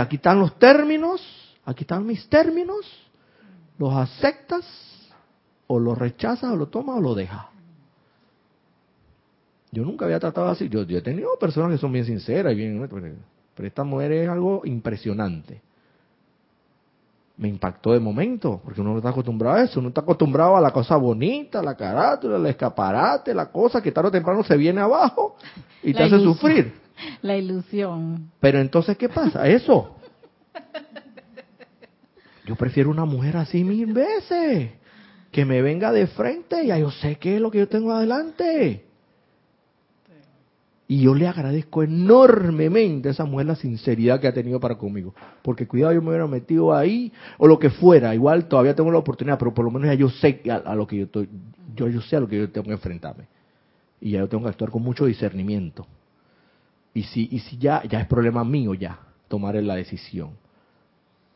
Aquí 0.00 0.16
están 0.16 0.38
los 0.38 0.58
términos, 0.58 1.20
aquí 1.64 1.84
están 1.84 2.06
mis 2.06 2.28
términos, 2.28 2.86
los 3.78 3.94
aceptas 3.94 4.64
o 5.66 5.78
los 5.78 5.96
rechazas 5.96 6.52
o 6.52 6.56
lo 6.56 6.68
tomas 6.68 6.98
o 6.98 7.00
lo 7.00 7.14
dejas. 7.14 7.46
Yo 9.70 9.84
nunca 9.84 10.04
había 10.04 10.20
tratado 10.20 10.48
así. 10.48 10.68
Yo, 10.68 10.82
yo 10.82 10.98
he 10.98 11.02
tenido 11.02 11.30
personas 11.40 11.72
que 11.72 11.78
son 11.78 11.92
bien 11.92 12.04
sinceras 12.04 12.52
y 12.52 12.56
bien, 12.56 12.86
pero 13.54 13.68
esta 13.68 13.84
mujer 13.84 14.12
es 14.12 14.28
algo 14.28 14.62
impresionante 14.64 15.62
me 17.42 17.48
impactó 17.48 17.92
de 17.92 17.98
momento, 17.98 18.60
porque 18.62 18.80
uno 18.80 18.92
no 18.92 18.98
está 18.98 19.08
acostumbrado 19.08 19.56
a 19.56 19.64
eso, 19.64 19.80
uno 19.80 19.88
está 19.88 20.02
acostumbrado 20.02 20.56
a 20.56 20.60
la 20.60 20.70
cosa 20.70 20.96
bonita, 20.96 21.60
la 21.60 21.74
carátula, 21.74 22.36
el 22.36 22.46
escaparate, 22.46 23.34
la 23.34 23.50
cosa 23.50 23.82
que 23.82 23.90
tarde 23.90 24.10
o 24.10 24.12
temprano 24.12 24.44
se 24.44 24.56
viene 24.56 24.80
abajo 24.80 25.36
y 25.82 25.92
te 25.94 26.04
hace 26.04 26.20
sufrir. 26.20 26.72
La 27.22 27.36
ilusión. 27.36 28.30
Pero 28.38 28.60
entonces, 28.60 28.96
¿qué 28.96 29.08
pasa? 29.08 29.48
Eso. 29.48 29.96
Yo 32.46 32.54
prefiero 32.54 32.90
una 32.90 33.04
mujer 33.04 33.36
así 33.36 33.64
mil 33.64 33.92
veces, 33.92 34.70
que 35.32 35.44
me 35.44 35.62
venga 35.62 35.90
de 35.90 36.06
frente 36.06 36.62
y 36.62 36.68
ya 36.68 36.78
yo 36.78 36.92
sé 36.92 37.16
qué 37.16 37.36
es 37.36 37.40
lo 37.40 37.50
que 37.50 37.58
yo 37.58 37.68
tengo 37.68 37.90
adelante. 37.90 38.84
Y 40.88 41.00
yo 41.02 41.14
le 41.14 41.26
agradezco 41.26 41.82
enormemente 41.82 43.08
a 43.08 43.12
esa 43.12 43.24
mujer 43.24 43.46
la 43.46 43.56
sinceridad 43.56 44.20
que 44.20 44.26
ha 44.26 44.34
tenido 44.34 44.60
para 44.60 44.74
conmigo. 44.76 45.14
Porque 45.42 45.66
cuidado, 45.66 45.92
yo 45.92 46.02
me 46.02 46.08
hubiera 46.08 46.26
metido 46.26 46.74
ahí 46.74 47.12
o 47.38 47.46
lo 47.46 47.58
que 47.58 47.70
fuera. 47.70 48.14
Igual 48.14 48.46
todavía 48.48 48.74
tengo 48.74 48.90
la 48.90 48.98
oportunidad, 48.98 49.38
pero 49.38 49.54
por 49.54 49.64
lo 49.64 49.70
menos 49.70 49.86
ya 49.88 49.94
yo 49.94 50.10
sé 50.10 50.42
a, 50.50 50.74
lo 50.74 50.86
que 50.86 50.98
yo 50.98 51.04
estoy, 51.04 51.28
yo, 51.74 51.88
yo 51.88 52.00
sé 52.02 52.16
a 52.16 52.20
lo 52.20 52.28
que 52.28 52.38
yo 52.38 52.50
tengo 52.50 52.66
que 52.66 52.72
enfrentarme. 52.72 53.26
Y 54.00 54.12
ya 54.12 54.18
yo 54.18 54.28
tengo 54.28 54.44
que 54.44 54.50
actuar 54.50 54.70
con 54.70 54.82
mucho 54.82 55.06
discernimiento. 55.06 55.86
Y 56.92 57.04
si, 57.04 57.28
y 57.30 57.38
si 57.38 57.56
ya, 57.56 57.82
ya 57.84 58.00
es 58.00 58.06
problema 58.06 58.44
mío 58.44 58.74
ya, 58.74 58.98
tomar 59.28 59.54
la 59.54 59.76
decisión. 59.76 60.32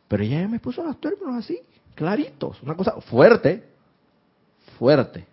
Pero 0.07 0.23
ella 0.23 0.47
me 0.47 0.59
puso 0.59 0.83
los 0.83 0.99
términos 0.99 1.35
así, 1.35 1.59
claritos. 1.95 2.61
Una 2.61 2.75
cosa 2.75 3.01
fuerte, 3.01 3.63
fuerte. 4.77 5.25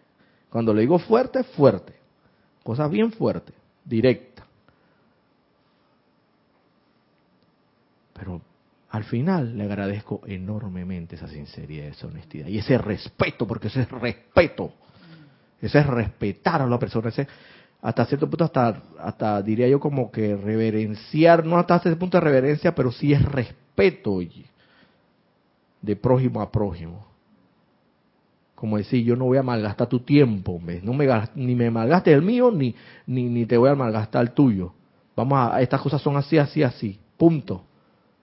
Cuando 0.49 0.73
le 0.73 0.83
digo 0.83 0.99
fuerte, 0.99 1.43
fuerte. 1.43 1.93
Cosa 2.63 2.89
bien 2.89 3.13
fuerte 3.13 3.53
directa. 3.85 4.47
Pero 8.15 8.41
al 8.91 9.05
final 9.05 9.57
le 9.59 9.65
agradezco 9.65 10.23
enormemente 10.27 11.17
esa 11.17 11.29
sinceridad, 11.29 11.89
esa 11.89 12.07
honestidad 12.07 12.47
y 12.47 12.59
ese 12.59 12.79
respeto, 12.79 13.47
porque 13.47 13.69
ese 13.69 13.83
es 13.83 13.91
respeto. 13.91 14.73
Ese 15.61 15.79
es 15.79 15.87
respetar 15.87 16.63
a 16.63 16.67
la 16.67 16.79
persona, 16.79 17.09
ese 17.09 17.27
hasta 17.85 18.07
cierto 18.07 18.31
punto, 18.31 18.45
hasta, 18.45 18.83
hasta 18.99 19.43
diría 19.43 19.69
yo 19.69 19.79
como 19.79 20.11
que 20.11 20.35
reverenciar, 20.37 21.45
no 21.45 21.59
hasta 21.59 21.77
ese 21.77 21.97
punto 21.97 22.17
de 22.17 22.23
reverencia, 22.23 22.75
pero 22.75 22.91
sí 22.91 23.13
es 23.13 23.23
respeto 23.23 24.21
de 25.83 25.97
prójimo 25.97 26.41
a 26.41 26.51
prójimo. 26.51 27.14
Como 28.55 28.79
decir, 28.79 29.05
yo 29.05 29.17
no 29.17 29.25
voy 29.25 29.39
a 29.39 29.43
malgastar 29.43 29.89
tu 29.89 30.01
tiempo, 30.01 30.61
no 30.83 30.95
me 30.95 31.09
ni 31.35 31.55
me 31.55 31.71
malgaste 31.71 32.13
el 32.13 32.23
mío, 32.23 32.51
ni, 32.51 32.75
ni, 33.07 33.25
ni 33.25 33.47
te 33.47 33.57
voy 33.57 33.71
a 33.71 33.75
malgastar 33.75 34.23
el 34.23 34.31
tuyo. 34.33 34.73
Vamos 35.17 35.39
a, 35.39 35.61
estas 35.61 35.81
cosas 35.81 36.01
son 36.01 36.17
así, 36.17 36.39
así, 36.39 36.63
así, 36.63 36.99
punto. 37.17 37.65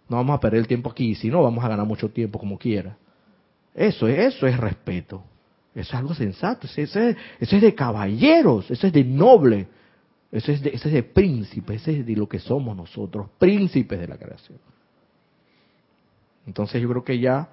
No 0.10 0.18
vamos 0.18 0.38
a 0.38 0.40
perder 0.40 0.60
el 0.62 0.68
tiempo 0.68 0.90
aquí, 0.90 1.16
si 1.16 1.30
no, 1.30 1.44
vamos 1.44 1.64
a 1.64 1.68
ganar 1.68 1.86
mucho 1.86 2.10
tiempo 2.10 2.40
como 2.40 2.58
quiera. 2.58 2.98
Eso, 3.74 4.08
eso 4.08 4.48
es 4.48 4.58
respeto. 4.58 5.24
Eso 5.74 5.94
es 5.94 5.94
algo 5.94 6.14
sensato, 6.14 6.68
eso 6.68 7.00
es, 7.00 7.62
de 7.62 7.76
caballeros, 7.76 8.70
eso 8.70 8.88
es 8.88 8.94
de 8.94 9.06
noble, 9.06 9.68
eso 10.30 10.52
es 10.52 10.62
de, 10.62 10.72
eso 10.72 10.90
es 10.90 10.94
de 10.94 11.04
príncipe, 11.04 11.76
eso 11.76 11.92
es 11.92 12.06
de 12.06 12.16
lo 12.16 12.28
que 12.28 12.40
somos 12.40 12.76
nosotros, 12.76 13.28
príncipes 13.40 13.98
de 13.98 14.08
la 14.08 14.18
creación. 14.18 14.60
Entonces 16.46 16.82
yo 16.82 16.90
creo 16.90 17.04
que 17.06 17.20
ya 17.20 17.48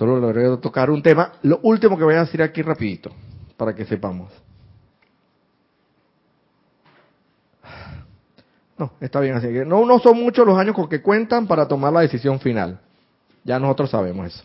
solo 0.00 0.18
logré 0.18 0.56
tocar 0.56 0.88
un 0.88 1.02
tema. 1.02 1.32
Lo 1.42 1.60
último 1.62 1.98
que 1.98 2.04
voy 2.04 2.14
a 2.14 2.20
decir 2.20 2.42
aquí 2.42 2.62
rapidito, 2.62 3.10
para 3.58 3.74
que 3.74 3.84
sepamos. 3.84 4.32
No, 8.78 8.92
está 8.98 9.20
bien 9.20 9.34
así. 9.34 9.46
No, 9.66 9.84
no 9.84 9.98
son 9.98 10.18
muchos 10.18 10.46
los 10.46 10.58
años 10.58 10.74
con 10.74 10.88
que 10.88 11.02
cuentan 11.02 11.46
para 11.46 11.68
tomar 11.68 11.92
la 11.92 12.00
decisión 12.00 12.40
final. 12.40 12.80
Ya 13.44 13.58
nosotros 13.58 13.90
sabemos 13.90 14.28
eso 14.28 14.44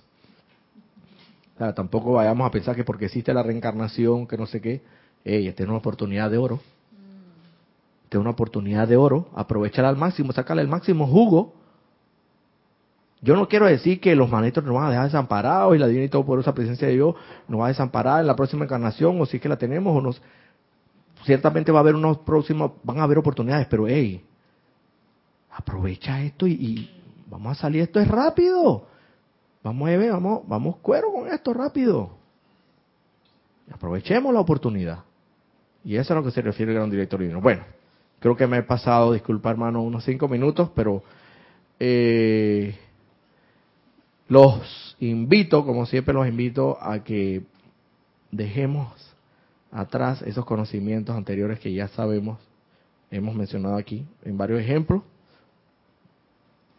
tampoco 1.73 2.13
vayamos 2.13 2.45
a 2.45 2.51
pensar 2.51 2.75
que 2.75 2.83
porque 2.83 3.05
existe 3.05 3.33
la 3.33 3.41
reencarnación, 3.41 4.27
que 4.27 4.37
no 4.37 4.45
sé 4.45 4.59
qué, 4.59 4.81
ella 5.23 5.51
esta 5.51 5.63
es 5.63 5.69
una 5.69 5.77
oportunidad 5.77 6.29
de 6.29 6.37
oro. 6.37 6.59
Esta 8.03 8.17
es 8.17 8.21
una 8.21 8.31
oportunidad 8.31 8.87
de 8.87 8.97
oro. 8.97 9.29
Aprovecharla 9.33 9.89
al 9.89 9.95
máximo, 9.95 10.33
sacarle 10.33 10.61
el 10.61 10.67
máximo 10.67 11.07
jugo. 11.07 11.53
Yo 13.25 13.35
no 13.35 13.47
quiero 13.47 13.65
decir 13.65 13.99
que 13.99 14.15
los 14.15 14.29
maestros 14.29 14.63
nos 14.67 14.75
van 14.75 14.85
a 14.85 14.89
dejar 14.91 15.05
desamparados 15.05 15.75
y 15.75 15.79
la 15.79 15.87
divina 15.87 16.05
y 16.05 16.39
esa 16.39 16.53
presencia 16.53 16.87
de 16.87 16.93
Dios 16.93 17.15
nos 17.47 17.59
va 17.59 17.65
a 17.65 17.69
desamparar 17.69 18.21
en 18.21 18.27
la 18.27 18.35
próxima 18.35 18.65
encarnación 18.65 19.19
o 19.19 19.25
si 19.25 19.37
es 19.37 19.41
que 19.41 19.49
la 19.49 19.57
tenemos 19.57 19.97
o 19.97 19.99
nos 19.99 20.21
ciertamente 21.23 21.71
va 21.71 21.79
a 21.79 21.81
haber 21.81 21.95
unos 21.95 22.19
próximos 22.19 22.73
van 22.83 22.99
a 22.99 23.03
haber 23.03 23.17
oportunidades, 23.17 23.65
pero 23.65 23.87
hey, 23.87 24.23
aprovecha 25.49 26.21
esto 26.21 26.45
y, 26.45 26.87
vamos 27.25 27.57
a 27.57 27.61
salir 27.61 27.81
esto 27.81 27.99
es 27.99 28.07
rápido. 28.07 28.85
Vamos, 29.63 29.89
Eve, 29.89 30.11
vamos, 30.11 30.47
vamos 30.47 30.75
cuero 30.83 31.11
con 31.11 31.27
esto 31.27 31.51
rápido. 31.51 32.11
Aprovechemos 33.71 34.31
la 34.35 34.39
oportunidad. 34.41 34.99
Y 35.83 35.95
eso 35.95 36.01
es 36.01 36.11
a 36.11 36.13
lo 36.13 36.23
que 36.23 36.29
se 36.29 36.43
refiere 36.43 36.73
el 36.73 36.77
gran 36.77 36.91
director 36.91 37.19
divino. 37.19 37.41
Bueno, 37.41 37.63
creo 38.19 38.35
que 38.35 38.45
me 38.45 38.57
he 38.57 38.63
pasado, 38.63 39.13
disculpa 39.13 39.49
hermano, 39.49 39.81
unos 39.81 40.03
cinco 40.05 40.27
minutos, 40.27 40.69
pero 40.75 41.01
eh, 41.79 42.77
los 44.27 44.95
invito, 44.99 45.65
como 45.65 45.85
siempre 45.85 46.13
los 46.13 46.27
invito, 46.27 46.77
a 46.81 47.03
que 47.03 47.43
dejemos 48.31 48.93
atrás 49.71 50.21
esos 50.23 50.45
conocimientos 50.45 51.15
anteriores 51.15 51.59
que 51.59 51.73
ya 51.73 51.87
sabemos, 51.89 52.39
hemos 53.11 53.35
mencionado 53.35 53.75
aquí 53.75 54.05
en 54.23 54.37
varios 54.37 54.61
ejemplos, 54.61 55.03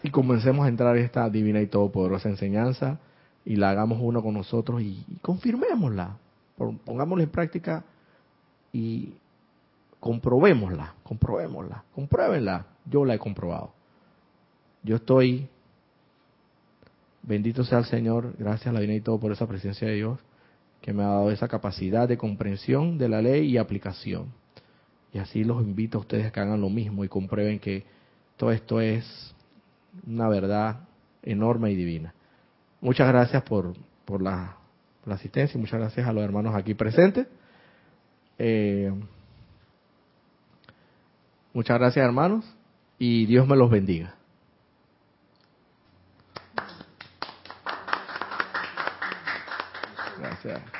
y 0.03 0.11
comencemos 0.11 0.66
a 0.66 0.68
entrar 0.68 0.97
en 0.97 1.05
esta 1.05 1.28
divina 1.30 1.61
y 1.61 1.66
todopoderosa 1.66 2.28
enseñanza 2.28 2.99
y 3.44 3.57
la 3.57 3.70
hagamos 3.70 3.99
uno 4.01 4.22
con 4.22 4.34
nosotros 4.34 4.82
y, 4.82 5.05
confirmémosla, 5.22 6.16
pongámosla 6.84 7.24
en 7.24 7.30
práctica 7.30 7.84
y 8.72 9.14
comprobémosla, 10.01 10.94
comprobémosla, 11.03 11.84
compruébenla. 11.94 12.66
Yo 12.84 13.05
la 13.05 13.14
he 13.14 13.18
comprobado. 13.18 13.72
Yo 14.82 14.97
estoy, 14.97 15.49
bendito 17.26 17.64
sea 17.64 17.78
el 17.78 17.84
Señor, 17.84 18.34
gracias 18.38 18.68
a 18.68 18.72
la 18.72 18.80
divina 18.80 18.96
y 18.96 19.02
todo 19.02 19.18
por 19.20 19.32
esa 19.32 19.46
presencia 19.46 19.88
de 19.88 19.94
Dios, 19.94 20.18
que 20.80 20.92
me 20.92 21.02
ha 21.02 21.08
dado 21.08 21.30
esa 21.30 21.48
capacidad 21.48 22.08
de 22.08 22.16
comprensión 22.16 22.96
de 22.96 23.08
la 23.08 23.20
ley 23.20 23.48
y 23.48 23.58
aplicación. 23.58 24.32
Y 25.12 25.18
así 25.18 25.44
los 25.44 25.62
invito 25.62 25.98
a 25.98 26.00
ustedes 26.02 26.26
a 26.26 26.30
que 26.30 26.40
hagan 26.40 26.60
lo 26.60 26.70
mismo 26.70 27.04
y 27.04 27.08
comprueben 27.08 27.58
que 27.58 27.84
todo 28.36 28.52
esto 28.52 28.80
es 28.80 29.34
una 30.06 30.28
verdad 30.28 30.80
enorme 31.22 31.72
y 31.72 31.76
divina. 31.76 32.14
Muchas 32.80 33.08
gracias 33.08 33.42
por, 33.42 33.74
por 34.04 34.22
la, 34.22 34.56
asistencia 35.06 35.56
y 35.56 35.60
muchas 35.60 35.80
gracias 35.80 36.06
a 36.06 36.12
los 36.12 36.22
hermanos 36.22 36.54
aquí 36.54 36.74
presentes. 36.74 37.26
Eh, 38.38 38.92
muchas 41.52 41.78
gracias 41.78 42.04
hermanos 42.04 42.44
y 42.98 43.26
Dios 43.26 43.46
me 43.48 43.56
los 43.56 43.70
bendiga. 43.70 44.15
Gracias. 50.47 50.75